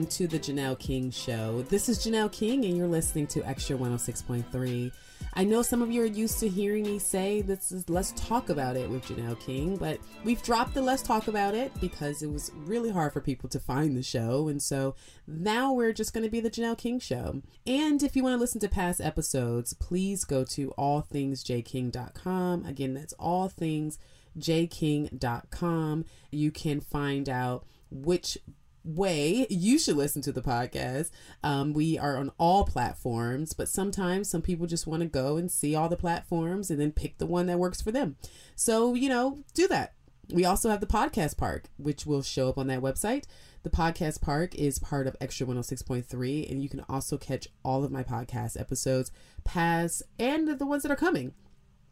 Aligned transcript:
Welcome 0.00 0.16
to 0.16 0.28
the 0.28 0.38
Janelle 0.38 0.78
King 0.78 1.10
Show. 1.10 1.60
This 1.68 1.90
is 1.90 1.98
Janelle 1.98 2.32
King, 2.32 2.64
and 2.64 2.74
you're 2.74 2.88
listening 2.88 3.26
to 3.26 3.46
Extra 3.46 3.76
106.3. 3.76 4.90
I 5.34 5.44
know 5.44 5.60
some 5.60 5.82
of 5.82 5.90
you 5.90 6.00
are 6.00 6.06
used 6.06 6.40
to 6.40 6.48
hearing 6.48 6.84
me 6.84 6.98
say 6.98 7.42
this 7.42 7.70
is 7.70 7.90
Let's 7.90 8.12
Talk 8.12 8.48
About 8.48 8.78
It 8.78 8.88
with 8.88 9.04
Janelle 9.04 9.38
King, 9.38 9.76
but 9.76 9.98
we've 10.24 10.42
dropped 10.42 10.72
the 10.72 10.80
Let's 10.80 11.02
Talk 11.02 11.28
About 11.28 11.54
It 11.54 11.78
because 11.82 12.22
it 12.22 12.32
was 12.32 12.50
really 12.64 12.88
hard 12.88 13.12
for 13.12 13.20
people 13.20 13.50
to 13.50 13.60
find 13.60 13.94
the 13.94 14.02
show. 14.02 14.48
And 14.48 14.62
so 14.62 14.94
now 15.26 15.74
we're 15.74 15.92
just 15.92 16.14
going 16.14 16.24
to 16.24 16.30
be 16.30 16.40
the 16.40 16.50
Janelle 16.50 16.78
King 16.78 16.98
Show. 16.98 17.42
And 17.66 18.02
if 18.02 18.16
you 18.16 18.22
want 18.22 18.36
to 18.36 18.40
listen 18.40 18.62
to 18.62 18.70
past 18.70 19.02
episodes, 19.02 19.74
please 19.74 20.24
go 20.24 20.44
to 20.44 20.72
allthingsjking.com. 20.78 22.64
Again, 22.64 22.94
that's 22.94 23.12
allthingsjking.com. 23.20 26.04
You 26.30 26.50
can 26.50 26.80
find 26.80 27.28
out 27.28 27.66
which 27.90 28.38
way 28.84 29.46
you 29.50 29.78
should 29.78 29.96
listen 29.96 30.22
to 30.22 30.32
the 30.32 30.42
podcast. 30.42 31.10
Um, 31.42 31.72
we 31.72 31.98
are 31.98 32.16
on 32.16 32.32
all 32.38 32.64
platforms, 32.64 33.52
but 33.52 33.68
sometimes 33.68 34.28
some 34.28 34.42
people 34.42 34.66
just 34.66 34.86
want 34.86 35.02
to 35.02 35.08
go 35.08 35.36
and 35.36 35.50
see 35.50 35.74
all 35.74 35.88
the 35.88 35.96
platforms 35.96 36.70
and 36.70 36.80
then 36.80 36.92
pick 36.92 37.18
the 37.18 37.26
one 37.26 37.46
that 37.46 37.58
works 37.58 37.80
for 37.80 37.92
them. 37.92 38.16
So, 38.56 38.94
you 38.94 39.08
know, 39.08 39.38
do 39.54 39.68
that. 39.68 39.94
We 40.32 40.44
also 40.44 40.70
have 40.70 40.80
the 40.80 40.86
podcast 40.86 41.36
park, 41.36 41.64
which 41.76 42.06
will 42.06 42.22
show 42.22 42.48
up 42.48 42.58
on 42.58 42.68
that 42.68 42.80
website. 42.80 43.24
The 43.62 43.70
podcast 43.70 44.20
park 44.20 44.54
is 44.54 44.78
part 44.78 45.06
of 45.06 45.16
Extra 45.20 45.46
106.3, 45.46 46.50
and 46.50 46.62
you 46.62 46.68
can 46.68 46.84
also 46.88 47.18
catch 47.18 47.48
all 47.64 47.84
of 47.84 47.90
my 47.90 48.02
podcast 48.02 48.58
episodes, 48.58 49.10
past 49.44 50.02
and 50.18 50.58
the 50.58 50.66
ones 50.66 50.82
that 50.82 50.92
are 50.92 50.96
coming, 50.96 51.34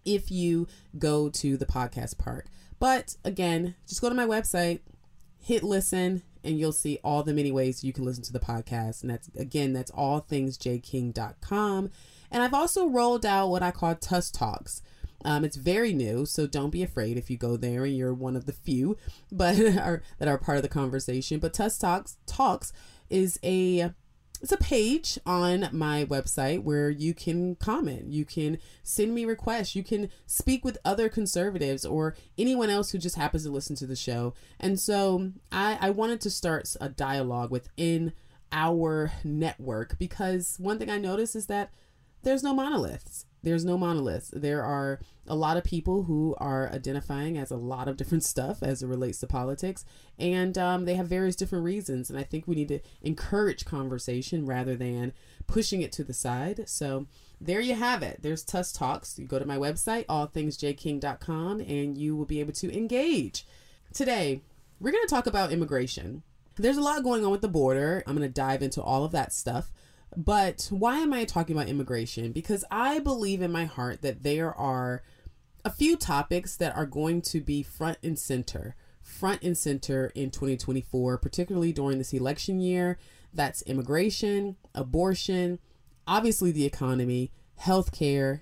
if 0.04 0.30
you 0.30 0.66
go 0.98 1.28
to 1.30 1.56
the 1.56 1.66
podcast 1.66 2.16
park. 2.16 2.46
But 2.78 3.16
again, 3.24 3.74
just 3.86 4.00
go 4.00 4.08
to 4.08 4.14
my 4.14 4.26
website, 4.26 4.80
hit 5.40 5.62
listen, 5.62 6.22
and 6.44 6.58
you'll 6.58 6.72
see 6.72 6.98
all 7.02 7.22
the 7.22 7.34
many 7.34 7.52
ways 7.52 7.84
you 7.84 7.92
can 7.92 8.04
listen 8.04 8.22
to 8.24 8.32
the 8.32 8.40
podcast. 8.40 9.02
And 9.02 9.10
that's 9.10 9.28
again, 9.36 9.72
that's 9.72 9.90
allthingsjking.com. 9.92 11.90
And 12.30 12.42
I've 12.42 12.54
also 12.54 12.86
rolled 12.86 13.24
out 13.24 13.48
what 13.48 13.62
I 13.62 13.70
call 13.70 13.94
Tuss 13.94 14.30
Talks. 14.30 14.82
Um, 15.24 15.44
it's 15.44 15.56
very 15.56 15.92
new, 15.92 16.24
so 16.26 16.46
don't 16.46 16.70
be 16.70 16.82
afraid 16.82 17.18
if 17.18 17.28
you 17.28 17.36
go 17.36 17.56
there 17.56 17.84
and 17.84 17.96
you're 17.96 18.14
one 18.14 18.36
of 18.36 18.46
the 18.46 18.52
few, 18.52 18.96
but 19.32 19.58
are, 19.58 20.02
that 20.18 20.28
are 20.28 20.38
part 20.38 20.58
of 20.58 20.62
the 20.62 20.68
conversation. 20.68 21.40
But 21.40 21.54
Tuss 21.54 21.78
Talks 21.78 22.18
Talks 22.26 22.72
is 23.10 23.38
a 23.42 23.92
it's 24.40 24.52
a 24.52 24.56
page 24.56 25.18
on 25.26 25.68
my 25.72 26.04
website 26.04 26.62
where 26.62 26.90
you 26.90 27.12
can 27.12 27.56
comment, 27.56 28.12
you 28.12 28.24
can 28.24 28.58
send 28.82 29.14
me 29.14 29.24
requests, 29.24 29.74
you 29.74 29.82
can 29.82 30.10
speak 30.26 30.64
with 30.64 30.78
other 30.84 31.08
conservatives 31.08 31.84
or 31.84 32.14
anyone 32.36 32.70
else 32.70 32.90
who 32.90 32.98
just 32.98 33.16
happens 33.16 33.44
to 33.44 33.50
listen 33.50 33.74
to 33.76 33.86
the 33.86 33.96
show. 33.96 34.34
And 34.60 34.78
so 34.78 35.32
I, 35.50 35.78
I 35.80 35.90
wanted 35.90 36.20
to 36.22 36.30
start 36.30 36.74
a 36.80 36.88
dialogue 36.88 37.50
within 37.50 38.12
our 38.52 39.12
network 39.24 39.98
because 39.98 40.56
one 40.58 40.78
thing 40.78 40.90
I 40.90 40.98
noticed 40.98 41.36
is 41.36 41.46
that 41.46 41.72
there's 42.22 42.42
no 42.42 42.54
monoliths 42.54 43.26
there's 43.42 43.64
no 43.64 43.78
monoliths. 43.78 44.30
There 44.34 44.64
are 44.64 45.00
a 45.26 45.34
lot 45.34 45.56
of 45.56 45.64
people 45.64 46.04
who 46.04 46.34
are 46.38 46.70
identifying 46.70 47.38
as 47.38 47.50
a 47.50 47.56
lot 47.56 47.88
of 47.88 47.96
different 47.96 48.24
stuff 48.32 48.62
as 48.62 48.82
it 48.82 48.86
relates 48.86 49.20
to 49.20 49.26
politics, 49.26 49.84
and 50.18 50.56
um, 50.58 50.84
they 50.84 50.94
have 50.94 51.06
various 51.06 51.36
different 51.36 51.64
reasons. 51.64 52.10
And 52.10 52.18
I 52.18 52.22
think 52.22 52.46
we 52.46 52.56
need 52.56 52.68
to 52.68 52.80
encourage 53.02 53.64
conversation 53.64 54.46
rather 54.46 54.76
than 54.76 55.12
pushing 55.46 55.82
it 55.82 55.92
to 55.92 56.04
the 56.04 56.14
side. 56.14 56.68
So 56.68 57.06
there 57.40 57.60
you 57.60 57.74
have 57.74 58.02
it. 58.02 58.20
There's 58.22 58.44
Tuss 58.44 58.72
Talks. 58.72 59.18
You 59.18 59.26
go 59.26 59.38
to 59.38 59.44
my 59.44 59.56
website, 59.56 60.06
allthingsjking.com, 60.06 61.60
and 61.60 61.96
you 61.96 62.16
will 62.16 62.26
be 62.26 62.40
able 62.40 62.52
to 62.54 62.76
engage. 62.76 63.46
Today, 63.92 64.42
we're 64.80 64.92
going 64.92 65.06
to 65.06 65.14
talk 65.14 65.26
about 65.26 65.52
immigration. 65.52 66.22
There's 66.56 66.76
a 66.76 66.82
lot 66.82 67.04
going 67.04 67.24
on 67.24 67.30
with 67.30 67.40
the 67.40 67.48
border. 67.48 68.02
I'm 68.06 68.16
going 68.16 68.28
to 68.28 68.32
dive 68.32 68.62
into 68.62 68.82
all 68.82 69.04
of 69.04 69.12
that 69.12 69.32
stuff. 69.32 69.70
But 70.16 70.68
why 70.70 70.98
am 70.98 71.12
I 71.12 71.24
talking 71.24 71.56
about 71.56 71.68
immigration? 71.68 72.32
Because 72.32 72.64
I 72.70 72.98
believe 72.98 73.42
in 73.42 73.52
my 73.52 73.66
heart 73.66 74.02
that 74.02 74.22
there 74.22 74.54
are 74.54 75.02
a 75.64 75.70
few 75.70 75.96
topics 75.96 76.56
that 76.56 76.74
are 76.76 76.86
going 76.86 77.22
to 77.22 77.40
be 77.40 77.62
front 77.62 77.98
and 78.02 78.18
center, 78.18 78.74
front 79.02 79.42
and 79.42 79.56
center 79.56 80.12
in 80.14 80.30
2024, 80.30 81.18
particularly 81.18 81.72
during 81.72 81.98
this 81.98 82.12
election 82.12 82.60
year. 82.60 82.98
That's 83.34 83.62
immigration, 83.62 84.56
abortion, 84.74 85.58
obviously 86.06 86.52
the 86.52 86.64
economy, 86.64 87.30
healthcare, 87.60 88.40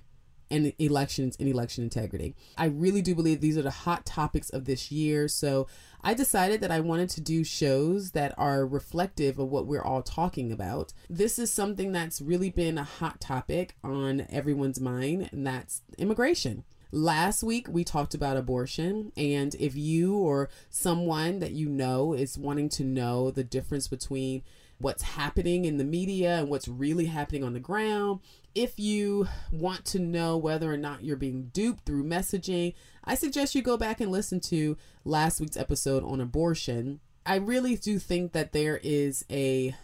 and 0.50 0.72
elections 0.78 1.36
and 1.38 1.48
election 1.48 1.84
integrity. 1.84 2.34
I 2.56 2.66
really 2.66 3.02
do 3.02 3.14
believe 3.14 3.40
these 3.40 3.58
are 3.58 3.62
the 3.62 3.70
hot 3.70 4.06
topics 4.06 4.50
of 4.50 4.64
this 4.64 4.90
year. 4.90 5.28
So 5.28 5.66
I 6.02 6.14
decided 6.14 6.60
that 6.60 6.70
I 6.70 6.80
wanted 6.80 7.10
to 7.10 7.20
do 7.20 7.42
shows 7.42 8.12
that 8.12 8.34
are 8.38 8.66
reflective 8.66 9.38
of 9.38 9.48
what 9.48 9.66
we're 9.66 9.82
all 9.82 10.02
talking 10.02 10.52
about. 10.52 10.92
This 11.10 11.38
is 11.38 11.52
something 11.52 11.92
that's 11.92 12.20
really 12.20 12.50
been 12.50 12.78
a 12.78 12.84
hot 12.84 13.20
topic 13.20 13.74
on 13.82 14.26
everyone's 14.30 14.80
mind, 14.80 15.30
and 15.32 15.46
that's 15.46 15.82
immigration. 15.98 16.64
Last 16.92 17.42
week, 17.42 17.66
we 17.68 17.82
talked 17.82 18.14
about 18.14 18.36
abortion, 18.36 19.12
and 19.16 19.54
if 19.56 19.74
you 19.74 20.16
or 20.16 20.48
someone 20.70 21.40
that 21.40 21.50
you 21.50 21.68
know 21.68 22.12
is 22.12 22.38
wanting 22.38 22.68
to 22.70 22.84
know 22.84 23.32
the 23.32 23.42
difference 23.42 23.88
between 23.88 24.42
what's 24.78 25.02
happening 25.02 25.64
in 25.64 25.78
the 25.78 25.84
media 25.84 26.38
and 26.38 26.48
what's 26.48 26.68
really 26.68 27.06
happening 27.06 27.42
on 27.42 27.54
the 27.54 27.60
ground. 27.60 28.20
If 28.56 28.80
you 28.80 29.28
want 29.52 29.84
to 29.84 29.98
know 29.98 30.38
whether 30.38 30.72
or 30.72 30.78
not 30.78 31.04
you're 31.04 31.14
being 31.16 31.50
duped 31.52 31.84
through 31.84 32.04
messaging, 32.04 32.72
I 33.04 33.14
suggest 33.14 33.54
you 33.54 33.60
go 33.60 33.76
back 33.76 34.00
and 34.00 34.10
listen 34.10 34.40
to 34.40 34.78
last 35.04 35.42
week's 35.42 35.58
episode 35.58 36.02
on 36.02 36.22
abortion. 36.22 37.00
I 37.26 37.34
really 37.34 37.76
do 37.76 37.98
think 37.98 38.32
that 38.32 38.52
there 38.52 38.80
is 38.82 39.26
a 39.30 39.76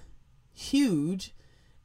huge 0.54 1.34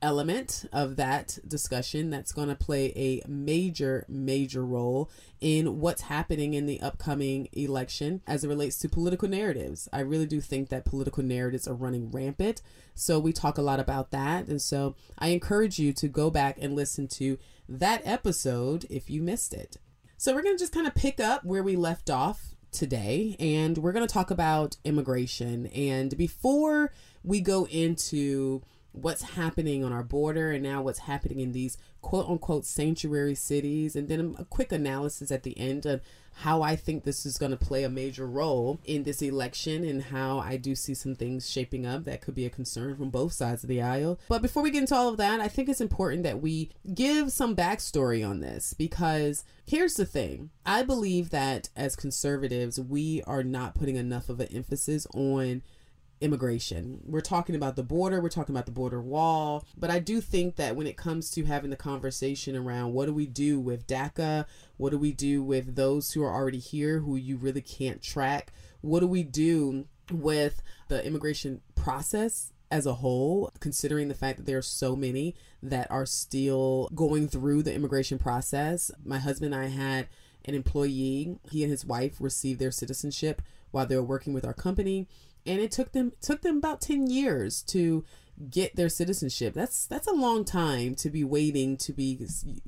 element 0.02 0.66
of 0.72 0.96
that 0.96 1.40
discussion 1.48 2.10
that's 2.10 2.32
going 2.32 2.50
to 2.50 2.56
play 2.56 2.94
a 2.96 3.22
major, 3.28 4.06
major 4.08 4.66
role 4.66 5.10
in 5.42 5.80
what's 5.80 6.04
happening 6.04 6.54
in 6.54 6.66
the 6.66 6.80
upcoming 6.82 7.48
election 7.54 8.22
as 8.28 8.44
it 8.44 8.48
relates 8.48 8.78
to 8.80 8.90
political 8.90 9.28
narratives. 9.28 9.88
I 9.92 10.02
really 10.02 10.26
do 10.26 10.42
think 10.42 10.70
that 10.70 10.86
political 10.86 11.24
narratives 11.24 11.68
are 11.68 11.74
running 11.74 12.12
rampant. 12.12 12.62
So 12.96 13.20
we 13.20 13.34
talk 13.34 13.58
a 13.58 13.64
lot 13.64 13.80
about 13.80 14.12
that. 14.12 14.48
And 14.48 14.62
so 14.62 14.96
I 15.18 15.30
encourage 15.30 15.80
you 15.80 15.94
to 15.94 16.08
go 16.08 16.30
back 16.30 16.58
and 16.62 16.76
listen 16.76 17.08
to 17.10 17.38
that 17.70 18.02
episode 18.06 18.86
if 18.90 19.10
you 19.10 19.22
missed 19.22 19.54
it. 19.54 19.78
So 20.18 20.34
we're 20.34 20.42
going 20.42 20.56
to 20.56 20.64
just 20.64 20.74
kind 20.74 20.88
of 20.88 20.96
pick 20.96 21.20
up 21.20 21.44
where 21.44 21.64
we 21.64 21.76
left 21.76 22.10
off 22.10 22.56
today 22.72 23.36
and 23.40 23.78
we're 23.78 23.92
going 23.92 24.08
to 24.08 24.14
talk 24.14 24.32
about 24.32 24.78
immigration. 24.84 25.68
And 25.68 26.18
before 26.18 26.92
we 27.24 27.42
go 27.42 27.66
into 27.68 28.62
what's 29.02 29.22
happening 29.22 29.84
on 29.84 29.94
our 29.94 30.04
border 30.04 30.52
and 30.52 30.64
now 30.64 30.82
what's 30.82 31.00
happening 31.00 31.40
in 31.40 31.52
these 31.52 31.78
quote 32.02 32.28
unquote 32.30 32.66
sanctuary 32.66 33.36
cities, 33.36 33.96
and 33.96 34.08
then 34.08 34.36
a 34.38 34.46
quick 34.46 34.72
analysis 34.72 35.32
at 35.32 35.44
the 35.44 35.58
end 35.58 35.86
of 35.86 36.02
how 36.42 36.62
I 36.62 36.76
think 36.76 37.04
this 37.04 37.26
is 37.26 37.38
going 37.38 37.52
to 37.52 37.58
play 37.58 37.84
a 37.84 37.90
major 37.90 38.28
role 38.28 38.80
in 38.86 39.04
this 39.04 39.24
election 39.24 39.84
and 39.84 40.04
how 40.04 40.38
I 40.38 40.58
do 40.58 40.76
see 40.76 40.94
some 40.94 41.16
things 41.16 41.50
shaping 41.50 41.86
up 41.86 42.04
that 42.04 42.22
could 42.22 42.36
be 42.36 42.46
a 42.46 42.50
concern 42.52 42.96
from 42.96 43.10
both 43.10 43.34
sides 43.34 43.64
of 43.64 43.70
the 43.70 43.82
aisle. 43.82 44.20
But 44.30 44.44
before 44.44 44.62
we 44.62 44.70
get 44.70 44.82
into 44.82 44.96
all 44.96 45.10
of 45.10 45.18
that, 45.18 45.40
I 45.40 45.48
think 45.48 45.68
it's 45.68 45.82
important 45.82 46.24
that 46.24 46.42
we 46.42 46.70
give 46.94 47.32
some 47.32 47.56
backstory 47.56 48.28
on 48.28 48.42
this 48.42 48.76
because 48.76 49.46
here's 49.66 49.96
the 49.96 50.06
thing 50.06 50.52
I 50.64 50.84
believe 50.84 51.32
that 51.32 51.70
as 51.76 51.96
conservatives, 51.96 52.80
we 52.80 53.24
are 53.24 53.44
not 53.44 53.74
putting 53.74 53.96
enough 53.96 54.30
of 54.30 54.40
an 54.40 54.50
emphasis 54.54 55.08
on 55.16 55.64
immigration. 56.22 57.02
We're 57.06 57.22
talking 57.22 57.56
about 57.56 57.76
the 57.76 57.84
border, 57.84 58.22
we're 58.22 58.30
talking 58.30 58.56
about 58.56 58.66
the 58.66 58.72
border 58.72 59.02
wall, 59.02 59.66
but 59.78 59.90
I 59.90 60.00
do 60.00 60.22
think 60.22 60.56
that 60.56 60.76
when 60.76 60.88
it 60.88 60.98
comes 60.98 61.30
to 61.32 61.46
having 61.46 61.70
the 61.70 61.76
conversation 61.76 62.56
around 62.56 62.94
what 62.94 63.06
do 63.06 63.14
we 63.14 63.28
do 63.28 63.60
with 63.60 63.88
DACA, 63.88 64.46
what 64.78 64.92
do 64.92 64.98
we 64.98 65.12
do 65.12 65.44
with 65.44 65.76
those 65.76 66.12
who 66.12 66.24
are 66.24 66.34
already 66.34 66.60
here 66.60 67.00
who 67.00 67.16
you 67.16 67.38
really 67.38 67.62
can't 67.62 68.02
track, 68.02 68.52
what 68.82 69.02
do 69.02 69.08
we 69.08 69.24
do 69.24 69.86
with 70.12 70.62
the 70.88 71.06
immigration 71.06 71.62
process 71.76 72.52
as 72.70 72.86
a 72.86 72.96
whole, 72.96 73.52
considering 73.60 74.08
the 74.08 74.14
fact 74.14 74.38
that 74.38 74.46
there 74.46 74.58
are 74.58 74.62
so 74.62 74.96
many 74.96 75.36
that 75.64 75.90
are 75.90 76.06
still 76.06 76.90
going 76.94 77.28
through 77.28 77.64
the 77.64 77.74
immigration 77.74 78.18
process. 78.18 78.92
My 79.06 79.20
husband 79.20 79.54
and 79.54 79.64
I 79.64 79.68
had 79.68 80.08
an 80.46 80.56
employee. 80.56 81.38
He 81.50 81.64
and 81.64 81.72
his 81.72 81.86
wife 81.86 82.16
received 82.20 82.60
their 82.60 82.72
citizenship 82.72 83.42
while 83.72 83.86
they 83.86 83.96
were 83.96 84.04
working 84.04 84.34
with 84.34 84.46
our 84.46 84.54
company, 84.54 85.08
and 85.48 85.60
it 85.60 85.72
took 85.72 85.92
them 85.92 86.14
took 86.22 86.42
them 86.42 86.58
about 86.58 86.82
ten 86.82 87.08
years 87.08 87.62
to 87.64 88.04
get 88.50 88.76
their 88.76 88.90
citizenship. 88.90 89.54
That's 89.54 89.86
that's 89.86 90.08
a 90.08 90.14
long 90.14 90.46
time 90.46 90.96
to 90.96 91.10
be 91.10 91.24
waiting 91.24 91.78
to 91.78 91.94
be 91.94 92.20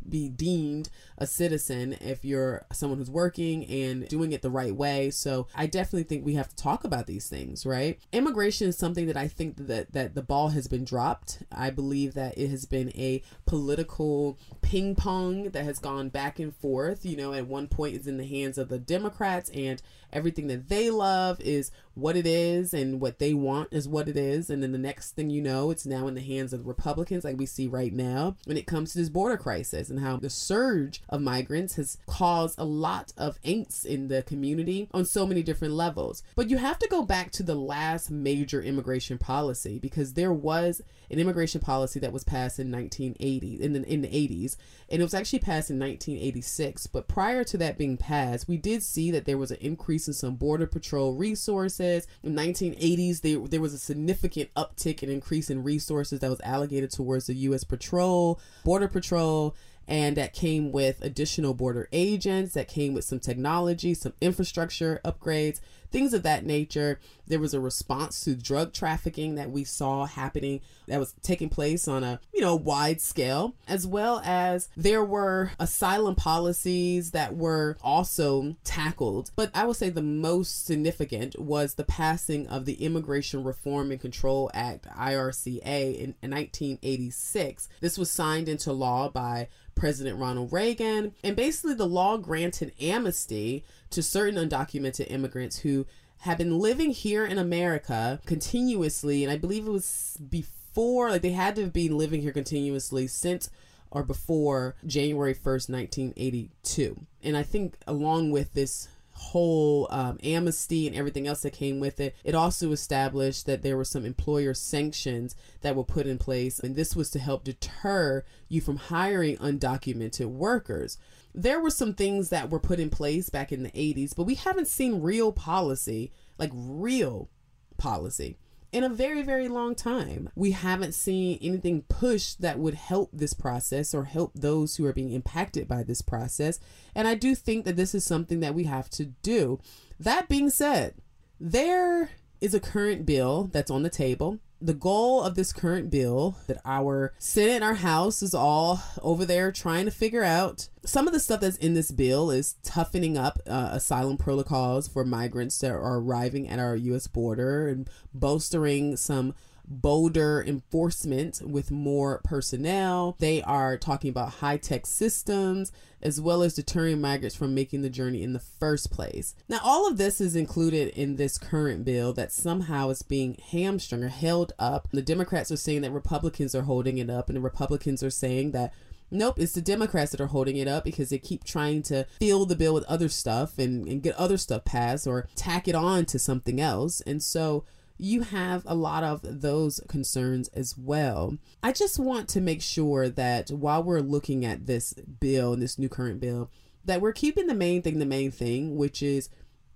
be 0.07 0.29
deemed 0.29 0.89
a 1.17 1.27
citizen 1.27 1.95
if 2.01 2.25
you're 2.25 2.65
someone 2.71 2.97
who's 2.97 3.11
working 3.11 3.65
and 3.65 4.07
doing 4.07 4.31
it 4.31 4.41
the 4.41 4.49
right 4.49 4.75
way. 4.75 5.11
So 5.11 5.47
I 5.55 5.67
definitely 5.67 6.03
think 6.03 6.25
we 6.25 6.33
have 6.35 6.49
to 6.49 6.55
talk 6.55 6.83
about 6.83 7.07
these 7.07 7.27
things, 7.27 7.65
right? 7.65 7.99
Immigration 8.11 8.67
is 8.67 8.77
something 8.77 9.07
that 9.07 9.17
I 9.17 9.27
think 9.27 9.67
that 9.67 9.93
that 9.93 10.15
the 10.15 10.23
ball 10.23 10.49
has 10.49 10.67
been 10.67 10.83
dropped. 10.83 11.43
I 11.51 11.69
believe 11.69 12.13
that 12.15 12.37
it 12.37 12.49
has 12.49 12.65
been 12.65 12.89
a 12.95 13.21
political 13.45 14.39
ping 14.61 14.95
pong 14.95 15.51
that 15.51 15.65
has 15.65 15.79
gone 15.79 16.09
back 16.09 16.39
and 16.39 16.55
forth. 16.55 17.05
You 17.05 17.17
know, 17.17 17.33
at 17.33 17.47
one 17.47 17.67
point 17.67 17.95
it's 17.95 18.07
in 18.07 18.17
the 18.17 18.27
hands 18.27 18.57
of 18.57 18.69
the 18.69 18.79
Democrats 18.79 19.49
and 19.53 19.81
everything 20.11 20.47
that 20.47 20.69
they 20.69 20.89
love 20.89 21.39
is 21.41 21.71
what 21.95 22.15
it 22.15 22.25
is 22.25 22.73
and 22.73 23.01
what 23.01 23.19
they 23.19 23.33
want 23.33 23.67
is 23.71 23.87
what 23.87 24.07
it 24.07 24.17
is. 24.17 24.49
And 24.49 24.63
then 24.63 24.71
the 24.71 24.77
next 24.77 25.11
thing 25.11 25.29
you 25.29 25.41
know 25.41 25.71
it's 25.71 25.85
now 25.85 26.07
in 26.07 26.15
the 26.15 26.21
hands 26.21 26.53
of 26.53 26.63
the 26.63 26.67
republicans 26.67 27.23
like 27.23 27.37
we 27.37 27.45
see 27.45 27.67
right 27.67 27.93
now 27.93 28.35
when 28.45 28.57
it 28.57 28.67
comes 28.67 28.91
to 28.91 28.99
this 28.99 29.09
border 29.09 29.37
crisis 29.37 29.89
and 29.89 29.99
how 29.99 30.17
the 30.17 30.29
surge 30.29 31.01
of 31.09 31.21
migrants 31.21 31.75
has 31.75 31.97
caused 32.07 32.57
a 32.57 32.63
lot 32.63 33.13
of 33.17 33.41
angst 33.43 33.85
in 33.85 34.07
the 34.07 34.23
community 34.23 34.87
on 34.93 35.05
so 35.05 35.25
many 35.25 35.43
different 35.43 35.73
levels. 35.73 36.23
But 36.35 36.49
you 36.49 36.57
have 36.57 36.79
to 36.79 36.87
go 36.87 37.03
back 37.03 37.31
to 37.31 37.43
the 37.43 37.55
last 37.55 38.09
major 38.09 38.61
immigration 38.61 39.17
policy 39.17 39.79
because 39.79 40.13
there 40.13 40.33
was 40.33 40.81
an 41.11 41.19
immigration 41.19 41.61
policy 41.61 41.99
that 41.99 42.13
was 42.13 42.23
passed 42.23 42.59
in 42.59 42.71
1980 42.71 43.61
in 43.61 43.73
the 43.73 43.83
in 43.91 44.01
the 44.01 44.07
80s 44.07 44.55
and 44.89 45.01
it 45.01 45.03
was 45.03 45.13
actually 45.13 45.39
passed 45.39 45.69
in 45.69 45.79
1986 45.79 46.87
but 46.87 47.07
prior 47.07 47.43
to 47.43 47.57
that 47.57 47.77
being 47.77 47.97
passed 47.97 48.47
we 48.47 48.57
did 48.57 48.83
see 48.83 49.09
that 49.11 49.25
there 49.25 49.37
was 49.37 49.51
an 49.51 49.57
increase 49.59 49.98
in 50.07 50.13
some 50.13 50.35
border 50.35 50.67
patrol 50.67 51.13
resources. 51.13 52.07
In 52.23 52.35
1980s 52.35 53.21
there, 53.21 53.39
there 53.47 53.61
was 53.61 53.73
a 53.73 53.77
significant 53.77 54.53
uptick 54.55 55.01
and 55.01 55.11
increase 55.11 55.49
in 55.49 55.63
resources 55.63 56.19
that 56.19 56.29
was 56.29 56.41
allocated 56.41 56.91
towards 56.91 57.27
the 57.27 57.35
US 57.35 57.63
patrol 57.63 58.39
border 58.63 58.87
patrol 58.87 59.55
and 59.87 60.15
that 60.17 60.33
came 60.33 60.71
with 60.71 61.01
additional 61.01 61.53
border 61.53 61.89
agents 61.91 62.53
that 62.53 62.67
came 62.67 62.93
with 62.93 63.03
some 63.03 63.19
technology 63.19 63.93
some 63.93 64.13
infrastructure 64.21 65.01
upgrades 65.03 65.59
things 65.91 66.13
of 66.13 66.23
that 66.23 66.45
nature. 66.45 66.99
There 67.27 67.39
was 67.39 67.53
a 67.53 67.59
response 67.59 68.23
to 68.23 68.35
drug 68.35 68.73
trafficking 68.73 69.35
that 69.35 69.51
we 69.51 69.63
saw 69.63 70.05
happening 70.05 70.61
that 70.87 70.99
was 70.99 71.13
taking 71.21 71.49
place 71.49 71.87
on 71.87 72.03
a, 72.03 72.19
you 72.33 72.41
know, 72.41 72.55
wide 72.55 73.01
scale, 73.01 73.55
as 73.67 73.85
well 73.85 74.21
as 74.25 74.69
there 74.75 75.03
were 75.03 75.51
asylum 75.59 76.15
policies 76.15 77.11
that 77.11 77.35
were 77.35 77.77
also 77.83 78.55
tackled. 78.63 79.31
But 79.35 79.51
I 79.53 79.65
would 79.65 79.75
say 79.75 79.89
the 79.89 80.01
most 80.01 80.65
significant 80.65 81.39
was 81.39 81.75
the 81.75 81.83
passing 81.83 82.47
of 82.47 82.65
the 82.65 82.83
Immigration 82.83 83.43
Reform 83.43 83.91
and 83.91 84.01
Control 84.01 84.49
Act, 84.53 84.87
IRCA, 84.87 85.95
in, 85.95 86.15
in 86.21 86.31
1986. 86.31 87.69
This 87.79 87.97
was 87.97 88.09
signed 88.09 88.49
into 88.49 88.73
law 88.73 89.09
by 89.09 89.47
President 89.79 90.19
Ronald 90.19 90.51
Reagan. 90.51 91.13
And 91.23 91.35
basically, 91.35 91.73
the 91.73 91.87
law 91.87 92.17
granted 92.17 92.73
amnesty 92.79 93.63
to 93.91 94.03
certain 94.03 94.49
undocumented 94.49 95.11
immigrants 95.11 95.59
who 95.59 95.85
have 96.19 96.37
been 96.37 96.59
living 96.59 96.91
here 96.91 97.25
in 97.25 97.37
America 97.37 98.19
continuously. 98.25 99.23
And 99.23 99.31
I 99.31 99.37
believe 99.37 99.65
it 99.65 99.71
was 99.71 100.17
before, 100.29 101.09
like, 101.09 101.21
they 101.21 101.31
had 101.31 101.55
to 101.55 101.61
have 101.61 101.73
been 101.73 101.97
living 101.97 102.21
here 102.21 102.33
continuously 102.33 103.07
since 103.07 103.49
or 103.91 104.03
before 104.03 104.75
January 104.85 105.33
1st, 105.33 105.69
1982. 105.69 107.05
And 107.23 107.35
I 107.35 107.43
think, 107.43 107.77
along 107.87 108.31
with 108.31 108.53
this 108.53 108.87
whole 109.19 109.87
um, 109.91 110.17
amnesty 110.23 110.87
and 110.87 110.95
everything 110.95 111.27
else 111.27 111.41
that 111.41 111.53
came 111.53 111.79
with 111.79 111.99
it. 111.99 112.15
It 112.23 112.35
also 112.35 112.71
established 112.71 113.45
that 113.45 113.61
there 113.61 113.77
were 113.77 113.85
some 113.85 114.05
employer 114.05 114.53
sanctions 114.53 115.35
that 115.61 115.75
were 115.75 115.83
put 115.83 116.07
in 116.07 116.17
place, 116.17 116.59
and 116.59 116.75
this 116.75 116.95
was 116.95 117.09
to 117.11 117.19
help 117.19 117.43
deter 117.43 118.23
you 118.47 118.61
from 118.61 118.77
hiring 118.77 119.37
undocumented 119.37 120.27
workers. 120.27 120.97
There 121.35 121.59
were 121.59 121.69
some 121.69 121.93
things 121.93 122.29
that 122.29 122.49
were 122.49 122.59
put 122.59 122.79
in 122.79 122.89
place 122.89 123.29
back 123.29 123.51
in 123.51 123.63
the 123.63 123.71
80s, 123.71 124.15
but 124.15 124.23
we 124.23 124.35
haven't 124.35 124.67
seen 124.67 125.01
real 125.01 125.31
policy, 125.31 126.11
like 126.37 126.51
real 126.53 127.29
policy 127.77 128.37
in 128.71 128.83
a 128.83 128.89
very, 128.89 129.21
very 129.21 129.47
long 129.47 129.75
time. 129.75 130.29
We 130.35 130.51
haven't 130.51 130.93
seen 130.93 131.39
anything 131.41 131.83
pushed 131.83 132.41
that 132.41 132.59
would 132.59 132.75
help 132.75 133.09
this 133.11 133.33
process 133.33 133.93
or 133.93 134.05
help 134.05 134.33
those 134.35 134.75
who 134.75 134.85
are 134.85 134.93
being 134.93 135.11
impacted 135.11 135.67
by 135.67 135.83
this 135.83 136.01
process. 136.01 136.59
And 136.93 137.07
I 137.07 137.15
do 137.15 137.35
think 137.35 137.65
that 137.65 137.75
this 137.75 137.95
is 137.95 138.03
something 138.03 138.39
that 138.41 138.53
we 138.53 138.65
have 138.65 138.89
to 138.91 139.05
do. 139.05 139.59
That 139.99 140.29
being 140.29 140.49
said, 140.49 140.95
there 141.39 142.11
is 142.41 142.53
a 142.53 142.59
current 142.59 143.05
bill 143.05 143.49
that's 143.51 143.71
on 143.71 143.83
the 143.83 143.89
table 143.89 144.39
the 144.61 144.73
goal 144.73 145.23
of 145.23 145.35
this 145.35 145.53
current 145.53 145.89
bill 145.89 146.35
that 146.47 146.59
our 146.65 147.13
Senate 147.17 147.55
and 147.55 147.63
our 147.63 147.75
House 147.75 148.21
is 148.21 148.33
all 148.33 148.81
over 149.01 149.25
there 149.25 149.51
trying 149.51 149.85
to 149.85 149.91
figure 149.91 150.23
out. 150.23 150.69
Some 150.85 151.07
of 151.07 151.13
the 151.13 151.19
stuff 151.19 151.41
that's 151.41 151.57
in 151.57 151.73
this 151.73 151.91
bill 151.91 152.31
is 152.31 152.55
toughening 152.63 153.17
up 153.17 153.39
uh, 153.47 153.69
asylum 153.71 154.17
protocols 154.17 154.87
for 154.87 155.05
migrants 155.05 155.57
that 155.59 155.71
are 155.71 155.99
arriving 155.99 156.47
at 156.47 156.59
our 156.59 156.75
U.S. 156.75 157.07
border 157.07 157.67
and 157.67 157.89
bolstering 158.13 158.95
some 158.95 159.33
bolder 159.69 160.43
enforcement 160.45 161.41
with 161.43 161.71
more 161.71 162.21
personnel. 162.23 163.15
They 163.19 163.41
are 163.43 163.77
talking 163.77 164.09
about 164.09 164.35
high 164.35 164.57
tech 164.57 164.85
systems 164.85 165.71
as 166.01 166.21
well 166.21 166.41
as 166.41 166.53
deterring 166.53 167.01
migrants 167.01 167.35
from 167.35 167.53
making 167.53 167.81
the 167.81 167.89
journey 167.89 168.23
in 168.23 168.33
the 168.33 168.39
first 168.39 168.89
place. 168.91 169.35
Now, 169.47 169.59
all 169.63 169.87
of 169.87 169.97
this 169.97 170.21
is 170.21 170.35
included 170.35 170.89
in 170.89 171.17
this 171.17 171.37
current 171.37 171.83
bill 171.83 172.13
that 172.13 172.31
somehow 172.31 172.89
is 172.89 173.01
being 173.01 173.37
hamstrung 173.51 174.03
or 174.03 174.09
held 174.09 174.53
up. 174.57 174.87
The 174.91 175.01
Democrats 175.01 175.51
are 175.51 175.57
saying 175.57 175.81
that 175.81 175.91
Republicans 175.91 176.55
are 176.55 176.61
holding 176.63 176.97
it 176.97 177.09
up, 177.09 177.27
and 177.27 177.35
the 177.35 177.41
Republicans 177.41 178.01
are 178.03 178.09
saying 178.09 178.51
that 178.51 178.73
Nope, 179.11 179.39
it's 179.39 179.53
the 179.53 179.61
Democrats 179.61 180.11
that 180.11 180.21
are 180.21 180.27
holding 180.27 180.57
it 180.57 180.67
up 180.67 180.83
because 180.83 181.09
they 181.09 181.17
keep 181.17 181.43
trying 181.43 181.81
to 181.83 182.05
fill 182.19 182.45
the 182.45 182.55
bill 182.55 182.75
with 182.75 182.83
other 182.83 183.09
stuff 183.09 183.57
and, 183.57 183.87
and 183.87 184.03
get 184.03 184.15
other 184.15 184.37
stuff 184.37 184.65
passed 184.65 185.07
or 185.07 185.27
tack 185.35 185.67
it 185.67 185.73
on 185.73 186.05
to 186.05 186.19
something 186.19 186.61
else. 186.61 187.01
And 187.01 187.23
so 187.23 187.65
you 187.99 188.21
have 188.21 188.63
a 188.65 188.73
lot 188.73 189.03
of 189.03 189.41
those 189.41 189.81
concerns 189.89 190.47
as 190.49 190.77
well. 190.77 191.37
I 191.61 191.73
just 191.73 191.99
want 191.99 192.29
to 192.29 192.41
make 192.41 192.61
sure 192.61 193.09
that 193.09 193.49
while 193.49 193.83
we're 193.83 193.99
looking 193.99 194.45
at 194.45 194.65
this 194.65 194.93
bill 194.93 195.53
and 195.53 195.61
this 195.61 195.77
new 195.77 195.89
current 195.89 196.21
bill, 196.21 196.49
that 196.85 197.01
we're 197.01 197.11
keeping 197.11 197.47
the 197.47 197.53
main 197.53 197.81
thing 197.81 197.99
the 197.99 198.05
main 198.05 198.31
thing, 198.31 198.77
which 198.77 199.03
is 199.03 199.29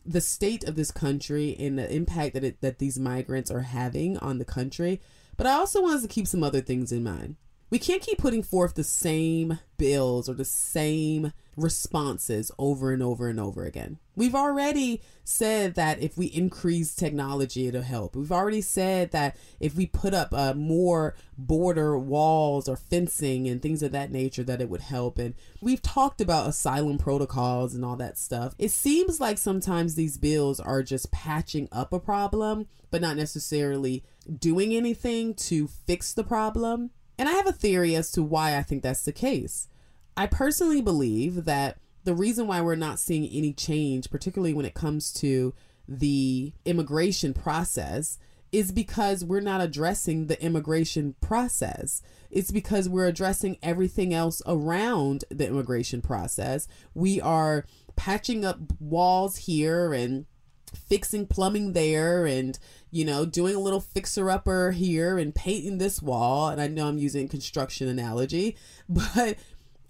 the 0.05 0.21
state 0.21 0.63
of 0.63 0.75
this 0.75 0.89
country 0.89 1.55
and 1.59 1.77
the 1.77 1.93
impact 1.93 2.33
that 2.33 2.43
it, 2.45 2.61
that 2.61 2.79
these 2.79 2.97
migrants 2.97 3.51
are 3.51 3.61
having 3.61 4.17
on 4.17 4.37
the 4.37 4.45
country. 4.45 5.01
But 5.35 5.47
I 5.47 5.53
also 5.53 5.81
want 5.81 5.95
us 5.95 6.01
to 6.03 6.07
keep 6.07 6.27
some 6.27 6.43
other 6.43 6.61
things 6.61 6.91
in 6.91 7.03
mind. 7.03 7.35
We 7.69 7.79
can't 7.79 8.01
keep 8.01 8.19
putting 8.19 8.43
forth 8.43 8.75
the 8.75 8.83
same 8.83 9.59
bills 9.77 10.29
or 10.29 10.33
the 10.33 10.45
same 10.45 11.33
responses 11.55 12.51
over 12.57 12.91
and 12.91 13.03
over 13.03 13.27
and 13.27 13.39
over 13.39 13.65
again. 13.65 13.99
We've 14.15 14.35
already 14.35 15.01
said 15.23 15.75
that 15.75 16.01
if 16.01 16.17
we 16.17 16.27
increase 16.27 16.95
technology, 16.95 17.67
it'll 17.67 17.81
help. 17.81 18.15
We've 18.15 18.31
already 18.31 18.61
said 18.61 19.11
that 19.11 19.37
if 19.59 19.75
we 19.75 19.85
put 19.85 20.13
up 20.13 20.33
uh, 20.33 20.53
more 20.53 21.15
border 21.37 21.97
walls 21.97 22.67
or 22.67 22.75
fencing 22.75 23.47
and 23.47 23.61
things 23.61 23.81
of 23.81 23.91
that 23.91 24.11
nature, 24.11 24.43
that 24.43 24.61
it 24.61 24.69
would 24.69 24.81
help. 24.81 25.17
And 25.17 25.33
we've 25.61 25.81
talked 25.81 26.21
about 26.21 26.47
asylum 26.47 26.97
protocols 26.97 27.73
and 27.73 27.83
all 27.83 27.95
that 27.95 28.17
stuff. 28.17 28.53
It 28.57 28.71
seems 28.71 29.19
like 29.19 29.37
sometimes 29.37 29.95
these 29.95 30.17
bills 30.17 30.59
are 30.59 30.83
just 30.83 31.11
patching 31.11 31.67
up 31.71 31.93
a 31.93 31.99
problem, 31.99 32.67
but 32.91 33.01
not 33.01 33.17
necessarily 33.17 34.03
doing 34.39 34.73
anything 34.73 35.33
to 35.35 35.67
fix 35.67 36.13
the 36.13 36.23
problem. 36.23 36.91
And 37.17 37.29
I 37.29 37.33
have 37.33 37.47
a 37.47 37.51
theory 37.51 37.95
as 37.95 38.11
to 38.13 38.23
why 38.23 38.57
I 38.57 38.63
think 38.63 38.83
that's 38.83 39.05
the 39.05 39.11
case. 39.11 39.67
I 40.15 40.27
personally 40.27 40.81
believe 40.81 41.45
that 41.45 41.77
the 42.03 42.13
reason 42.13 42.47
why 42.47 42.61
we're 42.61 42.75
not 42.75 42.99
seeing 42.99 43.25
any 43.27 43.53
change, 43.53 44.09
particularly 44.09 44.53
when 44.53 44.65
it 44.65 44.73
comes 44.73 45.11
to 45.13 45.53
the 45.87 46.53
immigration 46.65 47.33
process, 47.33 48.19
is 48.51 48.71
because 48.71 49.25
we're 49.25 49.39
not 49.39 49.61
addressing 49.61 50.27
the 50.27 50.41
immigration 50.41 51.15
process. 51.21 52.01
It's 52.29 52.51
because 52.51 52.87
we're 52.87 53.07
addressing 53.07 53.57
everything 53.63 54.13
else 54.13 54.41
around 54.45 55.25
the 55.31 55.47
immigration 55.47 56.01
process. 56.01 56.67
We 56.93 57.19
are 57.19 57.65
patching 57.95 58.45
up 58.45 58.59
walls 58.79 59.37
here 59.37 59.91
and 59.93 60.25
fixing 60.73 61.27
plumbing 61.27 61.73
there 61.73 62.25
and 62.25 62.57
you 62.89 63.05
know 63.05 63.25
doing 63.25 63.55
a 63.55 63.59
little 63.59 63.79
fixer 63.79 64.29
upper 64.31 64.71
here 64.71 65.19
and 65.19 65.35
painting 65.35 65.77
this 65.77 66.01
wall 66.01 66.49
and 66.49 66.59
i 66.59 66.67
know 66.67 66.87
i'm 66.87 66.97
using 66.97 67.27
construction 67.27 67.87
analogy 67.87 68.57
but 68.89 69.37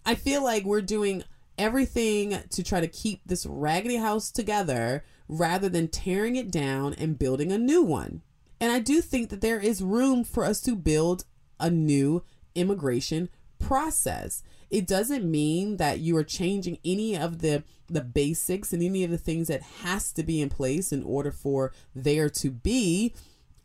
i 0.05 0.15
feel 0.15 0.43
like 0.43 0.63
we're 0.63 0.81
doing 0.81 1.23
everything 1.57 2.37
to 2.49 2.63
try 2.63 2.81
to 2.81 2.87
keep 2.87 3.21
this 3.25 3.45
raggedy 3.45 3.97
house 3.97 4.31
together 4.31 5.03
rather 5.27 5.69
than 5.69 5.87
tearing 5.87 6.35
it 6.35 6.51
down 6.51 6.93
and 6.95 7.19
building 7.19 7.51
a 7.51 7.57
new 7.57 7.81
one. 7.81 8.21
And 8.59 8.71
i 8.71 8.79
do 8.79 9.01
think 9.01 9.29
that 9.29 9.41
there 9.41 9.59
is 9.59 9.81
room 9.81 10.23
for 10.23 10.43
us 10.43 10.61
to 10.61 10.75
build 10.75 11.25
a 11.59 11.69
new 11.69 12.23
immigration 12.55 13.29
process. 13.59 14.43
It 14.69 14.87
doesn't 14.87 15.29
mean 15.29 15.77
that 15.77 15.99
you 15.99 16.17
are 16.17 16.23
changing 16.23 16.79
any 16.83 17.17
of 17.17 17.39
the 17.39 17.63
the 17.87 18.01
basics 18.01 18.73
and 18.73 18.81
any 18.81 19.03
of 19.03 19.11
the 19.11 19.17
things 19.17 19.47
that 19.49 19.61
has 19.61 20.11
to 20.13 20.23
be 20.23 20.41
in 20.41 20.49
place 20.49 20.91
in 20.91 21.03
order 21.03 21.31
for 21.31 21.71
there 21.93 22.29
to 22.29 22.49
be 22.49 23.13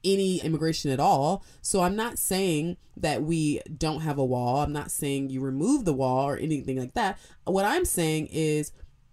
any 0.05 0.39
immigration 0.41 0.91
at 0.91 1.01
all. 1.01 1.45
So 1.63 1.83
I'm 1.83 1.97
not 1.97 2.19
saying 2.19 2.77
that 2.97 3.23
we 3.23 3.61
don't 3.77 4.01
have 4.01 4.19
a 4.19 4.25
wall. 4.25 4.59
I'm 4.59 4.73
not 4.73 4.91
saying 4.91 5.31
you 5.31 5.41
remove 5.41 5.85
the 5.85 5.93
wall 5.93 6.29
or 6.29 6.37
anything 6.37 6.79
like 6.79 6.95
that. 6.95 7.19
What 7.45 7.65
I'm 7.65 7.85
saying 7.85 8.29
is 8.31 8.73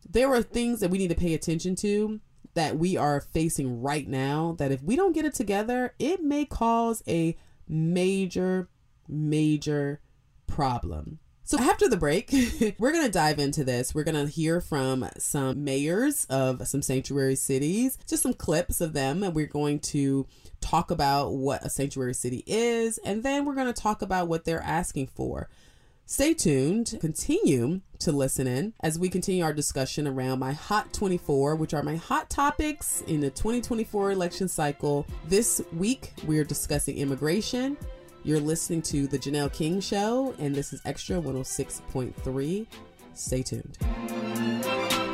there 0.09 0.31
are 0.33 0.41
things 0.41 0.79
that 0.79 0.89
we 0.89 0.97
need 0.97 1.09
to 1.09 1.15
pay 1.15 1.33
attention 1.33 1.75
to 1.77 2.19
that 2.53 2.77
we 2.77 2.97
are 2.97 3.19
facing 3.19 3.81
right 3.81 4.07
now 4.07 4.55
that 4.57 4.71
if 4.71 4.81
we 4.81 4.95
don't 4.95 5.13
get 5.13 5.25
it 5.25 5.33
together, 5.33 5.93
it 5.99 6.23
may 6.23 6.45
cause 6.45 7.03
a 7.07 7.37
major, 7.67 8.69
major 9.07 9.99
problem. 10.47 11.19
So 11.43 11.59
after 11.59 11.87
the 11.87 11.97
break, 11.97 12.31
we're 12.79 12.91
going 12.91 13.05
to 13.05 13.11
dive 13.11 13.37
into 13.37 13.63
this. 13.63 13.93
We're 13.93 14.03
going 14.03 14.25
to 14.25 14.31
hear 14.31 14.61
from 14.61 15.07
some 15.19 15.63
mayors 15.63 16.25
of 16.25 16.67
some 16.67 16.81
sanctuary 16.81 17.35
cities, 17.35 17.99
just 18.07 18.23
some 18.23 18.33
clips 18.33 18.81
of 18.81 18.93
them, 18.93 19.21
and 19.21 19.35
we're 19.35 19.45
going 19.45 19.79
to 19.81 20.25
talk 20.65 20.91
about 20.91 21.33
what 21.33 21.63
a 21.63 21.69
sanctuary 21.69 22.13
city 22.13 22.43
is, 22.47 22.97
and 23.05 23.23
then 23.23 23.45
we're 23.45 23.55
going 23.55 23.71
to 23.71 23.81
talk 23.81 24.01
about 24.01 24.27
what 24.27 24.45
they're 24.45 24.63
asking 24.63 25.07
for. 25.07 25.49
Stay 26.07 26.33
tuned, 26.33 26.97
continue 27.01 27.81
to 27.99 28.11
listen 28.11 28.45
in 28.45 28.73
as 28.81 28.99
we 28.99 29.09
continue 29.09 29.43
our 29.43 29.53
discussion 29.53 30.07
around 30.07 30.39
my 30.39 30.53
Hot 30.53 30.93
24, 30.93 31.55
which 31.55 31.73
are 31.73 31.81
my 31.81 31.95
hot 31.95 32.29
topics 32.29 33.01
in 33.07 33.21
the 33.21 33.31
2024 33.31 34.11
election 34.11 34.47
cycle. 34.47 35.07
This 35.27 35.61
week, 35.73 36.13
we're 36.25 36.43
discussing 36.43 36.97
immigration. 36.97 37.75
You're 38.23 38.39
listening 38.39 38.81
to 38.83 39.07
The 39.07 39.17
Janelle 39.17 39.51
King 39.51 39.79
Show, 39.79 40.35
and 40.39 40.53
this 40.53 40.73
is 40.73 40.81
Extra 40.85 41.17
106.3. 41.17 42.67
Stay 43.13 43.41
tuned. 43.41 45.04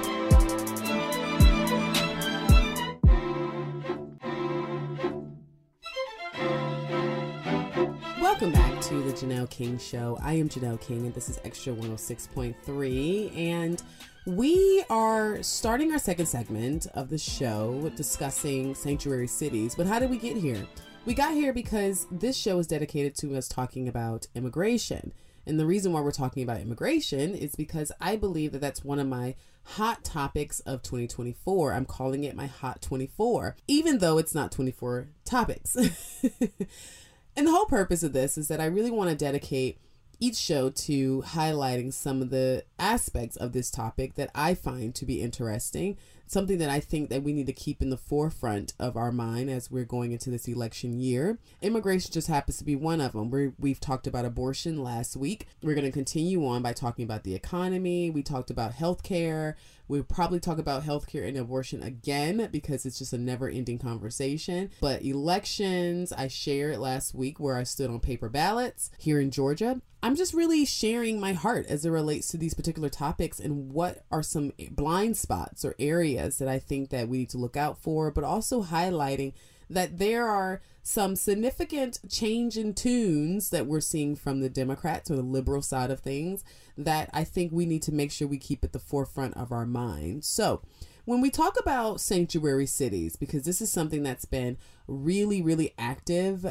Welcome 8.42 8.60
back 8.60 8.82
to 8.86 9.04
the 9.04 9.14
Janelle 9.14 9.48
King 9.52 9.78
Show. 9.78 10.18
I 10.20 10.34
am 10.34 10.50
Janelle 10.50 10.82
King, 10.82 11.06
and 11.06 11.14
this 11.14 11.30
is 11.30 11.40
Extra 11.44 11.74
106.3. 11.74 13.38
And 13.38 13.84
we 14.26 14.84
are 14.90 15.44
starting 15.44 15.92
our 15.92 16.00
second 16.00 16.26
segment 16.26 16.88
of 16.96 17.12
the 17.12 17.20
show 17.20 17.92
discussing 17.96 18.74
sanctuary 18.74 19.28
cities. 19.28 19.76
But 19.76 19.86
how 19.86 20.00
did 20.00 20.10
we 20.10 20.18
get 20.18 20.38
here? 20.38 20.66
We 21.06 21.14
got 21.14 21.36
here 21.36 21.54
because 21.54 22.08
this 22.10 22.36
show 22.36 22.58
is 22.58 22.66
dedicated 22.66 23.14
to 23.18 23.36
us 23.36 23.48
talking 23.48 23.88
about 23.88 24.26
immigration. 24.34 25.14
And 25.46 25.60
the 25.60 25.68
reason 25.68 25.94
why 25.94 26.02
we're 26.02 26.10
talking 26.10 26.42
about 26.42 26.62
immigration 26.62 27.36
is 27.36 27.56
because 27.56 27.92
I 28.02 28.16
believe 28.16 28.54
that 28.54 28.62
that's 28.62 28.84
one 28.84 28.98
of 28.98 29.06
my 29.06 29.36
hot 29.64 30.04
topics 30.04 30.62
of 30.62 30.82
2024. 30.82 31.74
I'm 31.74 31.86
calling 31.86 32.24
it 32.24 32.36
my 32.36 32.48
Hot 32.48 32.82
24, 32.82 33.56
even 33.68 34.00
though 34.00 34.18
it's 34.18 34.34
not 34.34 34.52
24 34.52 35.10
topics. 35.26 35.78
And 37.36 37.48
the 37.48 37.52
whole 37.52 37.66
purpose 37.66 38.04
of 38.04 38.14
this 38.14 38.38
is 38.38 38.48
that 38.50 38.62
I 38.62 38.66
really 38.66 38.92
want 38.92 39.10
to 39.10 39.16
dedicate 39.16 39.80
each 40.20 40.36
show 40.36 40.70
to 40.70 41.24
highlighting 41.28 41.92
some 41.92 42.22
of 42.22 42.30
the 42.30 42.64
aspects 42.78 43.36
of 43.38 43.54
this 43.54 43.72
topic 43.72 44.16
that 44.16 44.30
I 44.36 44.54
find 44.54 44.94
to 44.96 45.06
be 45.06 45.22
interesting, 45.22 45.98
something 46.32 46.60
that 46.60 46.70
I 46.70 46.80
think 46.80 47.10
that 47.10 47.24
we 47.24 47.34
need 47.34 47.48
to 47.48 47.54
keep 47.54 47.82
in 47.82 47.90
the 47.90 47.98
forefront 47.98 48.74
of 48.80 48.96
our 48.96 49.12
mind 49.12 49.50
as 49.50 49.70
we're 49.70 49.84
going 49.84 50.14
into 50.14 50.30
this 50.30 50.48
election 50.48 50.98
year. 50.98 51.38
Immigration 51.62 52.14
just 52.14 52.30
happens 52.30 52.58
to 52.58 52.64
be 52.64 52.76
one 52.76 53.02
of 53.02 53.12
them. 53.12 53.30
we 53.30 53.52
we've 53.60 53.82
talked 53.82 54.08
about 54.08 54.24
abortion 54.24 54.82
last 54.82 55.18
week. 55.18 55.48
We're 55.62 55.76
going 55.76 55.86
to 55.86 55.92
continue 55.92 56.48
on 56.48 56.62
by 56.62 56.72
talking 56.72 57.04
about 57.04 57.24
the 57.24 57.36
economy. 57.36 58.10
We 58.10 58.24
talked 58.24 58.50
about 58.50 58.74
healthcare. 58.76 59.56
We'll 59.90 60.04
probably 60.04 60.40
talk 60.40 60.58
about 60.58 60.84
healthcare 60.84 61.28
and 61.28 61.36
abortion 61.36 61.84
again 61.84 62.48
because 62.50 62.86
it's 62.86 63.00
just 63.00 63.12
a 63.12 63.18
never 63.18 63.50
ending 63.50 63.78
conversation. 63.78 64.70
But 64.80 65.04
elections, 65.04 66.14
I 66.14 66.30
shared 66.30 66.78
last 66.78 67.14
week 67.14 67.42
where 67.42 67.58
I 67.58 67.64
stood 67.64 67.90
on 67.90 68.00
paper 68.00 68.30
ballots 68.30 68.90
here 68.98 69.20
in 69.20 69.32
Georgia. 69.32 69.82
I'm 70.04 70.16
just 70.16 70.34
really 70.34 70.66
sharing 70.66 71.20
my 71.20 71.34
heart 71.34 71.68
as 71.68 71.86
it 71.86 71.92
relates 71.92 72.30
to 72.30 72.38
these 72.38 72.56
particular 72.56 72.90
topics 72.90 73.40
and 73.40 73.72
what 73.72 74.04
are 74.12 74.24
some 74.24 74.52
blind 74.72 75.16
spots 75.16 75.64
or 75.64 75.76
areas 75.78 76.21
that 76.30 76.48
I 76.48 76.60
think 76.60 76.90
that 76.90 77.08
we 77.08 77.20
need 77.20 77.30
to 77.30 77.38
look 77.38 77.58
out 77.58 77.78
for, 77.78 78.12
but 78.12 78.24
also 78.24 78.64
highlighting 78.64 79.34
that 79.70 80.00
there 80.00 80.28
are 80.28 80.62
some 80.84 81.16
significant 81.16 82.00
change 82.10 82.58
in 82.58 82.74
tunes 82.74 83.50
that 83.52 83.68
we're 83.68 83.80
seeing 83.80 84.16
from 84.16 84.42
the 84.42 84.50
Democrats 84.50 85.10
or 85.10 85.16
the 85.16 85.22
liberal 85.22 85.62
side 85.62 85.92
of 85.92 86.00
things 86.00 86.44
that 86.78 87.10
I 87.14 87.24
think 87.24 87.52
we 87.52 87.66
need 87.66 87.84
to 87.84 87.94
make 87.94 88.12
sure 88.12 88.28
we 88.28 88.38
keep 88.38 88.64
at 88.64 88.74
the 88.74 88.80
forefront 88.80 89.38
of 89.38 89.52
our 89.52 89.66
mind. 89.66 90.26
So, 90.26 90.62
when 91.06 91.20
we 91.20 91.32
talk 91.32 91.60
about 91.60 92.00
sanctuary 92.00 92.68
cities, 92.68 93.16
because 93.16 93.44
this 93.44 93.60
is 93.60 93.72
something 93.72 94.04
that's 94.04 94.26
been 94.26 94.58
really, 94.88 95.42
really 95.42 95.74
active, 95.78 96.46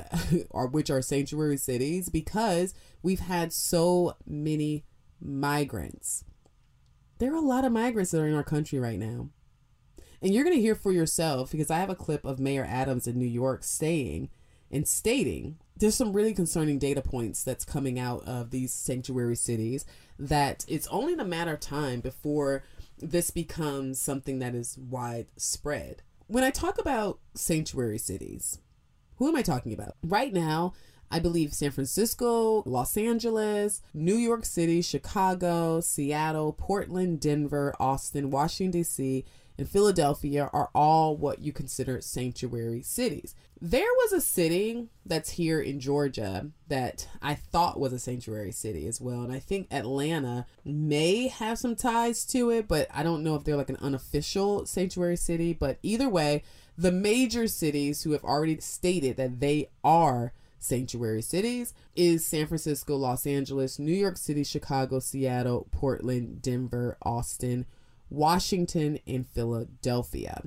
or 0.50 0.66
which 0.66 0.90
are 0.90 1.02
sanctuary 1.02 1.56
cities, 1.56 2.08
because 2.08 2.74
we've 3.02 3.20
had 3.20 3.52
so 3.52 4.16
many 4.26 4.84
migrants. 5.20 6.24
There 7.18 7.32
are 7.32 7.36
a 7.36 7.40
lot 7.40 7.64
of 7.64 7.72
migrants 7.72 8.10
that 8.10 8.20
are 8.20 8.26
in 8.26 8.34
our 8.34 8.42
country 8.42 8.80
right 8.80 8.98
now. 8.98 9.28
And 10.22 10.34
you're 10.34 10.44
going 10.44 10.56
to 10.56 10.62
hear 10.62 10.74
for 10.74 10.92
yourself 10.92 11.50
because 11.50 11.70
I 11.70 11.78
have 11.78 11.90
a 11.90 11.94
clip 11.94 12.24
of 12.24 12.38
Mayor 12.38 12.66
Adams 12.68 13.06
in 13.06 13.18
New 13.18 13.24
York 13.24 13.64
saying 13.64 14.28
and 14.70 14.86
stating 14.86 15.56
there's 15.76 15.94
some 15.94 16.12
really 16.12 16.34
concerning 16.34 16.78
data 16.78 17.00
points 17.00 17.42
that's 17.42 17.64
coming 17.64 17.98
out 17.98 18.22
of 18.26 18.50
these 18.50 18.72
sanctuary 18.72 19.34
cities 19.34 19.86
that 20.18 20.64
it's 20.68 20.86
only 20.88 21.14
a 21.14 21.24
matter 21.24 21.54
of 21.54 21.60
time 21.60 22.00
before 22.00 22.62
this 22.98 23.30
becomes 23.30 23.98
something 23.98 24.38
that 24.40 24.54
is 24.54 24.76
widespread. 24.76 26.02
When 26.26 26.44
I 26.44 26.50
talk 26.50 26.78
about 26.78 27.18
sanctuary 27.34 27.98
cities, 27.98 28.58
who 29.16 29.28
am 29.28 29.36
I 29.36 29.42
talking 29.42 29.72
about? 29.72 29.96
Right 30.02 30.32
now, 30.32 30.74
I 31.10 31.18
believe 31.18 31.52
San 31.52 31.72
Francisco, 31.72 32.62
Los 32.66 32.96
Angeles, 32.96 33.82
New 33.92 34.14
York 34.14 34.44
City, 34.44 34.80
Chicago, 34.80 35.80
Seattle, 35.80 36.52
Portland, 36.52 37.20
Denver, 37.20 37.74
Austin, 37.80 38.30
Washington, 38.30 38.80
D.C., 38.80 39.24
and 39.60 39.68
Philadelphia 39.68 40.48
are 40.54 40.70
all 40.74 41.18
what 41.18 41.40
you 41.40 41.52
consider 41.52 42.00
sanctuary 42.00 42.80
cities. 42.82 43.34
There 43.60 43.92
was 43.98 44.12
a 44.14 44.20
city 44.22 44.88
that's 45.04 45.32
here 45.32 45.60
in 45.60 45.80
Georgia 45.80 46.46
that 46.68 47.06
I 47.20 47.34
thought 47.34 47.78
was 47.78 47.92
a 47.92 47.98
sanctuary 47.98 48.52
city 48.52 48.86
as 48.86 49.02
well. 49.02 49.20
And 49.20 49.30
I 49.30 49.38
think 49.38 49.68
Atlanta 49.70 50.46
may 50.64 51.28
have 51.28 51.58
some 51.58 51.76
ties 51.76 52.24
to 52.26 52.48
it, 52.48 52.68
but 52.68 52.88
I 52.90 53.02
don't 53.02 53.22
know 53.22 53.34
if 53.34 53.44
they're 53.44 53.54
like 53.54 53.68
an 53.68 53.76
unofficial 53.82 54.64
sanctuary 54.64 55.16
city. 55.16 55.52
But 55.52 55.76
either 55.82 56.08
way, 56.08 56.42
the 56.78 56.90
major 56.90 57.46
cities 57.46 58.02
who 58.02 58.12
have 58.12 58.24
already 58.24 58.58
stated 58.60 59.18
that 59.18 59.40
they 59.40 59.68
are 59.84 60.32
sanctuary 60.58 61.20
cities 61.20 61.74
is 61.94 62.24
San 62.24 62.46
Francisco, 62.46 62.96
Los 62.96 63.26
Angeles, 63.26 63.78
New 63.78 63.92
York 63.92 64.16
City, 64.16 64.42
Chicago, 64.42 65.00
Seattle, 65.00 65.68
Portland, 65.70 66.40
Denver, 66.40 66.96
Austin, 67.02 67.66
Washington, 68.10 68.98
and 69.06 69.26
Philadelphia. 69.26 70.42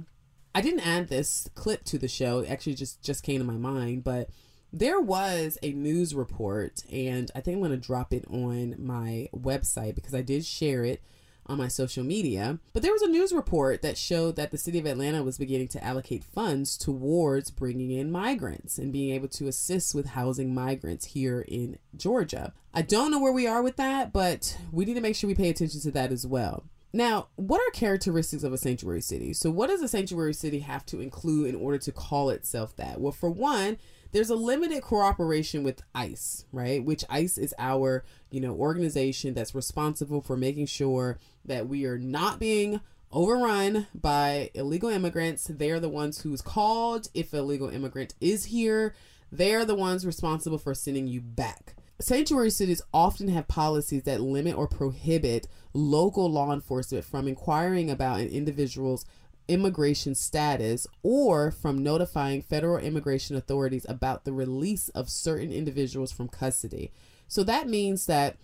I 0.53 0.62
didn't 0.62 0.86
add 0.86 1.08
this 1.08 1.50
clip 1.55 1.84
to 1.86 1.98
the 1.98 2.08
show. 2.08 2.39
It 2.39 2.50
actually 2.50 2.75
just 2.75 3.01
just 3.01 3.24
came 3.24 3.39
to 3.39 3.46
my 3.46 3.58
mind, 3.58 4.03
but 4.03 4.29
there 4.72 5.00
was 5.00 5.58
a 5.62 5.72
news 5.72 6.15
report 6.15 6.84
and 6.91 7.29
I 7.36 7.41
think 7.41 7.55
I'm 7.55 7.62
going 7.62 7.72
to 7.72 7.77
drop 7.77 8.12
it 8.12 8.25
on 8.27 8.75
my 8.79 9.29
website 9.32 9.93
because 9.93 10.15
I 10.15 10.24
did 10.24 10.46
share 10.46 10.84
it 10.84 11.03
on 11.46 11.58
my 11.58 11.67
social 11.67 12.03
media. 12.03 12.58
But 12.74 12.82
there 12.82 12.91
was 12.91 13.01
a 13.01 13.08
news 13.08 13.34
report 13.34 13.82
that 13.82 13.98
showed 13.98 14.36
that 14.36 14.51
the 14.51 14.58
city 14.58 14.79
of 14.79 14.86
Atlanta 14.86 15.24
was 15.24 15.38
beginning 15.38 15.67
to 15.70 15.84
allocate 15.84 16.24
funds 16.24 16.77
towards 16.77 17.51
bringing 17.51 17.91
in 17.91 18.12
migrants 18.12 18.77
and 18.77 18.93
being 18.93 19.13
able 19.13 19.27
to 19.29 19.48
assist 19.48 19.93
with 19.93 20.08
housing 20.08 20.53
migrants 20.53 21.05
here 21.08 21.41
in 21.48 21.77
Georgia. 21.96 22.53
I 22.74 22.82
don't 22.82 23.12
know 23.12 23.20
where 23.20 23.34
we 23.34 23.46
are 23.46 23.62
with 23.62 23.75
that, 23.75 24.13
but 24.13 24.58
we 24.72 24.86
need 24.86 24.96
to 24.96 25.01
make 25.01 25.15
sure 25.15 25.27
we 25.27 25.36
pay 25.36 25.50
attention 25.50 25.82
to 25.82 25.91
that 25.91 26.12
as 26.12 26.25
well. 26.25 26.63
Now, 26.95 27.29
what 27.35 27.59
are 27.59 27.71
characteristics 27.71 28.43
of 28.43 28.53
a 28.53 28.57
sanctuary 28.57 29.01
city? 29.01 29.33
So, 29.33 29.50
what 29.50 29.67
does 29.67 29.81
a 29.81 29.88
sanctuary 29.88 30.33
city 30.33 30.59
have 30.59 30.85
to 30.88 31.01
include 31.01 31.50
in 31.50 31.55
order 31.55 31.79
to 31.79 31.91
call 31.91 32.29
itself 32.29 32.75
that? 32.75 33.01
Well, 33.01 33.12
for 33.12 33.31
one, 33.31 33.77
there's 34.12 34.29
a 34.29 34.35
limited 34.35 34.83
cooperation 34.83 35.63
with 35.63 35.81
ICE, 35.95 36.45
right? 36.51 36.85
Which 36.85 37.03
ICE 37.09 37.35
is 37.39 37.55
our, 37.57 38.03
you 38.29 38.39
know, 38.39 38.53
organization 38.53 39.33
that's 39.33 39.55
responsible 39.55 40.21
for 40.21 40.38
making 40.38 40.67
sure 40.67 41.17
that 41.45 41.67
we 41.67 41.85
are 41.85 41.97
not 41.97 42.39
being 42.39 42.79
overrun 43.12 43.88
by 43.95 44.51
illegal 44.53 44.89
immigrants. 44.89 45.45
They're 45.50 45.79
the 45.79 45.89
ones 45.89 46.21
who's 46.21 46.43
called 46.43 47.09
if 47.15 47.33
illegal 47.33 47.69
immigrant 47.69 48.13
is 48.21 48.45
here. 48.45 48.93
They're 49.31 49.65
the 49.65 49.73
ones 49.73 50.05
responsible 50.05 50.59
for 50.59 50.75
sending 50.75 51.07
you 51.07 51.19
back. 51.19 51.75
Sanctuary 52.03 52.50
cities 52.50 52.81
often 52.93 53.29
have 53.29 53.48
policies 53.48 54.03
that 54.03 54.19
limit 54.19 54.57
or 54.57 54.67
prohibit 54.67 55.48
local 55.74 56.29
law 56.29 56.51
enforcement 56.51 57.05
from 57.05 57.29
inquiring 57.29 57.89
about 57.89 58.19
an 58.19 58.27
individual's 58.27 59.05
immigration 59.48 60.13
status 60.13 60.86
or 61.01 61.50
from 61.50 61.81
notifying 61.81 62.41
federal 62.41 62.77
immigration 62.77 63.38
authorities 63.38 63.86
about 63.88 64.25
the 64.25 64.33
release 64.33 64.89
of 64.89 65.10
certain 65.10 65.53
individuals 65.53 66.12
from 66.12 66.27
custody. 66.27 66.91
So 67.29 67.41
that 67.45 67.69
means 67.69 68.05
that 68.07 68.36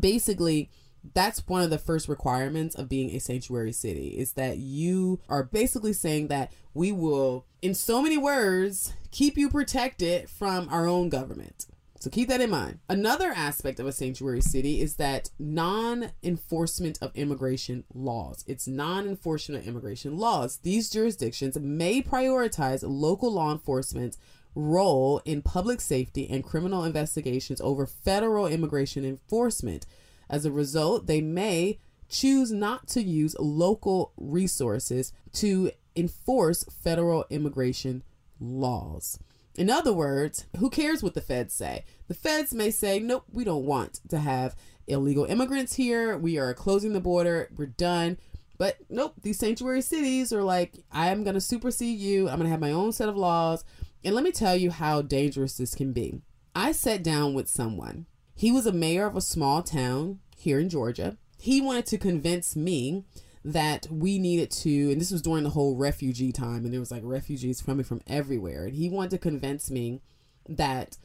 basically 0.00 0.70
that's 1.12 1.46
one 1.46 1.60
of 1.60 1.68
the 1.68 1.76
first 1.76 2.08
requirements 2.08 2.74
of 2.74 2.88
being 2.88 3.10
a 3.10 3.20
sanctuary 3.20 3.72
city 3.72 4.16
is 4.16 4.32
that 4.32 4.56
you 4.56 5.20
are 5.28 5.42
basically 5.42 5.92
saying 5.92 6.28
that 6.28 6.50
we 6.72 6.92
will 6.92 7.44
in 7.60 7.74
so 7.74 8.00
many 8.00 8.16
words 8.16 8.94
keep 9.10 9.36
you 9.36 9.50
protected 9.50 10.30
from 10.30 10.66
our 10.70 10.86
own 10.86 11.10
government 11.10 11.66
so 11.98 12.10
keep 12.10 12.28
that 12.28 12.40
in 12.40 12.50
mind. 12.50 12.80
Another 12.88 13.32
aspect 13.34 13.80
of 13.80 13.86
a 13.86 13.92
sanctuary 13.92 14.40
city 14.40 14.80
is 14.80 14.96
that 14.96 15.30
non 15.38 16.10
enforcement 16.22 16.98
of 17.00 17.10
immigration 17.14 17.84
laws. 17.94 18.44
It's 18.46 18.68
non 18.68 19.06
enforcement 19.06 19.62
of 19.62 19.68
immigration 19.68 20.16
laws. 20.16 20.58
These 20.58 20.90
jurisdictions 20.90 21.58
may 21.58 22.02
prioritize 22.02 22.84
local 22.86 23.32
law 23.32 23.52
enforcement's 23.52 24.18
role 24.54 25.20
in 25.24 25.42
public 25.42 25.80
safety 25.80 26.28
and 26.30 26.42
criminal 26.42 26.84
investigations 26.84 27.60
over 27.60 27.86
federal 27.86 28.46
immigration 28.46 29.04
enforcement. 29.04 29.86
As 30.28 30.44
a 30.44 30.52
result, 30.52 31.06
they 31.06 31.20
may 31.20 31.78
choose 32.08 32.52
not 32.52 32.88
to 32.88 33.02
use 33.02 33.36
local 33.38 34.12
resources 34.16 35.12
to 35.34 35.70
enforce 35.94 36.64
federal 36.82 37.24
immigration 37.30 38.02
laws. 38.40 39.18
In 39.56 39.70
other 39.70 39.92
words, 39.92 40.46
who 40.58 40.68
cares 40.68 41.02
what 41.02 41.14
the 41.14 41.20
feds 41.20 41.54
say? 41.54 41.84
The 42.08 42.14
feds 42.14 42.52
may 42.52 42.70
say, 42.70 42.98
nope, 42.98 43.24
we 43.32 43.44
don't 43.44 43.64
want 43.64 44.00
to 44.10 44.18
have 44.18 44.54
illegal 44.86 45.24
immigrants 45.24 45.74
here. 45.74 46.16
We 46.16 46.38
are 46.38 46.54
closing 46.54 46.92
the 46.92 47.00
border. 47.00 47.48
We're 47.56 47.66
done. 47.66 48.18
But 48.58 48.78
nope, 48.88 49.14
these 49.22 49.38
sanctuary 49.38 49.82
cities 49.82 50.32
are 50.32 50.42
like, 50.42 50.84
I 50.92 51.08
am 51.08 51.24
going 51.24 51.34
to 51.34 51.40
supersede 51.40 51.98
you. 51.98 52.28
I'm 52.28 52.36
going 52.36 52.44
to 52.46 52.50
have 52.50 52.60
my 52.60 52.72
own 52.72 52.92
set 52.92 53.08
of 53.08 53.16
laws. 53.16 53.64
And 54.04 54.14
let 54.14 54.24
me 54.24 54.32
tell 54.32 54.56
you 54.56 54.70
how 54.70 55.02
dangerous 55.02 55.56
this 55.56 55.74
can 55.74 55.92
be. 55.92 56.20
I 56.54 56.72
sat 56.72 57.02
down 57.02 57.34
with 57.34 57.48
someone. 57.48 58.06
He 58.34 58.52
was 58.52 58.66
a 58.66 58.72
mayor 58.72 59.06
of 59.06 59.16
a 59.16 59.20
small 59.20 59.62
town 59.62 60.20
here 60.36 60.58
in 60.58 60.68
Georgia. 60.68 61.16
He 61.38 61.60
wanted 61.60 61.86
to 61.86 61.98
convince 61.98 62.56
me 62.56 63.04
that 63.46 63.86
we 63.88 64.18
needed 64.18 64.50
to, 64.50 64.90
and 64.90 65.00
this 65.00 65.12
was 65.12 65.22
during 65.22 65.44
the 65.44 65.50
whole 65.50 65.76
refugee 65.76 66.32
time, 66.32 66.64
and 66.64 66.72
there 66.72 66.80
was 66.80 66.90
like 66.90 67.02
refugees 67.04 67.62
coming 67.62 67.84
from 67.84 68.02
everywhere. 68.08 68.64
And 68.64 68.74
he 68.74 68.88
wanted 68.88 69.12
to 69.12 69.18
convince 69.18 69.70
me 69.70 70.02
that 70.48 70.98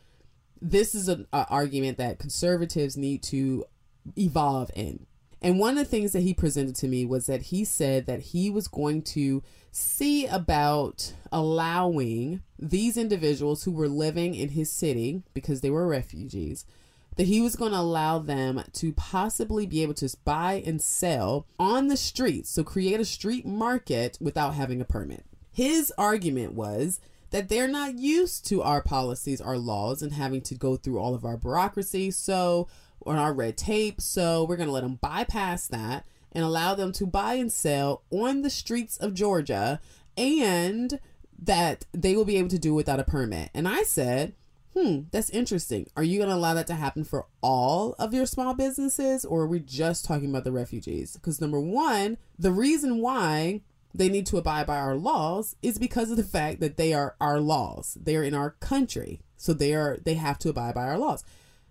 this 0.60 0.96
is 0.96 1.08
an 1.08 1.28
argument 1.32 2.00
that 2.00 2.18
conservatives 2.18 2.98
need 2.98 3.22
to 3.24 3.66
evolve 4.18 4.72
in. 4.76 5.06
And 5.40 5.60
one 5.60 5.78
of 5.78 5.86
the 5.86 5.86
things 5.86 6.14
that 6.14 6.22
he 6.22 6.34
presented 6.34 6.76
to 6.78 6.88
me 6.88 7.06
was 7.06 7.28
that 7.28 7.44
he 7.44 7.64
said 7.64 8.08
that 8.08 8.22
he 8.22 8.50
was 8.50 8.68
going 8.68 9.04
to 9.04 9.44
see 9.72 10.26
about 10.26 11.14
allowing 11.32 12.42
these 12.58 12.98
individuals 12.98 13.64
who 13.64 13.72
were 13.72 13.88
living 13.88 14.34
in 14.34 14.50
his 14.50 14.72
city 14.72 15.22
because 15.36 15.62
they 15.62 15.70
were 15.70 15.88
refugees 15.88 16.66
that 17.18 17.28
he 17.28 17.42
was 17.42 17.56
going 17.56 17.72
to 17.72 17.78
allow 17.78 18.20
them 18.20 18.64
to 18.74 18.94
possibly 18.94 19.66
be 19.66 19.82
able 19.82 19.94
to 19.96 20.16
buy 20.24 20.64
and 20.66 20.82
sell 20.82 21.46
on 21.60 21.88
the 21.88 21.98
streets, 21.98 22.50
so 22.50 22.64
create 22.64 23.00
a 23.00 23.06
street 23.06 23.46
market 23.46 24.18
without 24.22 24.54
having 24.54 24.82
a 24.82 24.86
permit. 24.86 25.26
His 25.52 25.92
argument 25.98 26.54
was 26.54 27.00
that 27.32 27.50
they're 27.50 27.68
not 27.68 27.98
used 27.98 28.46
to 28.48 28.62
our 28.62 28.82
policies, 28.82 29.42
our 29.42 29.58
laws, 29.58 30.02
and 30.02 30.14
having 30.14 30.42
to 30.42 30.56
go 30.56 30.76
through 30.76 31.00
all 31.00 31.14
of 31.14 31.26
our 31.26 31.38
bureaucracy, 31.38 32.12
so 32.12 32.68
on 33.06 33.18
our 33.18 33.34
red 33.34 33.58
tape. 33.58 34.00
So 34.00 34.44
we're 34.44 34.58
going 34.58 34.68
to 34.68 34.74
let 34.74 34.84
them 34.84 35.00
bypass 35.02 35.68
that 35.68 36.06
and 36.32 36.44
allow 36.44 36.76
them 36.76 36.92
to 36.94 37.06
buy 37.06 37.34
and 37.36 37.52
sell 37.52 38.04
on 38.10 38.42
the 38.42 38.50
streets 38.50 38.98
of 38.98 39.14
Georgia 39.14 39.82
and 40.16 41.00
that 41.42 41.86
they 41.94 42.16
will 42.16 42.26
be 42.26 42.38
able 42.38 42.50
to 42.50 42.60
do 42.60 42.74
without 42.74 43.00
a 43.00 43.04
permit. 43.04 43.50
And 43.54 43.68
I 43.68 43.84
said, 43.84 44.34
Hmm, 44.78 45.02
that's 45.12 45.30
interesting. 45.30 45.88
Are 45.98 46.04
you 46.04 46.18
going 46.18 46.30
to 46.30 46.36
allow 46.36 46.54
that 46.54 46.68
to 46.68 46.76
happen 46.76 47.04
for 47.04 47.26
all 47.42 47.94
of 48.00 48.14
your 48.14 48.26
small 48.26 48.54
businesses, 48.54 49.26
or 49.26 49.42
are 49.42 49.48
we 49.48 49.60
just 49.60 50.06
talking 50.06 50.30
about 50.30 50.46
the 50.46 50.52
refugees? 50.52 51.14
Because, 51.14 51.42
number 51.42 51.60
one, 51.60 52.18
the 52.40 52.52
reason 52.52 53.02
why 53.02 53.62
they 53.94 54.08
need 54.08 54.26
to 54.28 54.38
abide 54.38 54.66
by 54.66 54.78
our 54.78 54.96
laws 54.96 55.56
is 55.62 55.78
because 55.78 56.10
of 56.10 56.18
the 56.18 56.24
fact 56.24 56.62
that 56.62 56.78
they 56.78 56.94
are 56.94 57.16
our 57.20 57.40
laws. 57.40 57.98
They're 58.02 58.24
in 58.24 58.34
our 58.34 58.52
country. 58.52 59.22
So 59.38 59.54
they 59.54 59.74
are 59.74 59.98
they 60.04 60.14
have 60.14 60.40
to 60.40 60.50
abide 60.50 60.76
by 60.76 60.88
our 60.88 60.98
laws. 60.98 61.24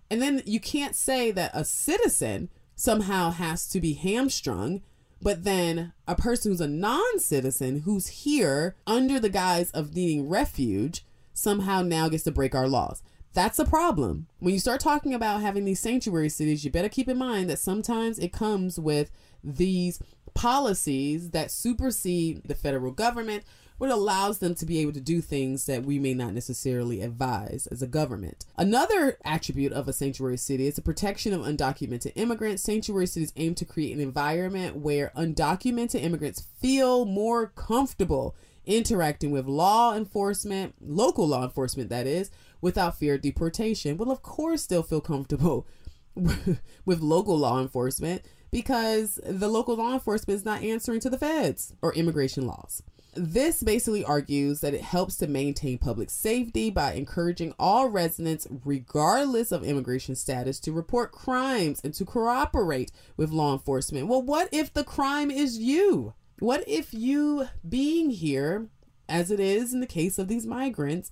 And 0.09 0.21
then 0.21 0.43
you 0.45 0.59
can't 0.59 0.95
say 0.95 1.31
that 1.31 1.51
a 1.53 1.63
citizen 1.63 2.49
somehow 2.75 3.31
has 3.31 3.67
to 3.69 3.79
be 3.79 3.93
hamstrung, 3.93 4.81
but 5.21 5.43
then 5.45 5.93
a 6.07 6.15
person 6.15 6.51
who's 6.51 6.61
a 6.61 6.67
non-citizen 6.67 7.81
who's 7.81 8.07
here 8.07 8.75
under 8.85 9.19
the 9.19 9.29
guise 9.29 9.71
of 9.71 9.95
needing 9.95 10.27
refuge 10.27 11.05
somehow 11.41 11.81
now 11.81 12.07
gets 12.09 12.23
to 12.23 12.31
break 12.31 12.55
our 12.55 12.67
laws. 12.67 13.01
That's 13.33 13.59
a 13.59 13.65
problem. 13.65 14.27
When 14.39 14.53
you 14.53 14.59
start 14.59 14.81
talking 14.81 15.13
about 15.13 15.41
having 15.41 15.63
these 15.63 15.79
sanctuary 15.79 16.29
cities, 16.29 16.65
you 16.65 16.71
better 16.71 16.89
keep 16.89 17.07
in 17.07 17.17
mind 17.17 17.49
that 17.49 17.59
sometimes 17.59 18.19
it 18.19 18.33
comes 18.33 18.77
with 18.77 19.09
these 19.43 19.99
policies 20.33 21.31
that 21.31 21.51
supersede 21.51 22.43
the 22.45 22.55
federal 22.55 22.91
government, 22.91 23.43
what 23.77 23.89
allows 23.89 24.37
them 24.37 24.53
to 24.53 24.65
be 24.65 24.79
able 24.79 24.91
to 24.91 25.01
do 25.01 25.21
things 25.21 25.65
that 25.65 25.83
we 25.83 25.97
may 25.97 26.13
not 26.13 26.33
necessarily 26.33 27.01
advise 27.01 27.67
as 27.71 27.81
a 27.81 27.87
government. 27.87 28.45
Another 28.55 29.17
attribute 29.25 29.73
of 29.73 29.87
a 29.87 29.93
sanctuary 29.93 30.37
city 30.37 30.67
is 30.67 30.75
the 30.75 30.83
protection 30.83 31.33
of 31.33 31.41
undocumented 31.41 32.11
immigrants. 32.15 32.61
Sanctuary 32.61 33.07
cities 33.07 33.33
aim 33.37 33.55
to 33.55 33.65
create 33.65 33.95
an 33.95 34.01
environment 34.01 34.75
where 34.75 35.11
undocumented 35.15 36.03
immigrants 36.03 36.45
feel 36.59 37.05
more 37.05 37.47
comfortable 37.47 38.35
interacting 38.65 39.31
with 39.31 39.45
law 39.45 39.95
enforcement, 39.95 40.75
local 40.81 41.27
law 41.27 41.43
enforcement, 41.43 41.89
that 41.89 42.07
is, 42.07 42.31
without 42.61 42.97
fear 42.97 43.15
of 43.15 43.21
deportation, 43.21 43.97
will 43.97 44.11
of 44.11 44.21
course 44.21 44.61
still 44.61 44.83
feel 44.83 45.01
comfortable 45.01 45.67
with 46.15 46.99
local 46.99 47.37
law 47.37 47.61
enforcement 47.61 48.23
because 48.51 49.19
the 49.25 49.47
local 49.47 49.75
law 49.75 49.93
enforcement 49.93 50.37
is 50.37 50.45
not 50.45 50.61
answering 50.61 50.99
to 50.99 51.09
the 51.09 51.17
feds 51.17 51.73
or 51.81 51.93
immigration 51.93 52.45
laws. 52.45 52.83
This 53.13 53.61
basically 53.61 54.05
argues 54.05 54.61
that 54.61 54.73
it 54.73 54.81
helps 54.81 55.17
to 55.17 55.27
maintain 55.27 55.77
public 55.77 56.09
safety 56.09 56.69
by 56.69 56.93
encouraging 56.93 57.53
all 57.59 57.89
residents, 57.89 58.47
regardless 58.63 59.51
of 59.51 59.65
immigration 59.65 60.15
status, 60.15 60.61
to 60.61 60.71
report 60.71 61.11
crimes 61.11 61.81
and 61.83 61.93
to 61.95 62.05
cooperate 62.05 62.91
with 63.17 63.31
law 63.31 63.51
enforcement. 63.51 64.07
Well, 64.07 64.21
what 64.21 64.47
if 64.53 64.73
the 64.73 64.85
crime 64.85 65.29
is 65.29 65.57
you? 65.57 66.13
What 66.41 66.63
if 66.67 66.91
you 66.91 67.49
being 67.69 68.09
here, 68.09 68.67
as 69.07 69.29
it 69.29 69.39
is 69.39 69.75
in 69.75 69.79
the 69.79 69.85
case 69.85 70.17
of 70.17 70.27
these 70.27 70.47
migrants, 70.47 71.11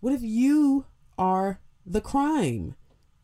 what 0.00 0.12
if 0.12 0.22
you 0.22 0.86
are 1.16 1.60
the 1.86 2.00
crime? 2.00 2.74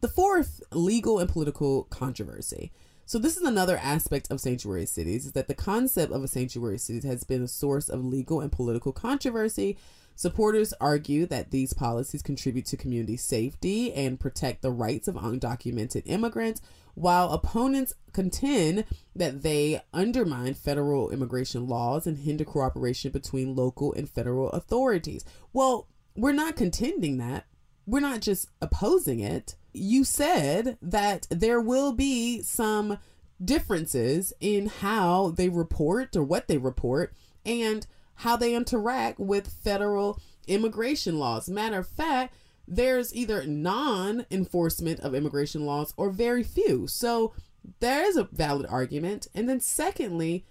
The 0.02 0.08
fourth, 0.08 0.62
legal 0.70 1.18
and 1.18 1.28
political 1.28 1.82
controversy. 1.90 2.70
So 3.06 3.18
this 3.18 3.36
is 3.36 3.42
another 3.42 3.76
aspect 3.76 4.30
of 4.30 4.40
sanctuary 4.40 4.86
cities 4.86 5.26
is 5.26 5.32
that 5.32 5.48
the 5.48 5.54
concept 5.54 6.12
of 6.12 6.22
a 6.22 6.28
sanctuary 6.28 6.78
city 6.78 7.08
has 7.08 7.24
been 7.24 7.42
a 7.42 7.48
source 7.48 7.88
of 7.88 8.04
legal 8.04 8.40
and 8.40 8.52
political 8.52 8.92
controversy. 8.92 9.76
Supporters 10.14 10.72
argue 10.80 11.26
that 11.26 11.50
these 11.50 11.72
policies 11.72 12.22
contribute 12.22 12.66
to 12.66 12.76
community 12.76 13.16
safety 13.16 13.92
and 13.92 14.20
protect 14.20 14.62
the 14.62 14.70
rights 14.70 15.08
of 15.08 15.14
undocumented 15.16 16.02
immigrants, 16.06 16.60
while 16.94 17.32
opponents 17.32 17.94
contend 18.12 18.84
that 19.16 19.42
they 19.42 19.80
undermine 19.92 20.54
federal 20.54 21.10
immigration 21.10 21.66
laws 21.66 22.06
and 22.06 22.18
hinder 22.18 22.44
cooperation 22.44 23.10
between 23.10 23.56
local 23.56 23.92
and 23.94 24.08
federal 24.08 24.50
authorities. 24.50 25.24
Well, 25.52 25.88
we're 26.14 26.32
not 26.32 26.56
contending 26.56 27.18
that. 27.18 27.46
We're 27.86 28.00
not 28.00 28.20
just 28.20 28.48
opposing 28.60 29.20
it. 29.20 29.56
You 29.72 30.04
said 30.04 30.76
that 30.82 31.26
there 31.30 31.60
will 31.60 31.92
be 31.92 32.42
some 32.42 32.98
differences 33.42 34.32
in 34.40 34.66
how 34.66 35.30
they 35.30 35.48
report 35.48 36.14
or 36.14 36.22
what 36.22 36.46
they 36.46 36.58
report 36.58 37.12
and 37.44 37.86
how 38.22 38.36
they 38.36 38.54
interact 38.54 39.18
with 39.18 39.48
federal 39.48 40.18
immigration 40.46 41.18
laws. 41.18 41.48
Matter 41.48 41.78
of 41.78 41.88
fact, 41.88 42.34
there's 42.68 43.14
either 43.14 43.44
non 43.46 44.24
enforcement 44.30 45.00
of 45.00 45.14
immigration 45.14 45.66
laws 45.66 45.92
or 45.96 46.10
very 46.10 46.44
few. 46.44 46.86
So 46.86 47.34
there 47.80 48.04
is 48.04 48.16
a 48.16 48.28
valid 48.32 48.66
argument. 48.68 49.26
And 49.34 49.48
then, 49.48 49.58
secondly, 49.58 50.44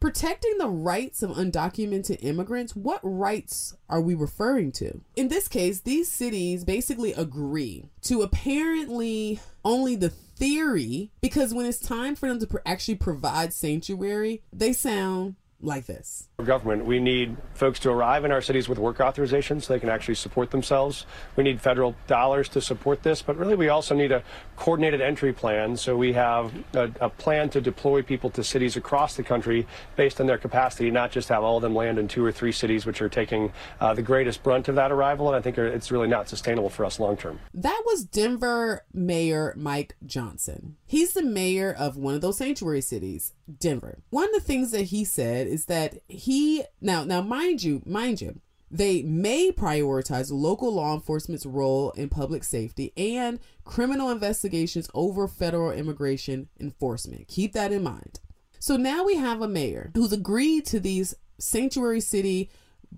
protecting 0.00 0.56
the 0.56 0.68
rights 0.68 1.22
of 1.22 1.30
undocumented 1.32 2.18
immigrants, 2.22 2.74
what 2.74 3.00
rights 3.02 3.76
are 3.90 4.00
we 4.00 4.14
referring 4.14 4.72
to? 4.72 5.02
In 5.14 5.28
this 5.28 5.48
case, 5.48 5.80
these 5.80 6.10
cities 6.10 6.64
basically 6.64 7.12
agree 7.12 7.84
to 8.02 8.22
apparently 8.22 9.38
only 9.66 9.96
the 9.96 10.08
theory 10.08 11.10
because 11.20 11.52
when 11.52 11.66
it's 11.66 11.78
time 11.78 12.16
for 12.16 12.28
them 12.28 12.40
to 12.40 12.60
actually 12.66 12.96
provide 12.96 13.52
sanctuary, 13.52 14.42
they 14.50 14.72
sound 14.72 15.36
like 15.62 15.86
this. 15.86 16.28
Government, 16.44 16.84
we 16.84 16.98
need 16.98 17.36
folks 17.54 17.78
to 17.80 17.90
arrive 17.90 18.24
in 18.24 18.32
our 18.32 18.42
cities 18.42 18.68
with 18.68 18.78
work 18.78 19.00
authorization 19.00 19.60
so 19.60 19.72
they 19.72 19.80
can 19.80 19.88
actually 19.88 20.16
support 20.16 20.50
themselves. 20.50 21.06
We 21.36 21.44
need 21.44 21.60
federal 21.60 21.94
dollars 22.06 22.48
to 22.50 22.60
support 22.60 23.02
this, 23.02 23.22
but 23.22 23.36
really 23.36 23.54
we 23.54 23.68
also 23.68 23.94
need 23.94 24.10
a 24.10 24.22
coordinated 24.56 25.00
entry 25.00 25.32
plan. 25.32 25.76
So 25.76 25.96
we 25.96 26.12
have 26.14 26.52
a, 26.74 26.90
a 27.00 27.08
plan 27.08 27.48
to 27.50 27.60
deploy 27.60 28.02
people 28.02 28.28
to 28.30 28.42
cities 28.42 28.76
across 28.76 29.14
the 29.14 29.22
country 29.22 29.66
based 29.96 30.20
on 30.20 30.26
their 30.26 30.38
capacity, 30.38 30.90
not 30.90 31.12
just 31.12 31.28
have 31.28 31.44
all 31.44 31.56
of 31.56 31.62
them 31.62 31.74
land 31.74 31.98
in 31.98 32.08
two 32.08 32.24
or 32.24 32.32
three 32.32 32.52
cities, 32.52 32.84
which 32.84 33.00
are 33.00 33.08
taking 33.08 33.52
uh, 33.80 33.94
the 33.94 34.02
greatest 34.02 34.42
brunt 34.42 34.68
of 34.68 34.74
that 34.74 34.90
arrival. 34.90 35.28
And 35.28 35.36
I 35.36 35.40
think 35.40 35.58
it's 35.58 35.92
really 35.92 36.08
not 36.08 36.28
sustainable 36.28 36.70
for 36.70 36.84
us 36.84 36.98
long 36.98 37.16
term. 37.16 37.38
That 37.54 37.82
was 37.86 38.04
Denver 38.04 38.84
Mayor 38.92 39.54
Mike 39.56 39.96
Johnston. 40.04 40.76
He's 40.86 41.12
the 41.12 41.22
mayor 41.22 41.72
of 41.72 41.96
one 41.96 42.14
of 42.14 42.20
those 42.20 42.38
sanctuary 42.38 42.80
cities, 42.80 43.32
Denver. 43.58 43.98
One 44.10 44.24
of 44.24 44.32
the 44.32 44.40
things 44.40 44.70
that 44.70 44.84
he 44.84 45.04
said 45.04 45.46
is 45.46 45.66
that 45.66 45.98
he 46.08 46.64
now 46.80 47.04
now 47.04 47.20
mind 47.20 47.62
you, 47.62 47.82
mind 47.84 48.20
you, 48.20 48.40
they 48.70 49.02
may 49.02 49.52
prioritize 49.52 50.30
local 50.32 50.72
law 50.74 50.94
enforcement's 50.94 51.44
role 51.44 51.90
in 51.90 52.08
public 52.08 52.42
safety 52.42 52.92
and 52.96 53.38
criminal 53.64 54.10
investigations 54.10 54.88
over 54.94 55.28
federal 55.28 55.70
immigration 55.70 56.48
enforcement. 56.58 57.28
Keep 57.28 57.52
that 57.52 57.72
in 57.72 57.82
mind. 57.82 58.20
So 58.58 58.76
now 58.76 59.04
we 59.04 59.16
have 59.16 59.42
a 59.42 59.48
mayor 59.48 59.90
who's 59.94 60.12
agreed 60.12 60.64
to 60.66 60.80
these 60.80 61.14
sanctuary 61.38 62.00
city 62.00 62.48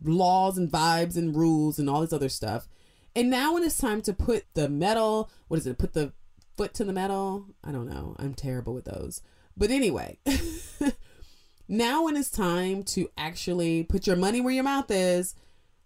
laws 0.03 0.59
and 0.59 0.71
vibes 0.71 1.17
and 1.17 1.35
rules 1.35 1.79
and 1.79 1.89
all 1.89 2.03
this 2.03 2.13
other 2.13 2.29
stuff. 2.29 2.69
And 3.17 3.31
now 3.31 3.55
when 3.55 3.65
it's 3.65 3.79
time 3.79 4.03
to 4.03 4.13
put 4.13 4.45
the 4.55 4.69
metal, 4.69 5.31
what 5.49 5.59
is 5.59 5.67
it? 5.67 5.79
Put 5.79 5.95
the 5.95 6.13
foot 6.57 6.75
to 6.75 6.85
the 6.85 6.93
metal? 6.93 7.47
I 7.63 7.73
don't 7.73 7.89
know. 7.89 8.15
I'm 8.19 8.35
terrible 8.35 8.75
with 8.75 8.85
those. 8.85 9.23
But 9.57 9.71
anyway, 9.71 10.19
now 11.69 12.05
when 12.05 12.17
it's 12.17 12.31
time 12.31 12.83
to 12.85 13.09
actually 13.17 13.85
put 13.85 14.07
your 14.07 14.17
money 14.17 14.41
where 14.41 14.55
your 14.55 14.65
mouth 14.65 14.91
is, 14.91 15.35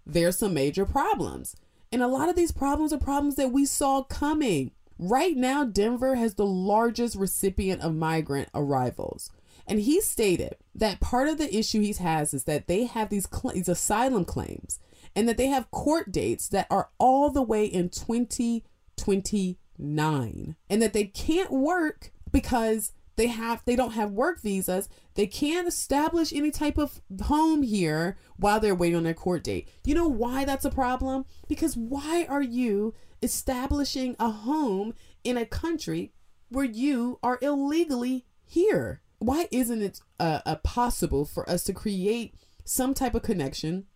there's 0.07 0.38
some 0.38 0.54
major 0.54 0.87
problems. 0.87 1.54
And 1.92 2.02
a 2.02 2.09
lot 2.09 2.28
of 2.28 2.37
these 2.37 2.52
problems 2.52 2.92
are 2.92 2.98
problems 2.98 3.37
that 3.37 3.52
we 3.52 3.64
saw 3.64 4.02
coming. 4.02 4.72
Right 4.98 5.37
now, 5.37 5.64
Denver 5.64 6.16
has 6.16 6.35
the 6.35 6.46
largest 6.46 7.14
recipient 7.14 7.83
of 7.83 7.94
migrant 7.94 8.48
arrivals. 8.54 9.31
And 9.66 9.81
he 9.81 10.00
stated 10.00 10.57
that 10.74 11.00
part 11.00 11.28
of 11.28 11.38
the 11.38 11.54
issue 11.54 11.83
he 11.83 11.92
has 11.92 12.33
is 12.33 12.44
that 12.44 12.68
they 12.68 12.87
have 12.87 13.11
these, 13.11 13.28
cl- 13.31 13.52
these 13.54 13.68
asylum 13.68 14.24
claims 14.24 14.81
and 15.14 15.28
that 15.28 15.37
they 15.37 15.48
have 15.48 15.70
court 15.70 16.11
dates 16.11 16.48
that 16.48 16.66
are 16.70 16.88
all 16.98 17.28
the 17.31 17.42
way 17.42 17.66
in 17.66 17.90
2029 17.90 20.57
and 20.70 20.83
that 20.83 20.94
they 20.94 21.04
can't 21.04 21.52
work 21.52 22.12
because 22.33 22.92
they 23.18 23.26
have 23.26 23.62
they 23.66 23.76
don't 23.76 23.92
have 23.92 24.11
work 24.12 24.40
visas 24.40 24.88
they 25.18 25.26
can't 25.26 25.66
establish 25.66 26.33
any 26.33 26.52
type 26.52 26.78
of 26.78 27.00
home 27.22 27.64
here 27.64 28.16
while 28.37 28.61
they're 28.61 28.72
waiting 28.72 28.98
on 28.98 29.02
their 29.02 29.14
court 29.14 29.42
date. 29.42 29.68
You 29.85 29.96
know 29.96 30.07
why 30.07 30.44
that's 30.44 30.64
a 30.64 30.70
problem? 30.70 31.24
Because 31.48 31.76
why 31.76 32.24
are 32.28 32.40
you 32.40 32.94
establishing 33.20 34.14
a 34.20 34.31
home 34.31 34.94
in 35.24 35.37
a 35.37 35.44
country 35.44 36.12
where 36.50 36.64
you 36.64 37.18
are 37.20 37.40
illegally 37.42 38.26
here? 38.44 39.02
Why 39.18 39.48
isn't 39.50 39.83
it 39.83 40.00
uh, 40.20 40.38
uh, 40.46 40.54
possible 40.62 41.24
for 41.24 41.50
us 41.50 41.64
to 41.64 41.72
create 41.72 42.37
some 42.64 42.94
type 42.94 43.16
of 43.16 43.22
connection 43.22 43.87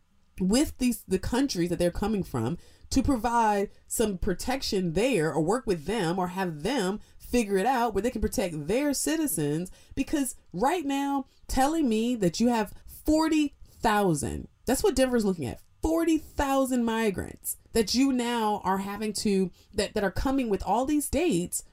with 0.41 0.77
these 0.79 1.05
the 1.07 1.21
countries 1.21 1.71
that 1.71 1.79
they're 1.79 1.93
coming 1.93 2.25
from 2.25 2.59
to 2.91 3.01
provide 3.01 3.71
some 3.87 4.19
protection 4.19 4.95
there 4.95 5.33
or 5.33 5.41
work 5.41 5.69
with 5.69 5.85
them 5.87 6.19
or 6.19 6.29
have 6.29 6.65
them 6.65 6.99
figure 7.33 7.57
it 7.57 7.67
out 7.67 7.95
where 7.95 8.03
they 8.03 8.11
can 8.11 8.21
protect 8.21 8.69
their 8.69 8.93
citizens 8.93 9.71
because 9.95 10.37
right 10.53 10.85
now 10.85 11.25
telling 11.49 11.89
me 11.89 12.15
that 12.15 12.39
you 12.39 12.49
have 12.49 12.73
40,000 13.05 14.47
that's 14.67 14.85
what 14.85 14.95
Denver's 14.95 15.25
looking 15.25 15.47
at 15.47 15.61
40,000 15.83 16.85
migrants 16.85 17.57
that 17.73 17.95
you 17.95 18.13
now 18.13 18.61
are 18.65 18.79
having 18.79 19.13
to 19.15 19.51
that 19.75 19.95
that 19.95 20.05
are 20.05 20.13
coming 20.13 20.49
with 20.49 20.63
all 20.63 20.85
these 20.85 21.09
dates 21.09 21.65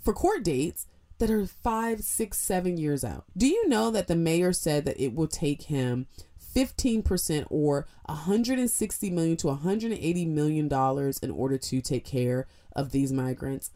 for 0.00 0.14
court 0.14 0.42
dates 0.42 0.86
that 1.18 1.30
are 1.30 1.46
five, 1.46 2.00
six, 2.00 2.38
seven 2.38 2.78
years 2.78 3.04
out. 3.04 3.24
Do 3.36 3.46
you 3.46 3.68
know 3.68 3.90
that 3.90 4.08
the 4.08 4.16
mayor 4.16 4.54
said 4.54 4.86
that 4.86 4.98
it 4.98 5.14
will 5.14 5.28
take 5.28 5.64
him 5.64 6.06
15% 6.56 7.46
or 7.50 7.86
160 8.06 9.10
million 9.10 9.36
to 9.36 9.48
180 9.48 10.24
million 10.26 10.66
dollars 10.66 11.18
in 11.18 11.30
order 11.30 11.58
to 11.58 11.80
take 11.80 12.04
care 12.04 12.48
of 12.74 12.90
these 12.90 13.12
migrants? 13.12 13.70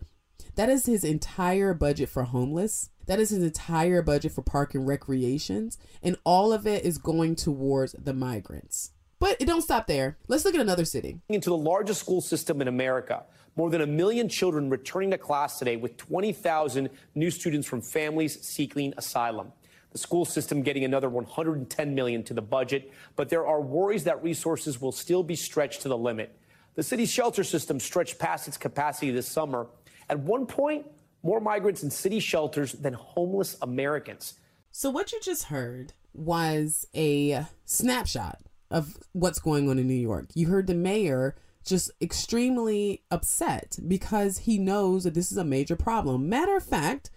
That 0.57 0.69
is 0.69 0.87
his 0.87 1.03
entire 1.03 1.75
budget 1.75 2.09
for 2.09 2.25
homeless. 2.25 2.91
That 3.07 3.19
is 3.19 3.31
his 3.31 3.43
entire 3.43 4.03
budget 4.03 4.33
for 4.33 4.43
park 4.43 4.75
and 4.75 4.87
recreations. 4.87 5.79
And 6.03 6.17
all 6.25 6.53
of 6.53 6.67
it 6.67 6.85
is 6.85 6.99
going 6.99 7.35
towards 7.35 7.93
the 7.93 8.15
migrants. 8.15 8.93
But 9.19 9.37
it 9.41 9.47
don't 9.47 9.63
stop 9.63 9.87
there. 9.87 10.17
Let's 10.29 10.45
look 10.45 10.55
at 10.55 10.61
another 10.61 10.85
city. 10.85 11.21
Into 11.29 11.51
the 11.51 11.57
largest 11.57 12.01
school 12.01 12.21
system 12.21 12.61
in 12.61 12.69
America. 12.69 13.25
More 13.57 13.71
than 13.71 13.81
a 13.81 13.87
million 13.87 14.29
children 14.29 14.71
returning 14.71 15.11
to 15.11 15.19
class 15.19 15.59
today 15.59 15.77
with 15.77 15.97
20,000 15.97 16.89
new 17.15 17.31
students 17.31 17.67
from 17.67 17.81
families 17.81 18.41
seeking 18.47 18.95
asylum. 18.97 19.53
The 19.93 19.99
school 19.99 20.25
system 20.25 20.63
getting 20.63 20.85
another 20.85 21.09
110 21.09 21.95
million 21.95 22.25
to 22.25 22.35
the 22.35 22.43
budget, 22.43 22.93
but 23.15 23.29
there 23.29 23.47
are 23.47 23.61
worries 23.61 24.05
that 24.05 24.23
resources 24.25 24.81
will 24.81 24.91
still 24.91 25.23
be 25.23 25.37
stretched 25.37 25.83
to 25.83 25.89
the 25.89 25.97
limit. 25.97 26.37
The 26.75 26.83
city's 26.83 27.13
shelter 27.13 27.45
system 27.45 27.79
stretched 27.79 28.19
past 28.19 28.49
its 28.49 28.57
capacity 28.57 29.13
this 29.13 29.29
summer. 29.29 29.69
At 30.09 30.21
one 30.21 30.47
point, 30.47 30.87
more 31.23 31.41
migrants 31.41 31.83
in 31.83 31.91
city 31.91 32.21
shelters 32.21 32.73
than 32.73 32.95
homeless 32.95 33.57
Americans. 33.63 34.35
So 34.71 34.91
what 34.91 35.13
you 35.13 35.21
just 35.21 35.45
heard 35.45 35.93
was 36.13 36.87
a 36.95 37.47
snapshot 37.65 38.41
of 38.71 38.97
what's 39.13 39.39
going 39.39 39.69
on 39.69 39.79
in 39.79 39.87
New 39.87 39.95
York. 39.95 40.27
You 40.35 40.49
heard 40.49 40.67
the 40.67 40.75
mayor 40.75 41.37
just 41.65 41.91
extremely 42.01 43.03
upset 43.11 43.79
because 43.89 44.39
he 44.39 44.59
knows 44.59 45.05
that 45.05 45.15
this 45.15 45.33
is 45.33 45.39
a 45.39 45.45
major 45.45 45.77
problem. 45.77 46.29
Matter 46.29 46.57
of 46.57 46.65
fact, 46.65 47.11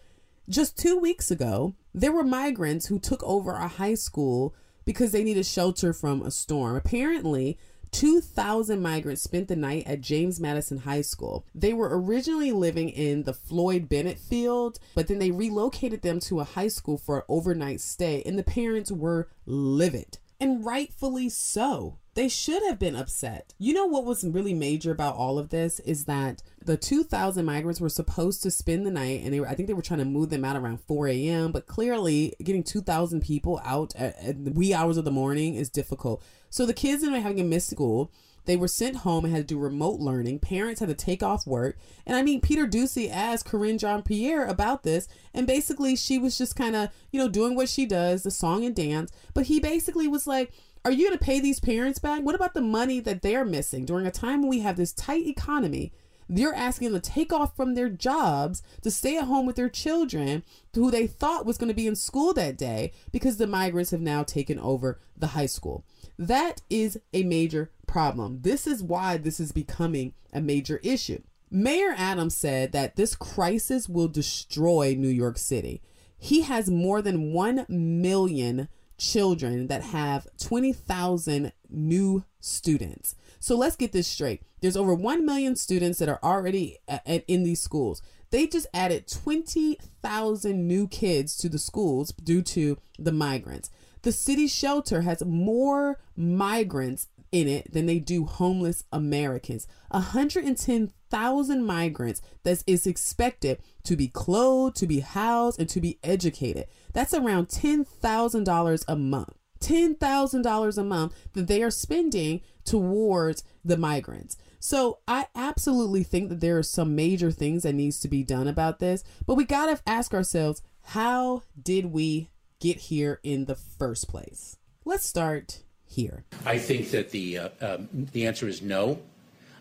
just 0.47 0.77
two 0.77 0.97
weeks 0.97 1.29
ago, 1.29 1.75
there 1.93 2.11
were 2.11 2.23
migrants 2.23 2.87
who 2.87 2.99
took 2.99 3.21
over 3.23 3.53
a 3.53 3.67
high 3.67 3.95
school 3.95 4.55
because 4.85 5.11
they 5.11 5.23
needed 5.23 5.45
shelter 5.45 5.91
from 5.91 6.21
a 6.21 6.31
storm. 6.31 6.77
Apparently, 6.77 7.57
2,000 7.91 8.81
migrants 8.81 9.21
spent 9.21 9.47
the 9.47 9.55
night 9.55 9.85
at 9.87 10.01
James 10.01 10.39
Madison 10.39 10.79
High 10.79 11.01
School. 11.01 11.45
They 11.53 11.73
were 11.73 11.89
originally 11.91 12.51
living 12.51 12.89
in 12.89 13.23
the 13.23 13.33
Floyd 13.33 13.89
Bennett 13.89 14.19
field, 14.19 14.79
but 14.95 15.07
then 15.07 15.19
they 15.19 15.31
relocated 15.31 16.01
them 16.01 16.19
to 16.21 16.39
a 16.39 16.45
high 16.45 16.67
school 16.67 16.97
for 16.97 17.17
an 17.17 17.23
overnight 17.29 17.81
stay, 17.81 18.23
and 18.25 18.37
the 18.37 18.43
parents 18.43 18.91
were 18.91 19.29
livid. 19.45 20.17
And 20.39 20.63
rightfully 20.63 21.29
so 21.29 21.97
they 22.17 22.27
should 22.27 22.63
have 22.63 22.79
been 22.79 22.95
upset. 22.95 23.53
You 23.59 23.75
know 23.75 23.85
what 23.85 24.03
was 24.03 24.23
really 24.23 24.55
major 24.55 24.91
about 24.91 25.15
all 25.15 25.37
of 25.37 25.49
this 25.49 25.79
is 25.81 26.05
that 26.05 26.41
the 26.65 26.75
2,000 26.75 27.45
migrants 27.45 27.79
were 27.79 27.89
supposed 27.89 28.41
to 28.41 28.49
spend 28.49 28.87
the 28.87 28.91
night, 28.91 29.21
and 29.23 29.31
they 29.31 29.39
were, 29.39 29.47
I 29.47 29.53
think 29.53 29.67
they 29.67 29.75
were 29.75 29.83
trying 29.83 29.99
to 29.99 30.05
move 30.05 30.31
them 30.31 30.43
out 30.43 30.55
around 30.55 30.81
4 30.81 31.09
a.m. 31.09 31.51
But 31.51 31.67
clearly, 31.67 32.33
getting 32.43 32.63
2,000 32.63 33.21
people 33.21 33.61
out 33.63 33.95
at, 33.95 34.17
at, 34.17 34.45
the 34.45 34.51
wee 34.51 34.73
hours 34.73 34.97
of 34.97 35.05
the 35.05 35.11
morning 35.11 35.53
is 35.53 35.69
difficult. 35.69 36.23
So 36.49 36.65
the 36.65 36.73
kids 36.73 37.03
ended 37.03 37.19
up 37.19 37.23
having 37.23 37.37
to 37.37 37.43
miss 37.43 37.67
school. 37.67 38.11
They 38.47 38.55
were 38.55 38.67
sent 38.67 38.97
home 38.97 39.25
and 39.25 39.33
had 39.33 39.47
to 39.47 39.53
do 39.53 39.59
remote 39.59 39.99
learning. 39.99 40.39
Parents 40.39 40.79
had 40.79 40.89
to 40.89 40.95
take 40.95 41.21
off 41.21 41.45
work. 41.45 41.77
And 42.05 42.15
I 42.15 42.23
mean, 42.23 42.41
Peter 42.41 42.65
Doocy 42.65 43.11
asked 43.11 43.45
Karine 43.45 43.77
Jean 43.77 44.01
Pierre 44.01 44.45
about 44.45 44.83
this. 44.83 45.07
And 45.33 45.45
basically, 45.45 45.95
she 45.95 46.17
was 46.17 46.37
just 46.37 46.55
kind 46.55 46.75
of, 46.75 46.89
you 47.11 47.19
know, 47.19 47.29
doing 47.29 47.55
what 47.55 47.69
she 47.69 47.85
does, 47.85 48.23
the 48.23 48.31
song 48.31 48.65
and 48.65 48.75
dance. 48.75 49.11
But 49.33 49.45
he 49.45 49.59
basically 49.59 50.07
was 50.07 50.25
like, 50.25 50.53
are 50.85 50.91
you 50.91 51.07
going 51.07 51.17
to 51.19 51.23
pay 51.23 51.41
these 51.41 51.59
parents 51.59 51.99
back? 51.99 52.23
What 52.23 52.35
about 52.35 52.53
the 52.53 52.61
money 52.61 53.01
that 53.01 53.21
they're 53.21 53.45
missing 53.45 53.85
during 53.85 54.07
a 54.07 54.11
time 54.11 54.41
when 54.41 54.49
we 54.49 54.61
have 54.61 54.77
this 54.77 54.93
tight 54.93 55.27
economy? 55.27 55.91
They're 56.29 56.53
asking 56.53 56.91
them 56.91 57.01
to 57.01 57.09
take 57.09 57.31
off 57.31 57.55
from 57.55 57.73
their 57.73 57.89
jobs 57.89 58.61
to 58.81 58.91
stay 58.91 59.17
at 59.17 59.25
home 59.25 59.45
with 59.45 59.55
their 59.55 59.69
children 59.69 60.43
who 60.73 60.91
they 60.91 61.07
thought 61.07 61.45
was 61.45 61.57
going 61.57 61.69
to 61.69 61.73
be 61.73 61.87
in 61.87 61.95
school 61.95 62.33
that 62.33 62.57
day 62.57 62.91
because 63.11 63.37
the 63.37 63.47
migrants 63.47 63.91
have 63.91 64.01
now 64.01 64.23
taken 64.23 64.59
over 64.59 64.99
the 65.15 65.27
high 65.27 65.45
school. 65.45 65.85
That 66.19 66.61
is 66.69 66.99
a 67.13 67.23
major 67.23 67.71
problem. 67.87 68.39
This 68.41 68.67
is 68.67 68.83
why 68.83 69.17
this 69.17 69.39
is 69.39 69.51
becoming 69.51 70.13
a 70.33 70.41
major 70.41 70.79
issue. 70.83 71.21
Mayor 71.49 71.93
Adams 71.97 72.35
said 72.35 72.73
that 72.73 72.95
this 72.95 73.15
crisis 73.15 73.87
will 73.87 74.09
destroy 74.09 74.95
New 74.97 75.07
York 75.07 75.37
City. 75.37 75.81
He 76.17 76.41
has 76.41 76.69
more 76.69 77.01
than 77.01 77.31
1 77.31 77.65
million 77.69 78.67
children 78.97 79.67
that 79.67 79.83
have 79.83 80.27
20,000 80.39 81.53
new 81.69 82.25
students. 82.39 83.15
So 83.39 83.55
let's 83.55 83.75
get 83.75 83.91
this 83.91 84.07
straight. 84.07 84.41
There's 84.61 84.77
over 84.77 84.93
1 84.93 85.25
million 85.25 85.55
students 85.55 85.99
that 85.99 86.09
are 86.09 86.19
already 86.23 86.77
in 87.05 87.43
these 87.43 87.61
schools. 87.61 88.01
They 88.29 88.47
just 88.47 88.67
added 88.73 89.07
20,000 89.07 90.67
new 90.67 90.87
kids 90.87 91.37
to 91.37 91.49
the 91.49 91.59
schools 91.59 92.11
due 92.11 92.41
to 92.41 92.77
the 92.99 93.11
migrants. 93.11 93.69
The 94.01 94.11
city 94.11 94.47
shelter 94.47 95.01
has 95.01 95.23
more 95.23 95.99
migrants 96.15 97.07
in 97.31 97.47
it 97.47 97.71
than 97.73 97.85
they 97.85 97.99
do 97.99 98.25
homeless 98.25 98.83
Americans. 98.91 99.67
110,000 99.91 101.65
migrants 101.65 102.21
that 102.43 102.63
is 102.65 102.87
expected 102.87 103.59
to 103.83 103.95
be 103.95 104.07
clothed, 104.07 104.75
to 104.77 104.87
be 104.87 105.01
housed, 105.01 105.59
and 105.59 105.69
to 105.69 105.81
be 105.81 105.99
educated. 106.03 106.67
That's 106.93 107.13
around 107.13 107.49
$10,000 107.49 108.85
a 108.87 108.95
month. 108.95 109.33
$10,000 109.59 110.77
a 110.77 110.83
month 110.83 111.15
that 111.33 111.47
they 111.47 111.63
are 111.63 111.71
spending 111.71 112.41
towards 112.67 113.43
the 113.65 113.77
migrants. 113.77 114.37
So 114.59 114.99
I 115.07 115.27
absolutely 115.35 116.03
think 116.03 116.29
that 116.29 116.41
there 116.41 116.57
are 116.57 116.63
some 116.63 116.95
major 116.95 117.31
things 117.31 117.63
that 117.63 117.73
needs 117.73 117.99
to 118.01 118.07
be 118.07 118.23
done 118.23 118.47
about 118.47 118.79
this, 118.79 119.03
but 119.25 119.35
we 119.35 119.45
got 119.45 119.67
to 119.67 119.89
ask 119.89 120.13
ourselves, 120.13 120.61
how 120.81 121.43
did 121.61 121.87
we 121.87 122.29
get 122.59 122.77
here 122.77 123.19
in 123.23 123.45
the 123.45 123.55
first 123.55 124.07
place? 124.07 124.57
Let's 124.85 125.05
start 125.05 125.63
here. 125.85 126.25
I 126.45 126.57
think 126.57 126.91
that 126.91 127.11
the 127.11 127.37
uh, 127.37 127.49
um, 127.61 127.89
the 127.91 128.27
answer 128.27 128.47
is 128.47 128.61
no. 128.61 128.99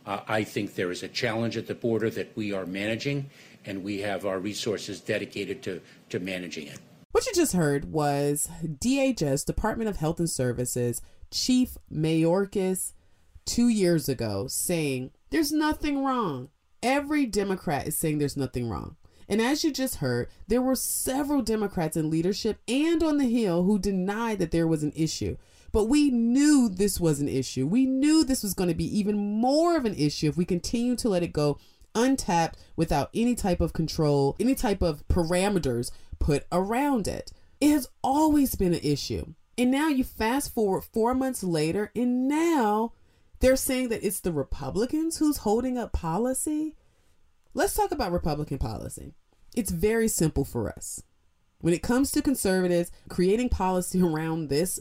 Uh, 0.05 0.21
I 0.29 0.45
think 0.45 0.75
there 0.75 0.93
is 0.93 1.03
a 1.03 1.09
challenge 1.09 1.57
at 1.57 1.67
the 1.67 1.75
border 1.75 2.11
that 2.11 2.37
we 2.37 2.53
are 2.53 2.65
managing, 2.65 3.31
and 3.65 3.83
we 3.83 3.99
have 4.01 4.25
our 4.25 4.39
resources 4.39 5.01
dedicated 5.01 5.63
to 5.65 5.81
to 6.11 6.21
managing 6.21 6.69
it. 6.69 6.81
What 7.13 7.27
you 7.27 7.33
just 7.35 7.55
heard 7.55 7.93
was 7.93 8.49
DHS, 8.63 9.47
Department 9.47 9.89
of 9.89 9.97
Health 9.97 10.19
and 10.19 10.31
Services, 10.31 11.01
Chief 11.31 11.77
Mayorkas 11.93 12.93
two 13.47 13.69
years 13.69 14.09
ago 14.09 14.47
saying 14.49 15.13
there's 15.31 15.53
nothing 15.53 16.05
wrong. 16.05 16.51
Every 16.83 17.25
Democrat 17.25 17.87
is 17.87 17.97
saying 17.97 18.19
there's 18.19 18.37
nothing 18.37 18.69
wrong. 18.69 18.97
And 19.29 19.41
as 19.41 19.65
you 19.65 19.73
just 19.73 19.97
heard, 19.97 20.29
there 20.47 20.63
were 20.63 20.77
several 20.77 21.43
Democrats 21.43 21.97
in 21.97 22.11
leadership 22.11 22.59
and 22.69 23.03
on 23.03 23.19
the 23.19 23.29
Hill 23.29 23.65
who 23.65 23.79
denied 23.79 24.39
that 24.39 24.51
there 24.51 24.69
was 24.69 24.83
an 24.83 24.93
issue. 24.95 25.37
But 25.73 25.85
we 25.85 26.11
knew 26.11 26.69
this 26.69 27.01
was 27.01 27.21
an 27.21 27.29
issue. 27.29 27.67
We 27.67 27.87
knew 27.87 28.25
this 28.25 28.43
was 28.43 28.55
going 28.55 28.69
to 28.69 28.75
be 28.75 28.99
even 28.99 29.41
more 29.41 29.77
of 29.77 29.85
an 29.85 29.97
issue 29.97 30.29
if 30.29 30.37
we 30.37 30.45
continue 30.45 30.95
to 30.97 31.09
let 31.09 31.23
it 31.23 31.33
go 31.33 31.59
untapped 31.95 32.59
without 32.77 33.11
any 33.15 33.35
type 33.35 33.61
of 33.61 33.73
control, 33.73 34.37
any 34.39 34.55
type 34.55 34.83
of 34.83 35.07
parameters 35.09 35.91
put 36.19 36.47
around 36.53 37.09
it. 37.09 37.33
It 37.61 37.71
has 37.71 37.89
always 38.03 38.55
been 38.55 38.75
an 38.75 38.81
issue. 38.83 39.35
And 39.59 39.71
now 39.71 39.89
you 39.89 40.05
fast 40.05 40.55
forward 40.55 40.83
four 40.83 41.15
months 41.15 41.43
later, 41.43 41.91
and 41.97 42.29
now 42.29 42.93
they're 43.41 43.57
saying 43.57 43.89
that 43.91 44.07
it's 44.07 44.21
the 44.21 44.33
Republicans 44.33 45.19
who's 45.19 45.39
holding 45.39 45.79
up 45.79 45.93
policy. 45.93 46.75
Let's 47.55 47.75
talk 47.75 47.93
about 47.93 48.13
Republican 48.13 48.59
policy. 48.59 49.15
It's 49.55 49.71
very 49.71 50.09
simple 50.09 50.45
for 50.45 50.69
us. 50.69 51.03
When 51.61 51.73
it 51.73 51.83
comes 51.83 52.11
to 52.13 52.23
conservatives, 52.23 52.91
creating 53.09 53.49
policy 53.49 54.03
around 54.03 54.49
this, 54.49 54.79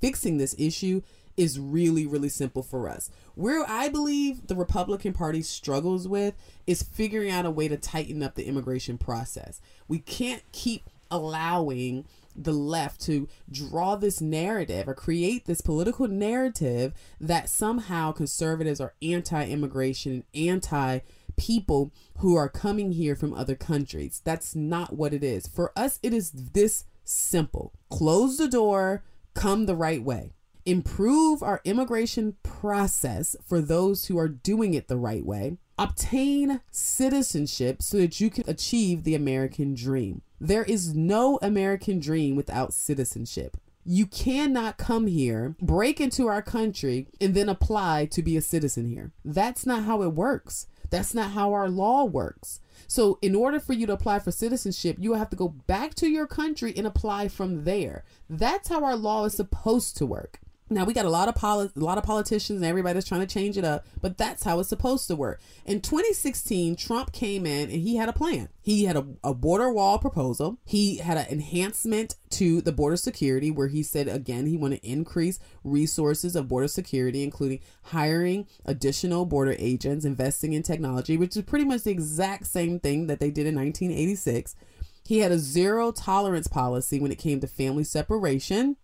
fixing 0.00 0.38
this 0.38 0.54
issue 0.58 1.02
is 1.36 1.60
really, 1.60 2.06
really 2.06 2.28
simple 2.28 2.62
for 2.62 2.88
us. 2.88 3.10
Where 3.34 3.64
I 3.68 3.88
believe 3.88 4.46
the 4.46 4.56
Republican 4.56 5.12
Party 5.12 5.42
struggles 5.42 6.08
with 6.08 6.34
is 6.66 6.82
figuring 6.82 7.30
out 7.30 7.46
a 7.46 7.50
way 7.50 7.68
to 7.68 7.76
tighten 7.76 8.22
up 8.22 8.34
the 8.34 8.46
immigration 8.46 8.98
process. 8.98 9.60
We 9.86 9.98
can't 9.98 10.42
keep 10.52 10.88
allowing 11.10 12.06
the 12.36 12.52
left 12.52 13.00
to 13.02 13.28
draw 13.50 13.96
this 13.96 14.20
narrative 14.20 14.88
or 14.88 14.94
create 14.94 15.46
this 15.46 15.60
political 15.60 16.08
narrative 16.08 16.92
that 17.20 17.48
somehow 17.48 18.12
conservatives 18.12 18.80
are 18.80 18.94
anti 19.02 19.46
immigration 19.46 20.24
anti 20.34 21.00
people 21.36 21.92
who 22.18 22.34
are 22.34 22.48
coming 22.48 22.92
here 22.92 23.14
from 23.14 23.34
other 23.34 23.54
countries. 23.54 24.20
That's 24.24 24.54
not 24.54 24.94
what 24.94 25.12
it 25.12 25.22
is. 25.22 25.46
For 25.46 25.72
us, 25.76 25.98
it 26.02 26.12
is 26.12 26.30
this 26.30 26.84
simple 27.04 27.72
close 27.90 28.38
the 28.38 28.48
door, 28.48 29.04
come 29.34 29.66
the 29.66 29.76
right 29.76 30.02
way. 30.02 30.32
Improve 30.64 31.42
our 31.42 31.60
immigration 31.64 32.36
process 32.42 33.36
for 33.46 33.60
those 33.60 34.06
who 34.06 34.18
are 34.18 34.28
doing 34.28 34.74
it 34.74 34.88
the 34.88 34.96
right 34.96 35.24
way. 35.24 35.58
Obtain 35.78 36.60
citizenship 36.70 37.82
so 37.82 37.98
that 37.98 38.20
you 38.20 38.30
can 38.30 38.48
achieve 38.48 39.04
the 39.04 39.14
American 39.14 39.74
dream. 39.74 40.22
There 40.40 40.64
is 40.64 40.94
no 40.94 41.38
American 41.42 42.00
dream 42.00 42.34
without 42.34 42.72
citizenship. 42.72 43.56
You 43.84 44.06
cannot 44.06 44.78
come 44.78 45.06
here, 45.06 45.54
break 45.60 46.00
into 46.00 46.26
our 46.26 46.42
country, 46.42 47.06
and 47.20 47.34
then 47.34 47.48
apply 47.48 48.06
to 48.06 48.22
be 48.22 48.36
a 48.36 48.42
citizen 48.42 48.88
here. 48.88 49.12
That's 49.24 49.64
not 49.64 49.84
how 49.84 50.02
it 50.02 50.12
works. 50.12 50.66
That's 50.90 51.14
not 51.14 51.32
how 51.32 51.52
our 51.52 51.68
law 51.68 52.04
works. 52.04 52.60
So, 52.88 53.18
in 53.20 53.34
order 53.34 53.60
for 53.60 53.72
you 53.72 53.86
to 53.86 53.92
apply 53.92 54.20
for 54.20 54.30
citizenship, 54.30 54.96
you 54.98 55.14
have 55.14 55.30
to 55.30 55.36
go 55.36 55.48
back 55.48 55.94
to 55.96 56.08
your 56.08 56.26
country 56.26 56.72
and 56.76 56.86
apply 56.86 57.28
from 57.28 57.64
there. 57.64 58.04
That's 58.28 58.68
how 58.68 58.84
our 58.84 58.96
law 58.96 59.24
is 59.24 59.34
supposed 59.34 59.96
to 59.98 60.06
work. 60.06 60.40
Now 60.68 60.84
we 60.84 60.94
got 60.94 61.04
a 61.04 61.10
lot 61.10 61.28
of 61.28 61.36
poli- 61.36 61.70
a 61.76 61.80
lot 61.80 61.96
of 61.96 62.02
politicians 62.02 62.56
and 62.56 62.64
everybody's 62.64 63.04
trying 63.04 63.20
to 63.20 63.26
change 63.26 63.56
it 63.56 63.64
up, 63.64 63.86
but 64.00 64.18
that's 64.18 64.42
how 64.42 64.58
it's 64.58 64.68
supposed 64.68 65.06
to 65.06 65.14
work. 65.14 65.40
In 65.64 65.80
2016, 65.80 66.74
Trump 66.74 67.12
came 67.12 67.46
in 67.46 67.70
and 67.70 67.82
he 67.82 67.96
had 67.96 68.08
a 68.08 68.12
plan. 68.12 68.48
He 68.62 68.84
had 68.84 68.96
a, 68.96 69.06
a 69.22 69.32
border 69.32 69.72
wall 69.72 69.98
proposal. 70.00 70.58
He 70.64 70.96
had 70.96 71.18
an 71.18 71.26
enhancement 71.30 72.16
to 72.30 72.60
the 72.60 72.72
border 72.72 72.96
security 72.96 73.50
where 73.52 73.68
he 73.68 73.84
said 73.84 74.08
again 74.08 74.46
he 74.46 74.56
wanted 74.56 74.82
to 74.82 74.88
increase 74.88 75.38
resources 75.62 76.34
of 76.34 76.48
border 76.48 76.68
security, 76.68 77.22
including 77.22 77.60
hiring 77.84 78.48
additional 78.64 79.24
border 79.24 79.54
agents, 79.60 80.04
investing 80.04 80.52
in 80.52 80.64
technology, 80.64 81.16
which 81.16 81.36
is 81.36 81.44
pretty 81.44 81.64
much 81.64 81.82
the 81.84 81.92
exact 81.92 82.46
same 82.46 82.80
thing 82.80 83.06
that 83.06 83.20
they 83.20 83.30
did 83.30 83.46
in 83.46 83.54
1986. 83.54 84.56
He 85.04 85.20
had 85.20 85.30
a 85.30 85.38
zero 85.38 85.92
tolerance 85.92 86.48
policy 86.48 86.98
when 86.98 87.12
it 87.12 87.18
came 87.18 87.38
to 87.38 87.46
family 87.46 87.84
separation 87.84 88.76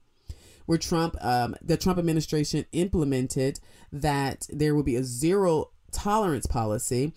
where 0.67 0.79
Trump, 0.79 1.17
um, 1.21 1.55
the 1.63 1.77
Trump 1.77 1.99
administration 1.99 2.65
implemented 2.73 3.61
that 3.93 4.47
there 4.51 4.75
will 4.75 4.83
be 4.83 4.97
a 4.97 5.05
zero 5.05 5.71
tolerance 5.91 6.47
policy. 6.47 7.13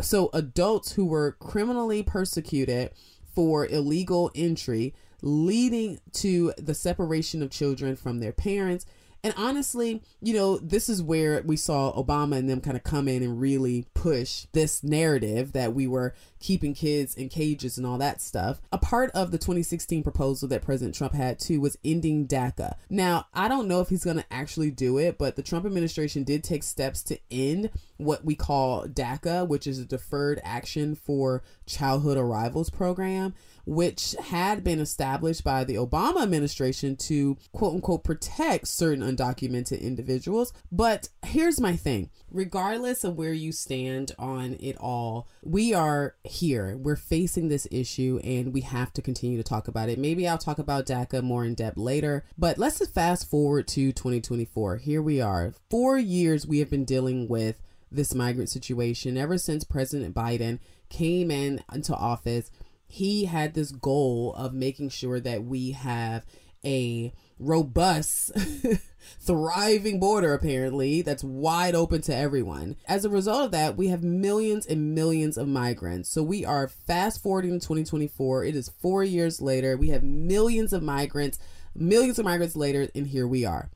So 0.00 0.30
adults 0.32 0.92
who 0.92 1.06
were 1.06 1.32
criminally 1.32 2.02
persecuted 2.02 2.90
for 3.34 3.66
illegal 3.66 4.30
entry, 4.34 4.94
leading 5.22 6.00
to 6.12 6.52
the 6.58 6.74
separation 6.74 7.42
of 7.42 7.50
children 7.50 7.96
from 7.96 8.20
their 8.20 8.32
parents 8.32 8.86
and 9.26 9.34
honestly, 9.36 10.04
you 10.22 10.34
know, 10.34 10.56
this 10.58 10.88
is 10.88 11.02
where 11.02 11.42
we 11.44 11.56
saw 11.56 11.92
Obama 12.00 12.36
and 12.36 12.48
them 12.48 12.60
kind 12.60 12.76
of 12.76 12.84
come 12.84 13.08
in 13.08 13.24
and 13.24 13.40
really 13.40 13.88
push 13.92 14.46
this 14.52 14.84
narrative 14.84 15.50
that 15.52 15.74
we 15.74 15.88
were 15.88 16.14
keeping 16.38 16.74
kids 16.74 17.16
in 17.16 17.28
cages 17.28 17.76
and 17.76 17.84
all 17.84 17.98
that 17.98 18.22
stuff. 18.22 18.60
A 18.70 18.78
part 18.78 19.10
of 19.16 19.32
the 19.32 19.38
2016 19.38 20.04
proposal 20.04 20.46
that 20.50 20.62
President 20.62 20.94
Trump 20.94 21.12
had 21.12 21.40
too 21.40 21.60
was 21.60 21.76
ending 21.84 22.28
DACA. 22.28 22.76
Now, 22.88 23.26
I 23.34 23.48
don't 23.48 23.66
know 23.66 23.80
if 23.80 23.88
he's 23.88 24.04
going 24.04 24.18
to 24.18 24.32
actually 24.32 24.70
do 24.70 24.96
it, 24.96 25.18
but 25.18 25.34
the 25.34 25.42
Trump 25.42 25.66
administration 25.66 26.22
did 26.22 26.44
take 26.44 26.62
steps 26.62 27.02
to 27.02 27.18
end 27.28 27.70
what 27.96 28.24
we 28.24 28.36
call 28.36 28.86
DACA, 28.86 29.48
which 29.48 29.66
is 29.66 29.80
a 29.80 29.84
deferred 29.84 30.40
action 30.44 30.94
for 30.94 31.42
childhood 31.66 32.16
arrivals 32.16 32.70
program 32.70 33.34
which 33.66 34.14
had 34.26 34.62
been 34.64 34.78
established 34.78 35.42
by 35.44 35.64
the 35.64 35.74
Obama 35.74 36.22
administration 36.22 36.96
to 36.96 37.36
quote 37.52 37.74
unquote 37.74 38.04
protect 38.04 38.68
certain 38.68 39.02
undocumented 39.02 39.80
individuals. 39.80 40.52
But 40.70 41.08
here's 41.24 41.60
my 41.60 41.76
thing 41.76 42.10
regardless 42.30 43.02
of 43.04 43.16
where 43.16 43.32
you 43.32 43.52
stand 43.52 44.12
on 44.18 44.56
it 44.60 44.76
all, 44.78 45.28
we 45.42 45.74
are 45.74 46.14
here. 46.24 46.76
We're 46.76 46.96
facing 46.96 47.48
this 47.48 47.66
issue 47.70 48.20
and 48.22 48.52
we 48.52 48.60
have 48.62 48.92
to 48.94 49.02
continue 49.02 49.36
to 49.36 49.42
talk 49.42 49.68
about 49.68 49.88
it. 49.88 49.98
Maybe 49.98 50.28
I'll 50.28 50.38
talk 50.38 50.58
about 50.58 50.86
DACA 50.86 51.22
more 51.22 51.44
in 51.44 51.54
depth 51.54 51.76
later, 51.76 52.24
but 52.38 52.58
let's 52.58 52.78
just 52.78 52.94
fast 52.94 53.28
forward 53.28 53.66
to 53.68 53.92
2024. 53.92 54.76
Here 54.78 55.02
we 55.02 55.20
are. 55.20 55.54
Four 55.70 55.98
years 55.98 56.46
we 56.46 56.60
have 56.60 56.70
been 56.70 56.84
dealing 56.84 57.26
with 57.26 57.60
this 57.90 58.14
migrant 58.14 58.50
situation 58.50 59.16
ever 59.16 59.38
since 59.38 59.64
President 59.64 60.14
Biden 60.14 60.58
came 60.88 61.30
in 61.30 61.62
into 61.72 61.94
office 61.94 62.50
he 62.86 63.24
had 63.24 63.54
this 63.54 63.72
goal 63.72 64.34
of 64.34 64.54
making 64.54 64.90
sure 64.90 65.20
that 65.20 65.44
we 65.44 65.72
have 65.72 66.24
a 66.64 67.12
robust, 67.38 68.32
thriving 69.20 70.00
border, 70.00 70.34
apparently, 70.34 71.02
that's 71.02 71.22
wide 71.22 71.74
open 71.74 72.02
to 72.02 72.14
everyone. 72.14 72.76
As 72.86 73.04
a 73.04 73.10
result 73.10 73.46
of 73.46 73.50
that, 73.52 73.76
we 73.76 73.88
have 73.88 74.02
millions 74.02 74.66
and 74.66 74.94
millions 74.94 75.36
of 75.36 75.48
migrants. 75.48 76.10
So 76.10 76.22
we 76.22 76.44
are 76.44 76.68
fast 76.68 77.22
forwarding 77.22 77.52
to 77.52 77.66
2024. 77.66 78.44
It 78.44 78.56
is 78.56 78.72
four 78.80 79.04
years 79.04 79.40
later. 79.40 79.76
We 79.76 79.90
have 79.90 80.02
millions 80.02 80.72
of 80.72 80.82
migrants, 80.82 81.38
millions 81.74 82.18
of 82.18 82.24
migrants 82.24 82.56
later, 82.56 82.88
and 82.94 83.06
here 83.06 83.26
we 83.26 83.44
are. 83.44 83.70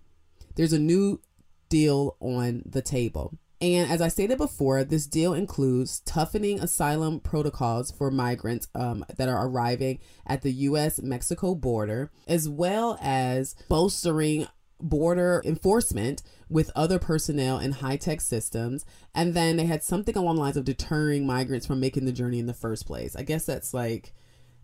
There's 0.57 0.73
a 0.73 0.79
new 0.79 1.21
deal 1.69 2.17
on 2.21 2.63
the 2.67 2.83
table. 2.83 3.39
And 3.63 3.91
as 3.91 4.01
I 4.01 4.09
stated 4.09 4.39
before, 4.39 4.85
this 4.85 5.07
deal 5.07 5.35
includes 5.35 6.01
toughening 6.01 6.61
asylum 6.61 7.21
protocols 7.21 7.91
for 7.91 8.11
migrants 8.11 8.69
um, 8.75 9.05
that 9.17 9.29
are 9.29 9.47
arriving 9.47 9.99
at 10.27 10.41
the 10.41 10.53
U.S. 10.53 11.03
Mexico 11.03 11.55
border, 11.55 12.11
as 12.27 12.49
well 12.49 12.99
as 13.03 13.55
bolstering 13.69 14.47
border 14.81 15.43
enforcement 15.45 16.23
with 16.49 16.71
other 16.75 16.99
personnel 16.99 17.59
and 17.59 17.75
high 17.75 17.97
tech 17.97 18.23
systems. 18.23 18.87
And 19.15 19.35
then 19.35 19.59
they 19.59 19.67
had 19.67 19.83
something 19.83 20.17
along 20.17 20.37
the 20.37 20.41
lines 20.41 20.57
of 20.57 20.65
deterring 20.65 21.27
migrants 21.27 21.67
from 21.67 21.81
making 21.81 22.07
the 22.07 22.13
journey 22.13 22.39
in 22.39 22.47
the 22.47 22.55
first 22.55 22.87
place. 22.87 23.15
I 23.15 23.25
guess 23.25 23.45
that's 23.45 23.75
like, 23.75 24.15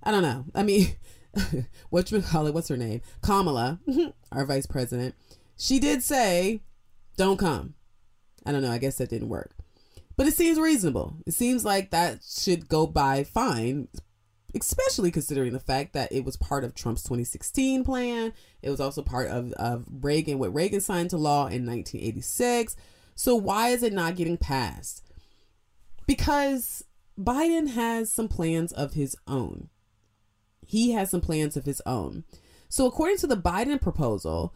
I 0.03 0.11
don't 0.11 0.23
know. 0.23 0.47
I 0.55 0.63
mean, 0.63 0.97
what? 1.91 2.11
What's 2.11 2.69
her 2.69 2.77
name? 2.79 3.03
Kamala, 3.21 3.79
our 4.33 4.47
vice 4.47 4.67
president. 4.67 5.15
She 5.59 5.79
did 5.79 6.03
say, 6.03 6.63
don't 7.19 7.37
come 7.39 7.75
I 8.47 8.53
don't 8.53 8.63
know. 8.63 8.71
I 8.71 8.79
guess 8.79 8.99
that 8.99 9.11
didn't 9.11 9.29
work. 9.29 9.53
But 10.17 10.27
it 10.27 10.35
seems 10.35 10.59
reasonable. 10.59 11.17
It 11.27 11.35
seems 11.35 11.65
like 11.65 11.91
that 11.91 12.21
should 12.25 12.69
go 12.69 12.87
by 12.87 13.25
fine 13.25 13.89
especially 14.55 15.11
considering 15.11 15.53
the 15.53 15.61
fact 15.61 15.93
that 15.93 16.13
it 16.13 16.25
was 16.25 16.37
part 16.37 16.65
of 16.65 16.75
Trump's 16.75 17.03
2016 17.03 17.85
plan. 17.85 18.33
It 18.63 18.71
was 18.71 18.81
also 18.81 19.03
part 19.03 19.29
of, 19.29 19.53
of 19.53 19.85
Reagan, 20.01 20.39
what 20.39 20.55
Reagan 20.55 20.81
signed 20.81 21.11
to 21.11 21.17
law 21.17 21.43
in 21.43 21.67
1986. 21.67 22.77
So 23.15 23.35
why 23.35 23.69
is 23.69 23.83
it 23.83 23.93
not 23.93 24.17
getting 24.17 24.37
passed? 24.37 25.03
Because 26.07 26.85
Biden 27.19 27.71
has 27.71 28.13
some 28.13 28.29
plans 28.29 28.73
of 28.73 28.95
his 28.95 29.17
own. 29.27 29.69
He 30.67 30.93
has 30.93 31.11
some 31.11 31.21
plans 31.21 31.57
of 31.57 31.65
his 31.65 31.83
own. 31.87 32.25
So, 32.69 32.87
according 32.87 33.19
to 33.19 33.29
the 33.29 33.37
Biden 33.37 33.81
proposal, 33.81 34.53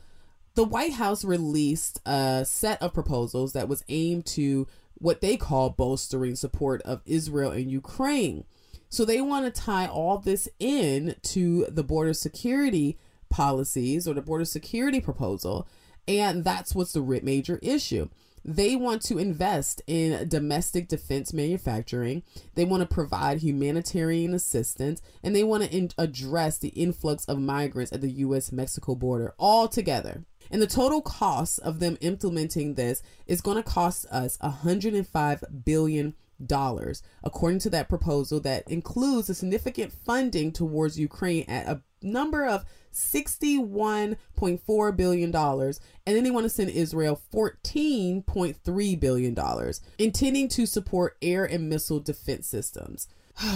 the 0.54 0.64
White 0.64 0.94
House 0.94 1.24
released 1.24 2.00
a 2.04 2.44
set 2.44 2.82
of 2.82 2.92
proposals 2.92 3.52
that 3.52 3.68
was 3.68 3.84
aimed 3.88 4.26
to 4.26 4.66
what 4.94 5.20
they 5.20 5.36
call 5.36 5.70
bolstering 5.70 6.36
support 6.36 6.82
of 6.82 7.00
Israel 7.06 7.50
and 7.50 7.70
Ukraine. 7.70 8.44
So 8.88 9.04
they 9.04 9.20
want 9.20 9.46
to 9.46 9.60
tie 9.60 9.86
all 9.86 10.18
this 10.18 10.48
in 10.58 11.14
to 11.22 11.66
the 11.68 11.84
border 11.84 12.12
security 12.12 12.98
policies 13.28 14.08
or 14.08 14.14
the 14.14 14.22
border 14.22 14.44
security 14.44 15.00
proposal. 15.00 15.66
And 16.08 16.44
that's 16.44 16.74
what's 16.74 16.92
the 16.92 17.20
major 17.22 17.58
issue. 17.62 18.08
They 18.44 18.74
want 18.74 19.02
to 19.02 19.18
invest 19.18 19.82
in 19.86 20.28
domestic 20.28 20.88
defense 20.88 21.32
manufacturing. 21.32 22.22
They 22.54 22.64
want 22.64 22.80
to 22.82 22.92
provide 22.92 23.38
humanitarian 23.38 24.34
assistance 24.34 25.02
and 25.22 25.36
they 25.36 25.44
want 25.44 25.64
to 25.64 25.70
in- 25.70 25.90
address 25.98 26.58
the 26.58 26.70
influx 26.70 27.24
of 27.26 27.38
migrants 27.38 27.92
at 27.92 28.00
the 28.00 28.10
US 28.10 28.50
Mexico 28.50 28.94
border 28.94 29.34
all 29.38 29.68
together. 29.68 30.24
And 30.50 30.60
the 30.60 30.66
total 30.66 31.00
cost 31.00 31.60
of 31.60 31.78
them 31.78 31.96
implementing 32.00 32.74
this 32.74 33.02
is 33.26 33.40
going 33.40 33.56
to 33.56 33.62
cost 33.62 34.06
us 34.06 34.36
105 34.40 35.44
billion 35.64 36.14
dollars 36.46 37.02
according 37.22 37.58
to 37.60 37.70
that 37.70 37.88
proposal 37.88 38.40
that 38.40 38.68
includes 38.70 39.28
a 39.28 39.34
significant 39.34 39.92
funding 39.92 40.52
towards 40.52 40.98
Ukraine 40.98 41.44
at 41.48 41.66
a 41.66 41.82
number 42.02 42.46
of 42.46 42.64
61.4 42.94 44.96
billion 44.96 45.30
dollars 45.30 45.80
and 46.06 46.16
then 46.16 46.24
they 46.24 46.30
want 46.30 46.44
to 46.44 46.50
send 46.50 46.70
Israel 46.70 47.20
14.3 47.32 49.00
billion 49.00 49.34
dollars 49.34 49.80
intending 49.98 50.48
to 50.48 50.66
support 50.66 51.16
air 51.20 51.44
and 51.44 51.68
missile 51.68 52.00
defense 52.00 52.48
systems 52.48 53.06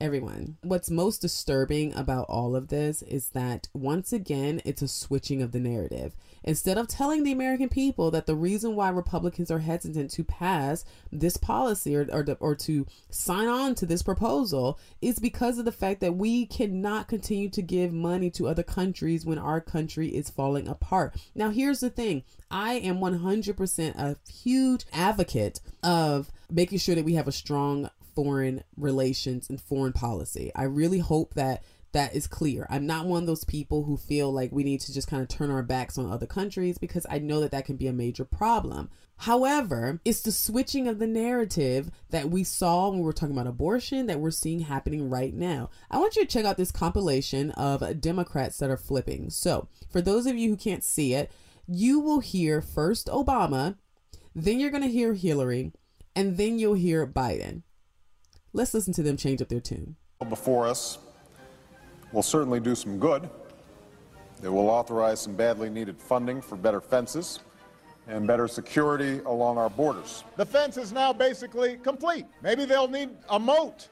everyone. 0.00 0.56
What's 0.62 0.90
most 0.90 1.20
disturbing 1.20 1.94
about 1.94 2.26
all 2.30 2.56
of 2.56 2.68
this 2.68 3.02
is 3.02 3.28
that 3.30 3.68
once 3.74 4.12
again, 4.12 4.62
it's 4.64 4.80
a 4.80 4.88
switching 4.88 5.42
of 5.42 5.52
the 5.52 5.60
narrative. 5.60 6.16
Instead 6.42 6.78
of 6.78 6.88
telling 6.88 7.22
the 7.22 7.32
American 7.32 7.68
people 7.68 8.10
that 8.12 8.24
the 8.24 8.34
reason 8.34 8.74
why 8.74 8.88
Republicans 8.88 9.50
are 9.50 9.58
hesitant 9.58 10.10
to 10.12 10.24
pass 10.24 10.86
this 11.12 11.36
policy 11.36 11.94
or, 11.94 12.08
or, 12.10 12.24
or 12.40 12.54
to 12.54 12.86
sign 13.10 13.46
on 13.46 13.74
to 13.74 13.84
this 13.84 14.02
proposal 14.02 14.78
is 15.02 15.18
because 15.18 15.58
of 15.58 15.66
the 15.66 15.72
fact 15.72 16.00
that 16.00 16.16
we 16.16 16.46
cannot 16.46 17.08
continue 17.08 17.50
to 17.50 17.60
give 17.60 17.92
money 17.92 18.30
to 18.30 18.48
other 18.48 18.62
countries 18.62 19.26
when 19.26 19.38
our 19.38 19.60
country 19.60 20.08
is 20.08 20.30
falling 20.30 20.66
apart. 20.66 21.14
Now, 21.34 21.50
here's 21.50 21.80
the 21.80 21.90
thing 21.90 22.24
I 22.50 22.74
am 22.74 23.00
100% 23.00 23.94
a 23.96 24.16
huge 24.32 24.86
advocate 24.94 25.60
of 25.82 26.30
making 26.50 26.78
sure 26.78 26.94
that 26.94 27.04
we 27.04 27.14
have 27.14 27.28
a 27.28 27.32
strong 27.32 27.90
foreign 28.14 28.62
relations 28.76 29.48
and 29.48 29.60
foreign 29.60 29.92
policy. 29.92 30.50
I 30.54 30.64
really 30.64 30.98
hope 30.98 31.34
that 31.34 31.62
that 31.92 32.14
is 32.14 32.26
clear. 32.26 32.66
I'm 32.70 32.86
not 32.86 33.06
one 33.06 33.24
of 33.24 33.26
those 33.26 33.44
people 33.44 33.82
who 33.82 33.96
feel 33.96 34.32
like 34.32 34.52
we 34.52 34.62
need 34.62 34.80
to 34.82 34.94
just 34.94 35.08
kind 35.08 35.22
of 35.22 35.28
turn 35.28 35.50
our 35.50 35.62
backs 35.62 35.98
on 35.98 36.10
other 36.10 36.26
countries 36.26 36.78
because 36.78 37.04
I 37.10 37.18
know 37.18 37.40
that 37.40 37.50
that 37.50 37.64
can 37.64 37.76
be 37.76 37.88
a 37.88 37.92
major 37.92 38.24
problem. 38.24 38.90
However, 39.18 40.00
it's 40.04 40.22
the 40.22 40.32
switching 40.32 40.88
of 40.88 40.98
the 40.98 41.06
narrative 41.06 41.90
that 42.10 42.30
we 42.30 42.44
saw 42.44 42.88
when 42.88 43.00
we 43.00 43.04
were 43.04 43.12
talking 43.12 43.34
about 43.34 43.48
abortion 43.48 44.06
that 44.06 44.20
we're 44.20 44.30
seeing 44.30 44.60
happening 44.60 45.10
right 45.10 45.34
now. 45.34 45.68
I 45.90 45.98
want 45.98 46.16
you 46.16 46.22
to 46.24 46.28
check 46.28 46.44
out 46.44 46.56
this 46.56 46.72
compilation 46.72 47.50
of 47.50 48.00
Democrats 48.00 48.58
that 48.58 48.70
are 48.70 48.78
flipping. 48.78 49.28
So, 49.30 49.68
for 49.90 50.00
those 50.00 50.26
of 50.26 50.36
you 50.36 50.50
who 50.50 50.56
can't 50.56 50.84
see 50.84 51.12
it, 51.12 51.30
you 51.66 52.00
will 52.00 52.20
hear 52.20 52.62
first 52.62 53.08
Obama, 53.08 53.76
then 54.34 54.58
you're 54.58 54.70
going 54.70 54.82
to 54.84 54.88
hear 54.88 55.12
Hillary, 55.14 55.72
and 56.16 56.36
then 56.36 56.58
you'll 56.58 56.74
hear 56.74 57.06
Biden. 57.06 57.62
Let's 58.52 58.74
listen 58.74 58.92
to 58.94 59.02
them 59.02 59.16
change 59.16 59.40
up 59.40 59.48
their 59.48 59.60
tune. 59.60 59.96
Before 60.28 60.66
us 60.66 60.98
will 62.12 62.22
certainly 62.22 62.58
do 62.58 62.74
some 62.74 62.98
good. 62.98 63.30
It 64.42 64.48
will 64.48 64.68
authorize 64.68 65.20
some 65.20 65.34
badly 65.34 65.70
needed 65.70 66.00
funding 66.00 66.40
for 66.40 66.56
better 66.56 66.80
fences 66.80 67.40
and 68.08 68.26
better 68.26 68.48
security 68.48 69.20
along 69.26 69.58
our 69.58 69.70
borders. 69.70 70.24
The 70.36 70.46
fence 70.46 70.76
is 70.76 70.92
now 70.92 71.12
basically 71.12 71.76
complete. 71.76 72.24
Maybe 72.42 72.64
they'll 72.64 72.88
need 72.88 73.10
a 73.28 73.38
moat. 73.38 73.88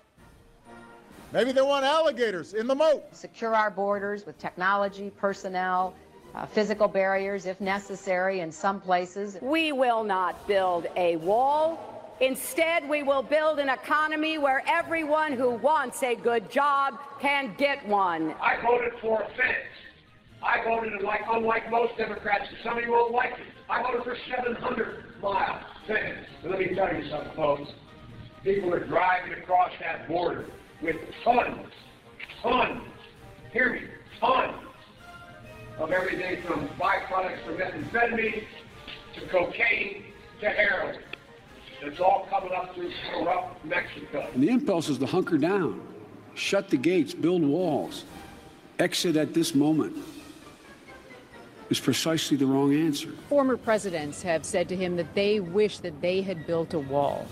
Maybe 1.33 1.53
they 1.53 1.62
want 1.62 1.85
alligators 1.85 2.55
in 2.55 2.66
the 2.66 2.75
moat. 2.75 3.05
Secure 3.14 3.55
our 3.55 3.71
borders 3.71 4.27
with 4.27 4.38
technology, 4.38 5.11
personnel, 5.11 5.94
uh, 6.35 6.47
physical 6.47 6.88
barriers 6.88 7.47
if 7.47 7.61
necessary 7.61 8.40
in 8.40 8.51
some 8.51 8.81
places. 8.81 9.37
We 9.40 9.73
will 9.73 10.03
not 10.03 10.49
build 10.49 10.87
a 10.97 11.16
wall 11.16 11.98
Instead, 12.21 12.89
we 12.89 13.05
will 13.05 13.23
build 13.23 13.61
an 13.61 13.69
economy 13.69 14.39
where 14.39 14.63
everyone 14.67 15.33
who 15.33 15.51
wants 15.51 16.03
a 16.03 16.17
good 16.17 16.51
job 16.51 16.95
can 17.21 17.55
get 17.57 17.87
one. 17.87 18.35
I 18.41 18.61
voted 18.61 18.93
for 19.01 19.23
a 19.23 19.27
fence. 19.29 19.55
I 20.43 20.65
voted 20.65 21.01
like 21.03 21.21
unlike 21.31 21.71
most 21.71 21.97
Democrats, 21.97 22.45
and 22.49 22.59
some 22.65 22.79
of 22.79 22.85
you 22.85 22.91
won't 22.91 23.13
like 23.13 23.33
it. 23.33 23.47
I 23.71 23.83
voted 23.83 24.03
for 24.03 24.17
700 24.29 25.05
mile 25.23 25.61
fence. 25.87 26.27
Let 26.45 26.59
me 26.59 26.75
tell 26.75 26.93
you 26.95 27.09
something, 27.09 27.33
folks. 27.37 27.71
People 28.43 28.75
are 28.75 28.85
driving 28.85 29.35
across 29.35 29.71
that 29.81 30.09
border 30.09 30.47
with 30.83 30.97
tons, 31.25 31.69
tons, 32.43 32.83
hear 33.53 33.73
me, 33.75 33.81
tons 34.21 34.65
of 35.79 35.93
everything 35.93 36.43
from 36.43 36.69
byproducts 36.81 37.45
from 37.45 37.57
methamphetamine 37.57 38.43
to 39.15 39.29
cocaine 39.29 40.05
to 40.41 40.49
heroin. 40.49 40.97
It's 41.81 42.01
all 42.01 42.27
coming 42.29 42.53
up 42.53 42.75
through 42.75 42.91
corrupt 43.12 43.64
Mexico. 43.64 44.29
And 44.35 44.43
the 44.43 44.49
impulse 44.49 44.88
is 44.88 44.99
to 44.99 45.07
hunker 45.07 45.38
down, 45.38 45.81
shut 46.35 46.71
the 46.71 46.77
gates, 46.77 47.14
build 47.14 47.43
walls, 47.43 48.05
exit 48.79 49.17
at 49.17 49.35
this 49.35 49.55
moment 49.55 49.97
is 51.71 51.81
precisely 51.81 52.37
the 52.37 52.47
wrong 52.47 52.75
answer. 52.75 53.11
Former 53.29 53.57
presidents 53.57 54.23
have 54.23 54.45
said 54.45 54.69
to 54.69 54.77
him 54.77 54.97
that 54.97 55.14
they 55.14 55.41
wish 55.41 55.79
that 55.79 56.01
they 56.01 56.23
had 56.23 56.47
built 56.47 56.75
a 56.75 56.79
wall. 56.79 57.27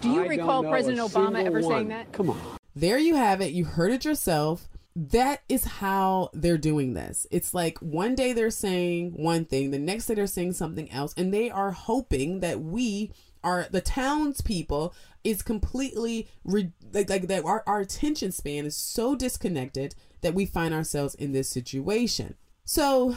Do 0.00 0.10
you 0.10 0.24
I 0.24 0.26
recall 0.26 0.62
President 0.62 1.00
Obama 1.00 1.44
ever 1.44 1.60
one. 1.60 1.70
saying 1.70 1.88
that? 1.88 2.12
Come 2.12 2.30
on. 2.30 2.40
There 2.74 2.98
you 2.98 3.14
have 3.14 3.40
it. 3.40 3.52
You 3.52 3.64
heard 3.64 3.92
it 3.92 4.04
yourself. 4.04 4.68
That 4.94 5.42
is 5.48 5.64
how 5.64 6.30
they're 6.32 6.58
doing 6.58 6.94
this. 6.94 7.26
It's 7.30 7.54
like 7.54 7.78
one 7.78 8.14
day 8.14 8.32
they're 8.32 8.50
saying 8.50 9.12
one 9.12 9.44
thing, 9.44 9.70
the 9.70 9.78
next 9.78 10.06
day 10.06 10.14
they're 10.14 10.26
saying 10.26 10.54
something 10.54 10.90
else, 10.90 11.14
and 11.16 11.32
they 11.32 11.50
are 11.50 11.70
hoping 11.70 12.40
that 12.40 12.60
we 12.60 13.12
our 13.46 13.66
the 13.70 13.80
townspeople 13.80 14.94
is 15.24 15.42
completely 15.42 16.28
re, 16.44 16.70
like, 16.92 17.08
like 17.08 17.28
that 17.28 17.44
our, 17.44 17.62
our 17.66 17.80
attention 17.80 18.32
span 18.32 18.66
is 18.66 18.76
so 18.76 19.14
disconnected 19.14 19.94
that 20.20 20.34
we 20.34 20.44
find 20.44 20.74
ourselves 20.74 21.14
in 21.14 21.32
this 21.32 21.48
situation 21.48 22.34
so 22.64 23.16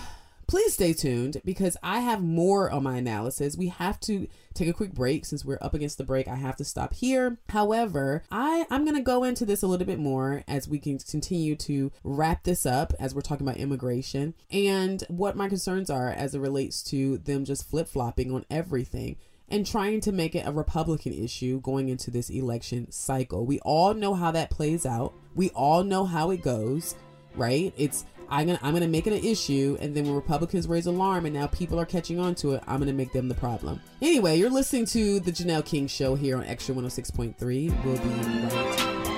please 0.50 0.74
stay 0.74 0.94
tuned 0.94 1.40
because 1.46 1.78
I 1.84 2.00
have 2.00 2.24
more 2.24 2.72
on 2.72 2.82
my 2.82 2.98
analysis. 2.98 3.56
We 3.56 3.68
have 3.68 4.00
to 4.02 4.28
take 4.56 4.68
a 4.68 4.74
quick 4.74 4.94
break 4.94 5.24
since 5.26 5.46
we're 5.46 5.60
up 5.62 5.76
against 5.76 6.00
the 6.00 6.04
break. 6.04 6.28
I 6.28 6.38
have 6.38 6.56
to 6.56 6.64
stop 6.64 6.96
here. 6.96 7.38
However, 7.50 8.24
I 8.32 8.66
I'm 8.72 8.84
going 8.84 8.98
to 8.98 9.04
go 9.04 9.24
into 9.24 9.46
this 9.46 9.62
a 9.62 9.68
little 9.68 9.86
bit 9.86 10.00
more 10.00 10.44
as 10.48 10.68
we 10.68 10.80
can 10.80 10.98
continue 10.98 11.56
to 11.58 11.92
wrap 12.04 12.46
this 12.46 12.66
up 12.66 12.94
as 13.00 13.14
we're 13.14 13.22
talking 13.22 13.48
about 13.48 13.60
immigration 13.60 14.34
and 14.50 15.04
what 15.08 15.38
my 15.38 15.50
concerns 15.50 15.92
are 15.92 16.10
as 16.10 16.34
it 16.34 16.40
relates 16.40 16.82
to 16.86 17.20
them 17.20 17.46
just 17.46 17.70
flip-flopping 17.70 18.34
on 18.34 18.44
everything 18.50 19.18
and 19.52 19.66
trying 19.66 20.02
to 20.02 20.12
make 20.12 20.36
it 20.36 20.48
a 20.48 20.52
Republican 20.52 21.14
issue 21.14 21.62
going 21.62 21.90
into 21.90 22.12
this 22.12 22.30
election 22.30 22.92
cycle. 22.92 23.46
We 23.46 23.60
all 23.60 23.94
know 23.94 24.14
how 24.14 24.32
that 24.32 24.50
plays 24.50 24.86
out. 24.86 25.14
We 25.36 25.50
all 25.52 25.84
know 25.84 26.06
how 26.06 26.32
it 26.32 26.42
goes, 26.42 26.96
right? 27.36 27.74
It's 27.78 28.06
I'm 28.30 28.48
gonna 28.48 28.60
I'm 28.62 28.74
gonna 28.74 28.88
make 28.88 29.08
it 29.08 29.14
an 29.14 29.24
issue, 29.24 29.78
and 29.82 29.96
then 29.96 30.06
when 30.06 30.14
Republicans 30.14 30.68
raise 30.68 30.86
alarm 30.86 31.26
and 31.26 31.34
now 31.34 31.48
people 31.48 31.80
are 31.80 31.86
catching 31.86 32.20
on 32.20 32.36
to 32.36 32.54
it, 32.54 32.64
I'm 32.68 32.80
gonna 32.80 32.94
make 32.94 33.12
them 33.12 33.28
the 33.28 33.36
problem. 33.36 33.82
Anyway, 34.02 34.38
you're 34.38 34.50
listening 34.52 34.86
to 34.88 35.20
the 35.20 35.32
Janelle 35.32 35.66
King 35.66 35.88
Show 35.88 36.16
here 36.16 36.38
on 36.38 36.44
Extra 36.44 36.76
106.3. 36.76 37.84
We'll 37.84 37.98
be 37.98 38.10
right 38.10 38.50
back 38.50 39.09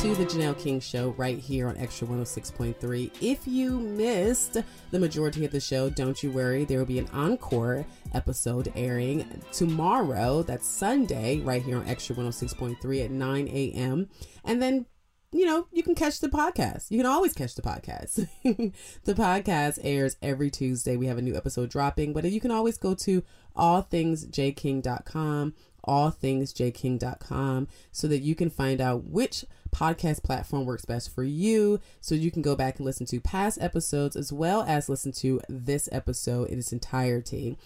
to 0.00 0.14
the 0.14 0.24
Janelle 0.24 0.58
King 0.58 0.80
Show 0.80 1.10
right 1.18 1.38
here 1.38 1.68
on 1.68 1.76
Extra 1.76 2.08
106.3. 2.08 3.10
If 3.20 3.46
you 3.46 3.78
missed 3.78 4.56
the 4.90 4.98
majority 4.98 5.44
of 5.44 5.52
the 5.52 5.60
show, 5.60 5.90
don't 5.90 6.22
you 6.22 6.30
worry. 6.30 6.64
There 6.64 6.78
will 6.78 6.86
be 6.86 6.98
an 6.98 7.10
encore 7.12 7.84
episode 8.14 8.72
airing 8.74 9.42
tomorrow. 9.52 10.42
That's 10.42 10.66
Sunday, 10.66 11.40
right 11.40 11.62
here 11.62 11.76
on 11.76 11.86
Extra 11.86 12.16
106.3 12.16 13.04
at 13.04 13.10
9 13.10 13.48
a.m. 13.48 14.08
And 14.42 14.62
then 14.62 14.86
you 15.32 15.46
know, 15.46 15.66
you 15.70 15.82
can 15.82 15.94
catch 15.94 16.20
the 16.20 16.28
podcast. 16.28 16.90
You 16.90 16.96
can 16.98 17.06
always 17.06 17.34
catch 17.34 17.54
the 17.54 17.62
podcast. 17.62 18.26
the 19.04 19.14
podcast 19.14 19.78
airs 19.82 20.16
every 20.22 20.50
Tuesday. 20.50 20.96
We 20.96 21.06
have 21.06 21.18
a 21.18 21.22
new 21.22 21.36
episode 21.36 21.70
dropping, 21.70 22.12
but 22.14 22.24
you 22.24 22.40
can 22.40 22.50
always 22.50 22.78
go 22.78 22.94
to 22.94 23.22
allthingsjking.com, 23.56 25.54
allthingsjking.com, 25.90 27.68
so 27.90 28.06
that 28.06 28.20
you 28.20 28.36
can 28.36 28.48
find 28.48 28.80
out 28.80 29.04
which 29.04 29.44
podcast 29.72 30.22
platform 30.22 30.64
works 30.64 30.84
best 30.84 31.12
for 31.12 31.24
you. 31.24 31.80
So 32.00 32.14
you 32.14 32.30
can 32.30 32.42
go 32.42 32.54
back 32.54 32.76
and 32.78 32.86
listen 32.86 33.06
to 33.06 33.20
past 33.20 33.60
episodes 33.60 34.14
as 34.14 34.32
well 34.32 34.62
as 34.62 34.88
listen 34.88 35.12
to 35.12 35.40
this 35.48 35.88
episode 35.90 36.48
in 36.48 36.60
its 36.60 36.72
entirety. 36.72 37.58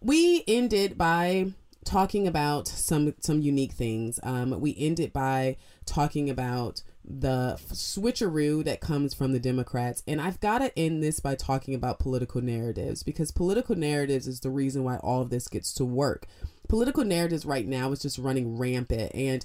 We 0.00 0.44
ended 0.46 0.96
by 0.96 1.52
talking 1.84 2.26
about 2.26 2.68
some 2.68 3.14
some 3.20 3.40
unique 3.40 3.72
things. 3.72 4.20
Um, 4.22 4.60
we 4.60 4.74
ended 4.78 5.12
by 5.12 5.56
talking 5.84 6.30
about 6.30 6.82
the 7.08 7.56
switcheroo 7.72 8.64
that 8.64 8.80
comes 8.80 9.14
from 9.14 9.32
the 9.32 9.38
Democrats. 9.38 10.02
And 10.08 10.20
I've 10.20 10.40
got 10.40 10.58
to 10.58 10.76
end 10.76 11.02
this 11.02 11.20
by 11.20 11.36
talking 11.36 11.74
about 11.74 12.00
political 12.00 12.40
narratives 12.40 13.04
because 13.04 13.30
political 13.30 13.76
narratives 13.76 14.26
is 14.26 14.40
the 14.40 14.50
reason 14.50 14.82
why 14.82 14.96
all 14.96 15.22
of 15.22 15.30
this 15.30 15.46
gets 15.46 15.72
to 15.74 15.84
work. 15.84 16.26
Political 16.68 17.04
narratives 17.04 17.46
right 17.46 17.66
now 17.66 17.92
is 17.92 18.02
just 18.02 18.18
running 18.18 18.58
rampant. 18.58 19.12
And 19.14 19.44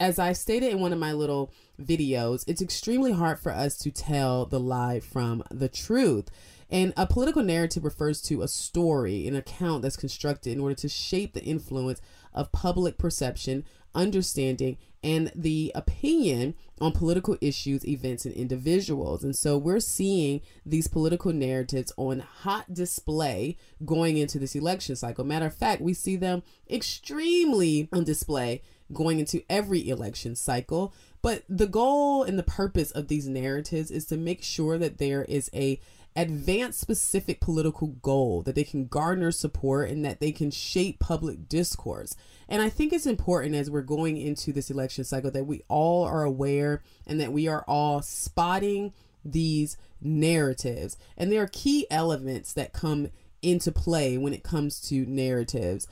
as 0.00 0.18
I 0.18 0.32
stated 0.32 0.72
in 0.72 0.80
one 0.80 0.92
of 0.92 0.98
my 0.98 1.12
little 1.12 1.52
videos, 1.80 2.44
it's 2.46 2.62
extremely 2.62 3.12
hard 3.12 3.38
for 3.38 3.52
us 3.52 3.76
to 3.78 3.90
tell 3.90 4.46
the 4.46 4.60
lie 4.60 5.00
from 5.00 5.42
the 5.50 5.68
truth. 5.68 6.28
And 6.70 6.92
a 6.96 7.06
political 7.06 7.42
narrative 7.42 7.82
refers 7.84 8.20
to 8.22 8.42
a 8.42 8.48
story, 8.48 9.26
an 9.26 9.34
account 9.34 9.82
that's 9.82 9.96
constructed 9.96 10.52
in 10.52 10.60
order 10.60 10.74
to 10.76 10.88
shape 10.88 11.32
the 11.32 11.42
influence 11.42 12.02
of 12.34 12.52
public 12.52 12.98
perception, 12.98 13.64
understanding, 13.94 14.78
and 15.02 15.30
the 15.34 15.72
opinion 15.74 16.54
on 16.80 16.92
political 16.92 17.36
issues, 17.40 17.86
events, 17.86 18.24
and 18.24 18.34
individuals. 18.34 19.22
And 19.24 19.34
so 19.34 19.56
we're 19.56 19.80
seeing 19.80 20.40
these 20.64 20.88
political 20.88 21.32
narratives 21.32 21.92
on 21.96 22.20
hot 22.20 22.72
display 22.72 23.56
going 23.84 24.16
into 24.16 24.38
this 24.38 24.54
election 24.54 24.96
cycle. 24.96 25.24
Matter 25.24 25.46
of 25.46 25.54
fact, 25.54 25.80
we 25.80 25.94
see 25.94 26.16
them 26.16 26.42
extremely 26.70 27.88
on 27.92 28.04
display 28.04 28.62
going 28.92 29.18
into 29.18 29.42
every 29.48 29.88
election 29.88 30.34
cycle. 30.34 30.92
But 31.20 31.42
the 31.48 31.66
goal 31.66 32.22
and 32.22 32.38
the 32.38 32.44
purpose 32.44 32.90
of 32.90 33.08
these 33.08 33.28
narratives 33.28 33.90
is 33.90 34.04
to 34.06 34.16
make 34.16 34.42
sure 34.42 34.78
that 34.78 34.98
there 34.98 35.24
is 35.24 35.50
a 35.52 35.80
advance 36.18 36.76
specific 36.76 37.40
political 37.40 37.88
goal 38.02 38.42
that 38.42 38.56
they 38.56 38.64
can 38.64 38.88
garner 38.88 39.30
support 39.30 39.88
and 39.88 40.04
that 40.04 40.18
they 40.18 40.32
can 40.32 40.50
shape 40.50 40.98
public 40.98 41.48
discourse. 41.48 42.16
And 42.48 42.60
I 42.60 42.68
think 42.68 42.92
it's 42.92 43.06
important 43.06 43.54
as 43.54 43.70
we're 43.70 43.82
going 43.82 44.16
into 44.16 44.52
this 44.52 44.68
election 44.68 45.04
cycle 45.04 45.30
that 45.30 45.46
we 45.46 45.62
all 45.68 46.04
are 46.04 46.24
aware 46.24 46.82
and 47.06 47.20
that 47.20 47.32
we 47.32 47.46
are 47.46 47.64
all 47.68 48.02
spotting 48.02 48.92
these 49.24 49.76
narratives. 50.00 50.96
And 51.16 51.30
there 51.30 51.42
are 51.42 51.50
key 51.52 51.86
elements 51.88 52.52
that 52.52 52.72
come 52.72 53.10
into 53.40 53.70
play 53.70 54.18
when 54.18 54.32
it 54.32 54.42
comes 54.42 54.80
to 54.88 55.06
narratives. 55.06 55.86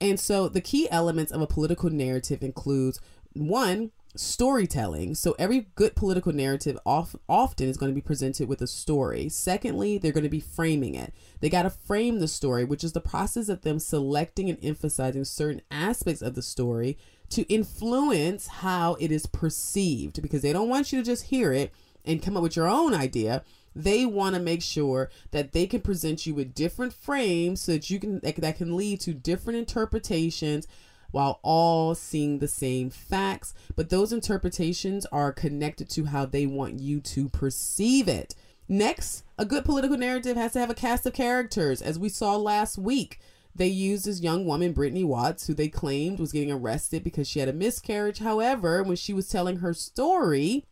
And 0.00 0.18
so 0.18 0.48
the 0.48 0.62
key 0.62 0.88
elements 0.90 1.32
of 1.32 1.42
a 1.42 1.46
political 1.46 1.90
narrative 1.90 2.42
includes 2.42 2.98
one, 3.34 3.90
storytelling. 4.16 5.14
So 5.14 5.34
every 5.38 5.68
good 5.74 5.94
political 5.94 6.32
narrative 6.32 6.78
off, 6.84 7.16
often 7.28 7.68
is 7.68 7.76
going 7.76 7.90
to 7.90 7.94
be 7.94 8.00
presented 8.00 8.48
with 8.48 8.62
a 8.62 8.66
story. 8.66 9.28
Secondly, 9.28 9.98
they're 9.98 10.12
going 10.12 10.24
to 10.24 10.30
be 10.30 10.40
framing 10.40 10.94
it. 10.94 11.12
They 11.40 11.48
got 11.48 11.62
to 11.62 11.70
frame 11.70 12.18
the 12.18 12.28
story, 12.28 12.64
which 12.64 12.84
is 12.84 12.92
the 12.92 13.00
process 13.00 13.48
of 13.48 13.62
them 13.62 13.78
selecting 13.78 14.48
and 14.48 14.58
emphasizing 14.62 15.24
certain 15.24 15.62
aspects 15.70 16.22
of 16.22 16.34
the 16.34 16.42
story 16.42 16.98
to 17.30 17.42
influence 17.42 18.46
how 18.46 18.96
it 19.00 19.10
is 19.10 19.26
perceived 19.26 20.22
because 20.22 20.42
they 20.42 20.52
don't 20.52 20.68
want 20.68 20.92
you 20.92 21.00
to 21.00 21.04
just 21.04 21.24
hear 21.24 21.52
it 21.52 21.72
and 22.04 22.22
come 22.22 22.36
up 22.36 22.42
with 22.42 22.56
your 22.56 22.68
own 22.68 22.94
idea. 22.94 23.42
They 23.74 24.06
want 24.06 24.34
to 24.34 24.40
make 24.40 24.62
sure 24.62 25.10
that 25.32 25.52
they 25.52 25.66
can 25.66 25.82
present 25.82 26.24
you 26.24 26.34
with 26.34 26.54
different 26.54 26.94
frames 26.94 27.60
so 27.60 27.72
that 27.72 27.90
you 27.90 27.98
can 27.98 28.20
that 28.20 28.56
can 28.56 28.76
lead 28.76 29.00
to 29.00 29.12
different 29.12 29.58
interpretations 29.58 30.66
while 31.10 31.40
all 31.42 31.94
seeing 31.94 32.38
the 32.38 32.48
same 32.48 32.90
facts, 32.90 33.54
but 33.74 33.90
those 33.90 34.12
interpretations 34.12 35.06
are 35.06 35.32
connected 35.32 35.88
to 35.90 36.06
how 36.06 36.26
they 36.26 36.46
want 36.46 36.80
you 36.80 37.00
to 37.00 37.28
perceive 37.28 38.08
it. 38.08 38.34
Next, 38.68 39.22
a 39.38 39.44
good 39.44 39.64
political 39.64 39.96
narrative 39.96 40.36
has 40.36 40.52
to 40.54 40.60
have 40.60 40.70
a 40.70 40.74
cast 40.74 41.06
of 41.06 41.12
characters, 41.12 41.80
as 41.80 41.98
we 41.98 42.08
saw 42.08 42.36
last 42.36 42.78
week. 42.78 43.20
They 43.54 43.68
used 43.68 44.04
this 44.04 44.20
young 44.20 44.44
woman, 44.44 44.72
Brittany 44.72 45.04
Watts, 45.04 45.46
who 45.46 45.54
they 45.54 45.68
claimed 45.68 46.18
was 46.18 46.32
getting 46.32 46.50
arrested 46.50 47.02
because 47.02 47.26
she 47.26 47.38
had 47.38 47.48
a 47.48 47.54
miscarriage. 47.54 48.18
However, 48.18 48.82
when 48.82 48.96
she 48.96 49.14
was 49.14 49.28
telling 49.28 49.58
her 49.58 49.72
story, 49.72 50.64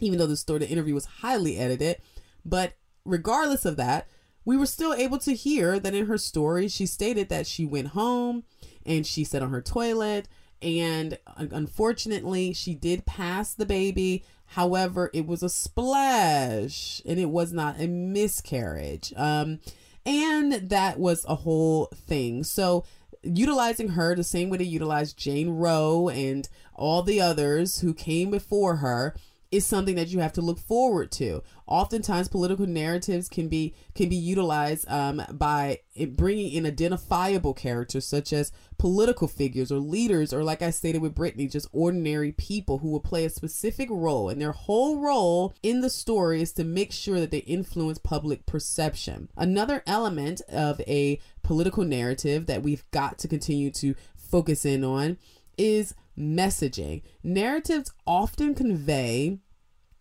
even 0.00 0.18
though 0.18 0.26
the 0.26 0.36
story, 0.36 0.58
the 0.58 0.68
interview 0.68 0.92
was 0.92 1.06
highly 1.06 1.56
edited, 1.56 1.96
but 2.44 2.74
regardless 3.04 3.64
of 3.64 3.76
that, 3.76 4.06
we 4.44 4.56
were 4.56 4.66
still 4.66 4.92
able 4.92 5.18
to 5.18 5.34
hear 5.34 5.80
that 5.80 5.94
in 5.94 6.06
her 6.06 6.18
story, 6.18 6.68
she 6.68 6.86
stated 6.86 7.28
that 7.28 7.46
she 7.46 7.64
went 7.64 7.88
home, 7.88 8.44
and 8.86 9.06
she 9.06 9.24
sat 9.24 9.42
on 9.42 9.50
her 9.50 9.62
toilet. 9.62 10.28
And 10.62 11.18
unfortunately 11.36 12.52
she 12.52 12.74
did 12.74 13.04
pass 13.04 13.52
the 13.52 13.66
baby. 13.66 14.24
However 14.50 15.10
it 15.12 15.26
was 15.26 15.42
a 15.42 15.48
splash 15.48 17.02
and 17.04 17.18
it 17.18 17.30
was 17.30 17.52
not 17.52 17.80
a 17.80 17.86
miscarriage. 17.86 19.12
Um 19.16 19.60
and 20.04 20.52
that 20.52 20.98
was 20.98 21.24
a 21.28 21.34
whole 21.34 21.86
thing. 21.86 22.44
So 22.44 22.84
utilizing 23.22 23.88
her 23.88 24.14
the 24.14 24.24
same 24.24 24.48
way 24.48 24.58
they 24.58 24.64
utilized 24.64 25.16
jane 25.16 25.50
roe 25.50 26.08
and 26.08 26.48
all 26.74 27.02
the 27.02 27.20
others 27.20 27.80
who 27.80 27.92
came 27.92 28.30
before 28.30 28.76
her 28.76 29.16
is 29.50 29.64
something 29.64 29.94
that 29.94 30.08
you 30.08 30.18
have 30.20 30.32
to 30.34 30.40
look 30.40 30.58
forward 30.58 31.10
to. 31.12 31.42
Oftentimes, 31.66 32.28
political 32.28 32.66
narratives 32.66 33.28
can 33.28 33.48
be 33.48 33.74
can 33.94 34.08
be 34.08 34.16
utilized 34.16 34.88
um, 34.88 35.22
by 35.32 35.80
bringing 36.10 36.52
in 36.52 36.66
identifiable 36.66 37.54
characters 37.54 38.06
such 38.06 38.32
as 38.32 38.52
political 38.78 39.28
figures 39.28 39.72
or 39.72 39.78
leaders, 39.78 40.32
or 40.32 40.44
like 40.44 40.62
I 40.62 40.70
stated 40.70 41.02
with 41.02 41.14
Brittany, 41.14 41.48
just 41.48 41.68
ordinary 41.72 42.32
people 42.32 42.78
who 42.78 42.90
will 42.90 43.00
play 43.00 43.24
a 43.24 43.30
specific 43.30 43.88
role, 43.90 44.28
and 44.28 44.40
their 44.40 44.52
whole 44.52 44.98
role 45.00 45.54
in 45.62 45.80
the 45.80 45.90
story 45.90 46.42
is 46.42 46.52
to 46.54 46.64
make 46.64 46.92
sure 46.92 47.20
that 47.20 47.30
they 47.30 47.38
influence 47.38 47.98
public 47.98 48.46
perception. 48.46 49.28
Another 49.36 49.82
element 49.86 50.40
of 50.48 50.80
a 50.82 51.20
political 51.42 51.84
narrative 51.84 52.46
that 52.46 52.62
we've 52.62 52.88
got 52.90 53.18
to 53.18 53.28
continue 53.28 53.70
to 53.70 53.94
focus 54.14 54.64
in 54.64 54.84
on 54.84 55.16
is 55.56 55.94
messaging. 56.18 57.02
Narratives 57.22 57.92
often 58.06 58.54
convey 58.54 59.38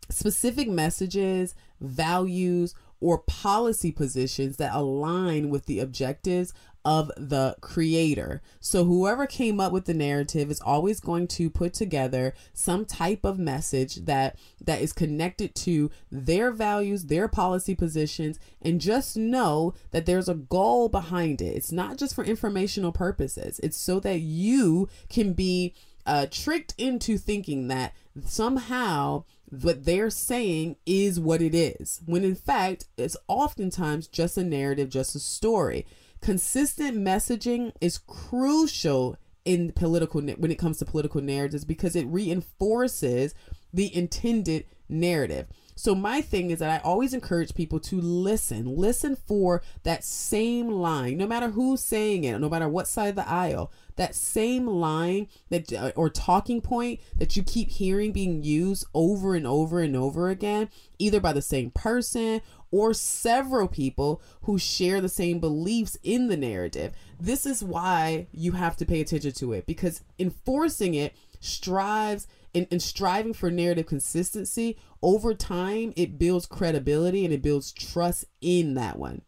specific 0.10 0.68
messages, 0.68 1.56
values, 1.80 2.76
or 3.00 3.20
policy 3.20 3.92
positions 3.92 4.58
that 4.58 4.74
align 4.74 5.50
with 5.50 5.66
the 5.66 5.80
objectives 5.80 6.54
of 6.86 7.12
the 7.18 7.56
creator. 7.62 8.44
So 8.60 8.86
whoever 8.86 9.26
came 9.26 9.60
up 9.60 9.72
with 9.72 9.86
the 9.86 9.94
narrative 9.94 10.52
is 10.52 10.62
always 10.62 11.00
going 11.00 11.28
to 11.30 11.50
put 11.50 11.74
together 11.74 12.36
some 12.54 12.86
type 12.86 13.26
of 13.26 13.40
message 13.40 14.06
that 14.06 14.38
that 14.62 14.82
is 14.82 14.94
connected 14.94 15.56
to 15.56 15.90
their 16.12 16.52
values, 16.52 17.06
their 17.06 17.28
policy 17.28 17.74
positions 17.74 18.40
and 18.62 18.80
just 18.80 19.18
know 19.18 19.74
that 19.92 20.06
there's 20.06 20.30
a 20.30 20.36
goal 20.36 20.88
behind 20.88 21.42
it. 21.42 21.56
It's 21.56 21.72
not 21.72 21.98
just 21.98 22.14
for 22.14 22.24
informational 22.24 22.92
purposes. 22.92 23.60
It's 23.64 23.78
so 23.78 24.00
that 24.02 24.20
you 24.20 24.88
can 25.10 25.34
be 25.34 25.74
uh, 26.06 26.28
tricked 26.30 26.74
into 26.78 27.18
thinking 27.18 27.68
that 27.68 27.94
somehow 28.24 29.24
what 29.50 29.86
they're 29.86 30.10
saying 30.10 30.76
is 30.86 31.20
what 31.20 31.42
it 31.42 31.56
is, 31.56 32.02
when 32.06 32.24
in 32.24 32.36
fact, 32.36 32.86
it's 32.98 33.18
oftentimes 33.28 34.08
just 34.08 34.38
a 34.38 34.44
narrative, 34.44 34.90
just 34.90 35.16
a 35.16 35.20
story. 35.20 35.86
Consistent 36.22 36.98
messaging 36.98 37.72
is 37.82 38.00
crucial 38.00 39.18
in 39.44 39.72
political 39.74 40.22
when 40.22 40.52
it 40.52 40.58
comes 40.58 40.80
to 40.80 40.86
political 40.86 41.22
narratives 41.22 41.64
because 41.64 41.96
it 41.96 42.08
reinforces 42.08 43.36
the 43.72 43.96
intended 43.96 44.66
narrative. 44.90 45.48
So 45.76 45.94
my 45.94 46.22
thing 46.22 46.52
is 46.52 46.60
that 46.60 46.72
I 46.72 46.84
always 46.84 47.14
encourage 47.14 47.54
people 47.54 47.80
to 47.82 48.00
listen. 48.00 48.78
Listen 48.78 49.16
for 49.16 49.62
that 49.84 50.06
same 50.06 50.70
line, 50.70 51.18
no 51.18 51.28
matter 51.28 51.50
who's 51.50 51.82
saying 51.82 52.24
it, 52.24 52.40
no 52.40 52.50
matter 52.50 52.70
what 52.70 52.88
side 52.88 53.10
of 53.10 53.16
the 53.16 53.30
aisle. 53.30 53.72
That 53.98 54.16
same 54.16 54.68
line 54.68 55.28
that 55.50 55.72
uh, 55.72 55.92
or 55.96 56.10
talking 56.10 56.62
point 56.62 57.00
that 57.18 57.36
you 57.36 57.44
keep 57.44 57.70
hearing 57.70 58.12
being 58.14 58.44
used 58.44 58.86
over 58.94 59.36
and 59.36 59.46
over 59.46 59.82
and 59.82 59.96
over 59.96 60.30
again, 60.30 60.70
either 60.98 61.20
by 61.20 61.34
the 61.34 61.42
same 61.42 61.72
person 61.72 62.42
or 62.72 62.94
several 62.94 63.68
people 63.68 64.22
who 64.44 64.58
share 64.58 65.00
the 65.00 65.10
same 65.10 65.40
beliefs 65.40 65.98
in 66.04 66.28
the 66.28 66.38
narrative. 66.38 66.94
This 67.20 67.46
is 67.46 67.64
why 67.64 68.28
you 68.32 68.54
have 68.54 68.76
to 68.78 68.86
pay 68.86 69.02
attention 69.02 69.32
to 69.34 69.54
it 69.54 69.66
because 69.66 70.02
enforcing 70.20 70.94
it 70.94 71.14
strives 71.40 72.28
and, 72.56 72.68
and 72.72 72.82
striving 72.82 73.34
for 73.34 73.52
narrative 73.52 73.86
consistency 73.86 74.78
over 75.02 75.34
time 75.34 75.94
it 75.96 76.18
builds 76.18 76.46
credibility 76.46 77.26
and 77.26 77.34
it 77.34 77.42
builds 77.42 77.72
trust 77.72 78.26
in 78.42 78.74
that 78.76 78.98
one. 78.98 79.22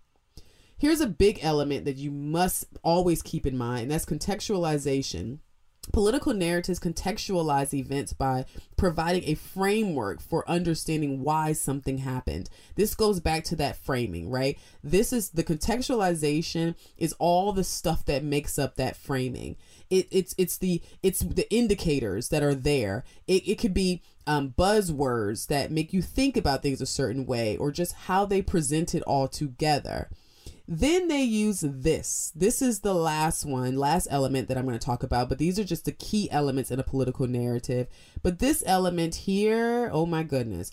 Here's 0.77 1.01
a 1.01 1.07
big 1.07 1.39
element 1.41 1.85
that 1.85 1.97
you 1.97 2.11
must 2.11 2.65
always 2.83 3.21
keep 3.21 3.45
in 3.45 3.57
mind 3.57 3.83
and 3.83 3.91
that's 3.91 4.05
contextualization 4.05 5.39
Political 5.93 6.33
narratives 6.33 6.79
contextualize 6.79 7.73
events 7.73 8.13
by 8.13 8.45
providing 8.75 9.23
a 9.25 9.35
framework 9.35 10.21
for 10.21 10.47
understanding 10.49 11.23
why 11.23 11.53
something 11.53 11.99
happened. 11.99 12.49
This 12.75 12.93
goes 12.93 13.19
back 13.19 13.43
to 13.45 13.55
that 13.55 13.77
framing, 13.77 14.29
right? 14.29 14.59
This 14.83 15.11
is 15.11 15.29
the 15.29 15.43
contextualization 15.43 16.75
is 16.97 17.13
all 17.19 17.51
the 17.51 17.63
stuff 17.63 18.05
that 18.05 18.23
makes 18.23 18.59
up 18.59 18.75
that 18.75 18.95
framing. 18.95 19.55
It, 19.89 20.07
it's 20.11 20.35
it's 20.37 20.57
the 20.57 20.81
it's 21.01 21.19
the 21.21 21.51
indicators 21.51 22.29
that 22.29 22.43
are 22.43 22.55
there. 22.55 23.03
It, 23.27 23.47
it 23.47 23.55
could 23.55 23.73
be 23.73 24.03
um, 24.27 24.53
buzzwords 24.57 25.47
that 25.47 25.71
make 25.71 25.93
you 25.93 26.01
think 26.01 26.35
about 26.35 26.61
things 26.61 26.81
a 26.81 26.85
certain 26.85 27.25
way, 27.25 27.55
or 27.57 27.71
just 27.71 27.93
how 27.93 28.25
they 28.25 28.41
present 28.41 28.93
it 28.93 29.03
all 29.03 29.27
together. 29.27 30.09
Then 30.67 31.07
they 31.07 31.23
use 31.23 31.61
this. 31.65 32.33
This 32.35 32.61
is 32.61 32.81
the 32.81 32.93
last 32.93 33.45
one, 33.45 33.77
last 33.77 34.07
element 34.11 34.49
that 34.49 34.57
I'm 34.57 34.65
going 34.65 34.77
to 34.77 34.85
talk 34.85 35.01
about, 35.01 35.29
but 35.29 35.37
these 35.37 35.57
are 35.57 35.63
just 35.63 35.85
the 35.85 35.93
key 35.93 36.29
elements 36.29 36.71
in 36.71 36.79
a 36.79 36.83
political 36.83 37.25
narrative. 37.25 37.87
But 38.21 38.39
this 38.39 38.63
element 38.65 39.15
here, 39.15 39.89
oh 39.93 40.05
my 40.05 40.23
goodness, 40.23 40.71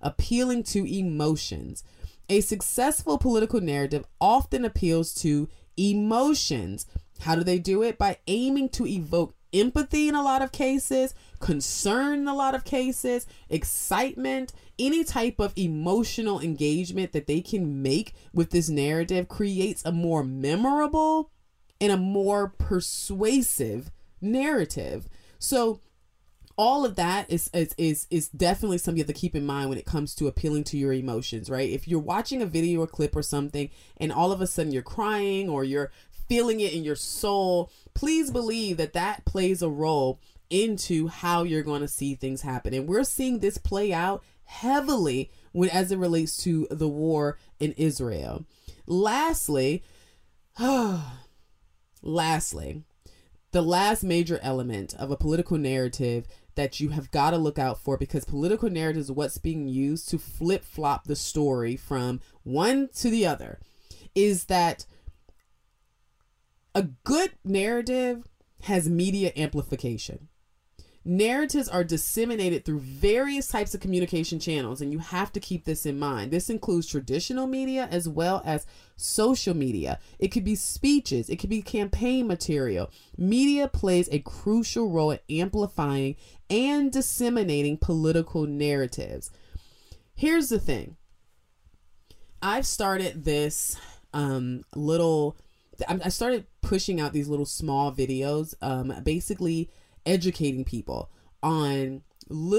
appealing 0.00 0.62
to 0.64 0.86
emotions. 0.86 1.84
A 2.30 2.40
successful 2.40 3.18
political 3.18 3.60
narrative 3.60 4.06
often 4.18 4.64
appeals 4.64 5.12
to 5.16 5.48
emotions. 5.76 6.86
How 7.20 7.34
do 7.34 7.44
they 7.44 7.58
do 7.58 7.82
it? 7.82 7.98
By 7.98 8.18
aiming 8.26 8.70
to 8.70 8.86
evoke 8.86 9.34
empathy 9.54 10.08
in 10.08 10.14
a 10.14 10.22
lot 10.22 10.42
of 10.42 10.52
cases, 10.52 11.14
concern 11.40 12.20
in 12.20 12.28
a 12.28 12.34
lot 12.34 12.54
of 12.54 12.64
cases, 12.64 13.26
excitement, 13.48 14.52
any 14.78 15.04
type 15.04 15.38
of 15.38 15.52
emotional 15.56 16.40
engagement 16.40 17.12
that 17.12 17.26
they 17.26 17.40
can 17.40 17.82
make 17.82 18.12
with 18.32 18.50
this 18.50 18.68
narrative 18.68 19.28
creates 19.28 19.84
a 19.84 19.92
more 19.92 20.24
memorable 20.24 21.30
and 21.80 21.92
a 21.92 21.96
more 21.96 22.48
persuasive 22.48 23.90
narrative. 24.20 25.08
So 25.38 25.80
all 26.56 26.84
of 26.84 26.94
that 26.96 27.30
is, 27.30 27.50
is 27.52 27.74
is 27.76 28.06
is 28.10 28.28
definitely 28.28 28.78
something 28.78 28.98
you 28.98 29.02
have 29.02 29.08
to 29.14 29.20
keep 29.20 29.34
in 29.34 29.44
mind 29.44 29.68
when 29.68 29.78
it 29.78 29.84
comes 29.84 30.14
to 30.14 30.28
appealing 30.28 30.64
to 30.64 30.78
your 30.78 30.92
emotions, 30.92 31.50
right? 31.50 31.68
If 31.68 31.88
you're 31.88 31.98
watching 31.98 32.42
a 32.42 32.46
video 32.46 32.80
or 32.80 32.86
clip 32.86 33.16
or 33.16 33.22
something 33.22 33.70
and 33.96 34.12
all 34.12 34.30
of 34.30 34.40
a 34.40 34.46
sudden 34.46 34.72
you're 34.72 34.82
crying 34.82 35.48
or 35.48 35.64
you're 35.64 35.90
feeling 36.28 36.60
it 36.60 36.72
in 36.72 36.84
your 36.84 36.96
soul, 36.96 37.70
please 37.94 38.30
believe 38.30 38.76
that 38.76 38.92
that 38.92 39.24
plays 39.24 39.62
a 39.62 39.68
role 39.68 40.20
into 40.50 41.08
how 41.08 41.42
you're 41.42 41.62
going 41.62 41.80
to 41.80 41.88
see 41.88 42.14
things 42.14 42.42
happen. 42.42 42.74
And 42.74 42.86
we're 42.86 43.04
seeing 43.04 43.38
this 43.38 43.58
play 43.58 43.92
out 43.92 44.22
heavily 44.44 45.30
when 45.52 45.68
as 45.70 45.90
it 45.90 45.98
relates 45.98 46.36
to 46.44 46.66
the 46.70 46.88
war 46.88 47.38
in 47.58 47.72
Israel. 47.72 48.44
Lastly, 48.86 49.82
lastly, 52.02 52.82
the 53.52 53.62
last 53.62 54.02
major 54.02 54.38
element 54.42 54.94
of 54.94 55.10
a 55.10 55.16
political 55.16 55.56
narrative 55.56 56.26
that 56.56 56.80
you 56.80 56.90
have 56.90 57.10
got 57.10 57.30
to 57.30 57.36
look 57.36 57.58
out 57.58 57.78
for 57.78 57.96
because 57.96 58.24
political 58.24 58.70
narrative 58.70 59.02
is 59.02 59.12
what's 59.12 59.38
being 59.38 59.68
used 59.68 60.08
to 60.08 60.18
flip 60.18 60.64
flop 60.64 61.04
the 61.04 61.16
story 61.16 61.76
from 61.76 62.20
one 62.42 62.88
to 62.96 63.10
the 63.10 63.26
other 63.26 63.58
is 64.14 64.44
that 64.44 64.86
a 66.74 66.82
good 67.04 67.32
narrative 67.44 68.24
has 68.62 68.88
media 68.88 69.32
amplification. 69.36 70.28
Narratives 71.06 71.68
are 71.68 71.84
disseminated 71.84 72.64
through 72.64 72.80
various 72.80 73.46
types 73.46 73.74
of 73.74 73.80
communication 73.80 74.40
channels, 74.40 74.80
and 74.80 74.90
you 74.90 75.00
have 75.00 75.30
to 75.32 75.40
keep 75.40 75.66
this 75.66 75.84
in 75.84 75.98
mind. 75.98 76.30
This 76.30 76.48
includes 76.48 76.86
traditional 76.86 77.46
media 77.46 77.86
as 77.90 78.08
well 78.08 78.40
as 78.46 78.64
social 78.96 79.54
media. 79.54 79.98
It 80.18 80.28
could 80.28 80.44
be 80.44 80.54
speeches, 80.54 81.28
it 81.28 81.36
could 81.36 81.50
be 81.50 81.60
campaign 81.60 82.26
material. 82.26 82.90
Media 83.18 83.68
plays 83.68 84.08
a 84.10 84.20
crucial 84.20 84.90
role 84.90 85.10
in 85.10 85.18
amplifying 85.28 86.16
and 86.48 86.90
disseminating 86.90 87.76
political 87.76 88.46
narratives. 88.46 89.30
Here's 90.14 90.48
the 90.48 90.58
thing 90.58 90.96
I've 92.40 92.66
started 92.66 93.24
this 93.24 93.76
um, 94.14 94.62
little, 94.74 95.36
I 95.88 96.08
started 96.08 96.46
pushing 96.62 97.00
out 97.00 97.12
these 97.12 97.28
little 97.28 97.46
small 97.46 97.92
videos, 97.92 98.54
um, 98.62 98.94
basically 99.02 99.70
educating 100.06 100.64
people 100.64 101.10
on 101.42 102.02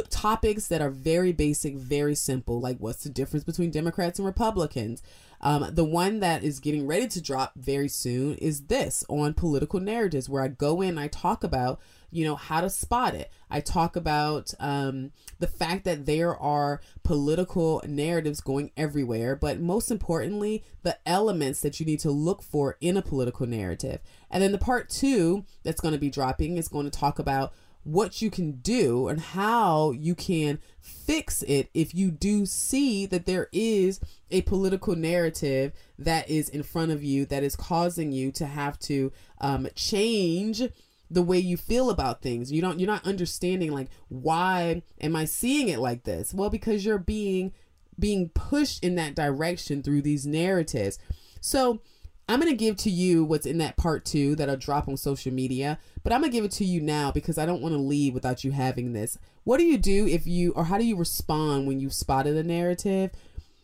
topics 0.10 0.68
that 0.68 0.82
are 0.82 0.90
very 0.90 1.32
basic, 1.32 1.76
very 1.76 2.16
simple, 2.16 2.60
like 2.60 2.78
what's 2.78 3.04
the 3.04 3.10
difference 3.10 3.44
between 3.44 3.72
Democrats 3.72 4.20
and 4.20 4.26
Republicans. 4.26 5.02
Um, 5.46 5.70
the 5.72 5.86
one 5.86 6.22
that 6.22 6.44
is 6.44 6.60
getting 6.60 6.88
ready 6.88 7.08
to 7.08 7.22
drop 7.22 7.54
very 7.56 7.88
soon 7.88 8.34
is 8.38 8.62
this 8.62 9.06
on 9.08 9.36
political 9.36 9.80
narratives, 9.80 10.28
where 10.28 10.42
I 10.42 10.48
go 10.48 10.82
in, 10.82 10.98
I 10.98 11.08
talk 11.08 11.44
about, 11.44 11.80
you 12.10 12.26
know, 12.26 12.36
how 12.36 12.62
to 12.62 12.70
spot 12.70 13.14
it. 13.14 13.32
I 13.48 13.60
talk 13.60 13.96
about 13.96 14.56
um, 14.60 15.12
the 15.38 15.46
fact 15.46 15.86
that 15.86 16.08
there 16.08 16.36
are 16.36 16.82
political 17.04 17.84
narratives 17.88 18.42
going 18.42 18.72
everywhere, 18.76 19.36
but 19.36 19.60
most 19.60 19.92
importantly, 19.92 20.64
the 20.82 20.98
elements 21.06 21.62
that 21.62 21.80
you 21.80 21.86
need 21.86 22.00
to 22.00 22.10
look 22.10 22.42
for 22.42 22.78
in 22.82 22.98
a 22.98 23.04
political 23.04 23.46
narrative. 23.46 24.02
And 24.32 24.42
then 24.42 24.52
the 24.52 24.58
part 24.58 24.90
two 24.90 25.46
that's 25.62 25.80
going 25.80 25.94
to 25.94 26.00
be 26.00 26.10
dropping 26.10 26.58
is 26.58 26.68
going 26.68 26.86
to 26.86 27.00
talk 27.00 27.20
about 27.20 27.54
what 27.86 28.20
you 28.20 28.32
can 28.32 28.54
do 28.54 29.08
and 29.08 29.22
how 29.22 29.92
you 29.92 30.16
can 30.16 30.58
fix 30.82 31.44
it 31.44 31.70
if 31.76 31.94
you 31.94 32.10
do 32.10 32.44
see 32.44 33.06
that 33.06 33.28
there 33.28 33.48
is 33.52 34.00
a 34.32 34.42
political 34.42 34.96
narrative 34.96 35.72
that 35.98 36.28
is 36.28 36.50
in 36.50 36.64
front 36.64 36.92
of 36.92 37.04
you 37.04 37.28
that 37.28 37.44
is 37.44 37.56
causing 37.56 38.12
you 38.12 38.32
to 38.32 38.48
have 38.48 38.80
to 38.80 39.14
um, 39.40 39.68
change 39.76 40.64
the 41.12 41.22
way 41.22 41.38
you 41.38 41.58
feel 41.58 41.92
about 41.92 42.24
things. 42.24 42.52
You 42.52 42.60
don't 42.60 42.80
you're 42.80 42.88
not 42.88 43.06
understanding 43.06 43.72
like 43.72 43.90
why 44.08 44.82
am 45.00 45.16
i 45.16 45.26
seeing 45.26 45.70
it 45.70 45.78
like 45.78 46.04
this? 46.06 46.34
Well 46.34 46.50
because 46.50 46.84
you're 46.84 46.98
being 46.98 47.54
being 48.00 48.30
pushed 48.30 48.84
in 48.84 48.96
that 48.96 49.14
direction 49.14 49.84
through 49.84 50.02
these 50.02 50.26
narratives. 50.26 50.98
So 51.40 51.82
I'm 52.28 52.40
going 52.40 52.52
to 52.52 52.58
give 52.58 52.78
to 52.78 52.90
you 52.90 53.24
what's 53.24 53.46
in 53.46 53.60
that 53.60 53.78
part 53.78 54.04
two 54.04 54.36
that 54.36 54.50
I'll 54.50 54.58
drop 54.58 54.88
on 54.88 54.98
social 54.98 55.32
media, 55.32 55.78
but 56.04 56.12
I'm 56.12 56.22
going 56.22 56.32
to 56.32 56.36
give 56.36 56.46
it 56.46 56.52
to 56.54 56.66
you 56.66 56.82
now 56.82 57.12
because 57.12 57.38
I 57.38 57.46
don't 57.46 57.62
want 57.62 57.74
to 57.74 57.80
leave 57.80 58.14
without 58.14 58.44
you 58.44 58.52
having 58.52 58.94
this. 58.94 59.18
What 59.44 59.58
do 59.58 59.66
you 59.66 59.78
do 59.78 60.08
if 60.08 60.26
you, 60.26 60.52
or 60.54 60.66
how 60.66 60.78
do 60.78 60.86
you 60.86 60.96
respond 60.96 61.68
when 61.68 61.80
you've 61.80 61.94
spotted 61.94 62.36
a 62.36 62.44
narrative? 62.44 63.12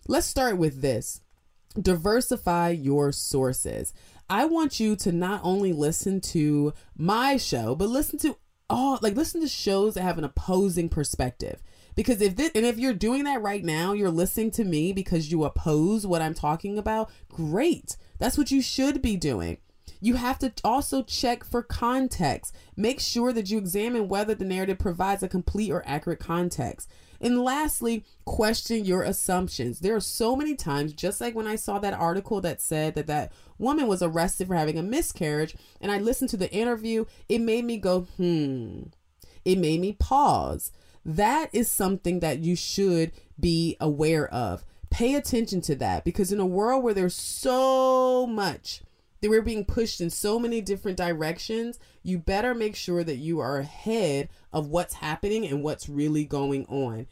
Let's 0.08 0.28
start 0.28 0.58
with 0.58 0.82
this 0.82 1.22
diversify 1.80 2.70
your 2.70 3.12
sources. 3.12 3.94
I 4.30 4.46
want 4.46 4.80
you 4.80 4.96
to 4.98 5.12
not 5.12 5.42
only 5.44 5.74
listen 5.74 6.22
to 6.22 6.74
my 6.98 7.38
show, 7.38 7.76
but 7.76 7.90
listen 7.90 8.20
to 8.20 8.38
all, 8.70 9.00
like, 9.02 9.16
listen 9.16 9.42
to 9.42 9.48
shows 9.48 9.96
that 9.96 10.04
have 10.04 10.18
an 10.18 10.24
opposing 10.24 10.90
perspective 10.90 11.62
because 11.96 12.22
if 12.22 12.36
this 12.36 12.52
and 12.56 12.66
if 12.66 12.78
you're 12.78 12.94
doing 12.94 13.24
that 13.26 13.42
right 13.42 13.64
now 13.64 13.94
you're 13.94 14.10
listening 14.10 14.52
to 14.52 14.64
me 14.64 14.94
because 14.94 15.32
you 15.32 15.44
oppose 15.44 16.06
what 16.06 16.22
i'm 16.22 16.34
talking 16.34 16.78
about 16.78 17.10
great 17.30 17.98
that's 18.22 18.38
what 18.38 18.52
you 18.52 18.62
should 18.62 19.02
be 19.02 19.18
doing. 19.18 19.58
You 20.00 20.14
have 20.14 20.38
to 20.40 20.54
also 20.64 21.02
check 21.02 21.44
for 21.44 21.64
context. 21.64 22.56
Make 22.78 23.00
sure 23.00 23.34
that 23.34 23.50
you 23.50 23.58
examine 23.58 24.08
whether 24.08 24.36
the 24.36 24.46
narrative 24.46 24.78
provides 24.78 25.24
a 25.24 25.28
complete 25.28 25.72
or 25.72 25.82
accurate 25.88 26.20
context. 26.20 26.88
And 27.20 27.44
lastly, 27.44 28.06
question 28.24 28.86
your 28.86 29.02
assumptions. 29.02 29.80
There 29.80 29.96
are 29.96 30.00
so 30.00 30.36
many 30.36 30.54
times, 30.54 30.94
just 30.94 31.20
like 31.20 31.34
when 31.34 31.48
I 31.48 31.56
saw 31.56 31.80
that 31.80 31.96
article 31.96 32.42
that 32.42 32.62
said 32.62 32.94
that 32.94 33.08
that 33.08 33.32
woman 33.58 33.88
was 33.88 34.04
arrested 34.04 34.48
for 34.48 34.56
having 34.56 34.78
a 34.78 34.84
miscarriage, 34.84 35.56
and 35.82 35.92
I 35.92 35.98
listened 35.98 36.30
to 36.30 36.38
the 36.38 36.52
interview, 36.52 37.06
it 37.28 37.40
made 37.40 37.66
me 37.66 37.78
go, 37.78 38.02
hmm. 38.18 38.84
It 39.44 39.58
made 39.58 39.82
me 39.82 39.94
pause. 39.94 40.72
That 41.04 41.50
is 41.54 41.72
something 41.72 42.20
that 42.20 42.40
you 42.40 42.56
should 42.56 43.14
be 43.40 43.78
aware 43.80 44.32
of. 44.32 44.64
Pay 44.92 45.16
attention 45.16 45.62
to 45.62 45.76
that 45.76 46.04
because 46.04 46.32
in 46.32 46.40
a 46.40 46.46
world 46.46 46.84
where 46.84 46.94
there's 46.94 47.16
so 47.16 48.28
much 48.28 48.82
that 49.22 49.30
we're 49.30 49.42
being 49.42 49.66
pushed 49.66 50.02
in 50.02 50.10
so 50.10 50.38
many 50.38 50.62
different 50.62 50.98
directions, 50.98 51.80
you 52.04 52.18
better 52.18 52.54
make 52.54 52.76
sure 52.76 53.04
that 53.04 53.18
you 53.18 53.40
are 53.40 53.60
ahead 53.60 54.30
of 54.52 54.68
what's 54.68 54.96
happening 54.96 55.46
and 55.46 55.64
what's 55.64 55.90
really 55.90 56.26
going 56.26 56.66
on. 56.66 57.08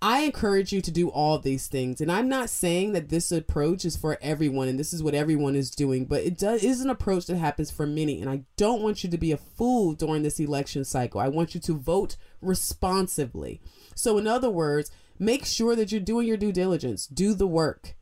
I 0.00 0.20
encourage 0.20 0.72
you 0.72 0.80
to 0.82 0.92
do 0.92 1.08
all 1.08 1.38
these 1.38 1.66
things. 1.66 2.00
And 2.00 2.10
I'm 2.10 2.28
not 2.28 2.50
saying 2.50 2.92
that 2.92 3.08
this 3.08 3.32
approach 3.32 3.84
is 3.84 3.96
for 3.96 4.16
everyone 4.22 4.68
and 4.68 4.78
this 4.78 4.92
is 4.92 5.02
what 5.02 5.14
everyone 5.14 5.56
is 5.56 5.72
doing, 5.72 6.04
but 6.04 6.22
it 6.22 6.38
does 6.38 6.62
is 6.62 6.80
an 6.80 6.90
approach 6.90 7.26
that 7.26 7.36
happens 7.36 7.70
for 7.70 7.84
many. 7.84 8.20
And 8.20 8.30
I 8.30 8.44
don't 8.56 8.80
want 8.80 9.02
you 9.02 9.10
to 9.10 9.18
be 9.18 9.32
a 9.32 9.36
fool 9.36 9.94
during 9.94 10.22
this 10.22 10.38
election 10.38 10.84
cycle. 10.84 11.20
I 11.20 11.28
want 11.28 11.54
you 11.54 11.60
to 11.62 11.74
vote 11.74 12.16
responsibly. 12.40 13.60
So 13.96 14.18
in 14.18 14.28
other 14.28 14.50
words, 14.50 14.92
Make 15.18 15.44
sure 15.44 15.74
that 15.76 15.90
you're 15.90 16.00
doing 16.00 16.26
your 16.26 16.36
due 16.36 16.52
diligence. 16.52 17.06
Do 17.06 17.34
the 17.34 17.46
work. 17.46 17.94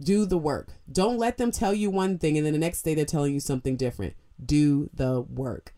Do 0.00 0.26
the 0.26 0.38
work. 0.38 0.70
Don't 0.90 1.18
let 1.18 1.38
them 1.38 1.50
tell 1.50 1.74
you 1.74 1.90
one 1.90 2.18
thing 2.18 2.36
and 2.36 2.46
then 2.46 2.52
the 2.52 2.58
next 2.58 2.82
day 2.82 2.94
they're 2.94 3.04
telling 3.04 3.34
you 3.34 3.40
something 3.40 3.76
different. 3.76 4.14
Do 4.44 4.90
the 4.94 5.20
work. 5.20 5.74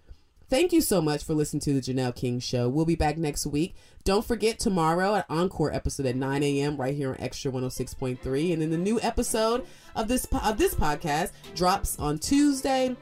Thank 0.51 0.73
you 0.73 0.83
so 0.83 1.01
much 1.01 1.25
for 1.25 1.35
listening 1.35 1.63
to 1.63 1.73
the 1.73 1.81
Janelle 1.81 2.15
King 2.15 2.39
Show. 2.39 2.69
We'll 2.69 2.85
be 2.85 2.95
back 2.97 3.17
next 3.17 3.47
week. 3.47 3.75
Don't 4.05 4.25
forget 4.25 4.59
tomorrow 4.59 5.15
an 5.15 5.25
encore 5.29 5.73
episode 5.73 6.07
at 6.07 6.17
9 6.17 6.43
a.m. 6.43 6.77
right 6.77 6.95
here 6.95 7.11
on 7.11 7.17
Extra 7.19 7.51
106.3, 7.51 8.53
and 8.53 8.63
then 8.63 8.71
the 8.71 8.77
new 8.79 9.01
episode 9.01 9.67
of 9.97 10.07
this 10.07 10.27
of 10.45 10.59
this 10.59 10.75
podcast 10.75 11.33
drops 11.55 11.99
on 11.99 12.19
Tuesday 12.19 12.95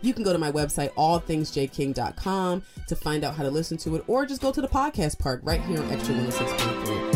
You 0.00 0.14
can 0.14 0.22
go 0.22 0.32
to 0.32 0.38
my 0.38 0.52
website, 0.52 0.92
allthingsjking.com, 0.94 2.62
to 2.86 2.96
find 2.96 3.24
out 3.24 3.34
how 3.34 3.42
to 3.42 3.50
listen 3.50 3.76
to 3.78 3.96
it, 3.96 4.04
or 4.06 4.24
just 4.24 4.40
go 4.40 4.52
to 4.52 4.60
the 4.60 4.68
podcast 4.68 5.18
park 5.18 5.40
right 5.42 5.60
here 5.62 5.82
on 5.82 5.90
Extra 5.90 6.14
106.3. 6.14 7.15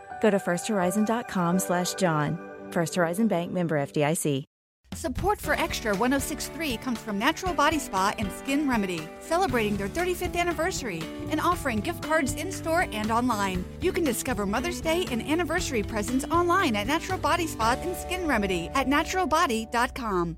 Go 0.21 0.29
to 0.29 0.37
firsthorizon.com 0.37 1.59
slash 1.59 1.95
John. 1.95 2.39
First 2.71 2.95
Horizon 2.95 3.27
Bank 3.27 3.51
member 3.51 3.77
FDIC. 3.77 4.45
Support 4.93 5.39
for 5.39 5.53
Extra 5.53 5.95
1063 5.95 6.77
comes 6.77 6.99
from 6.99 7.17
Natural 7.17 7.53
Body 7.53 7.79
Spa 7.79 8.13
and 8.19 8.29
Skin 8.31 8.69
Remedy, 8.69 9.07
celebrating 9.21 9.77
their 9.77 9.87
35th 9.87 10.35
anniversary 10.35 11.01
and 11.29 11.39
offering 11.39 11.79
gift 11.79 12.03
cards 12.03 12.35
in 12.35 12.51
store 12.51 12.87
and 12.91 13.09
online. 13.09 13.63
You 13.79 13.93
can 13.93 14.03
discover 14.03 14.45
Mother's 14.45 14.81
Day 14.81 15.05
and 15.09 15.21
anniversary 15.21 15.81
presents 15.81 16.25
online 16.25 16.75
at 16.75 16.87
Natural 16.87 17.17
Body 17.17 17.47
Spa 17.47 17.77
and 17.81 17.95
Skin 17.95 18.27
Remedy 18.27 18.69
at 18.75 18.87
naturalbody.com. 18.87 20.37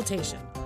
consultation. 0.01 0.60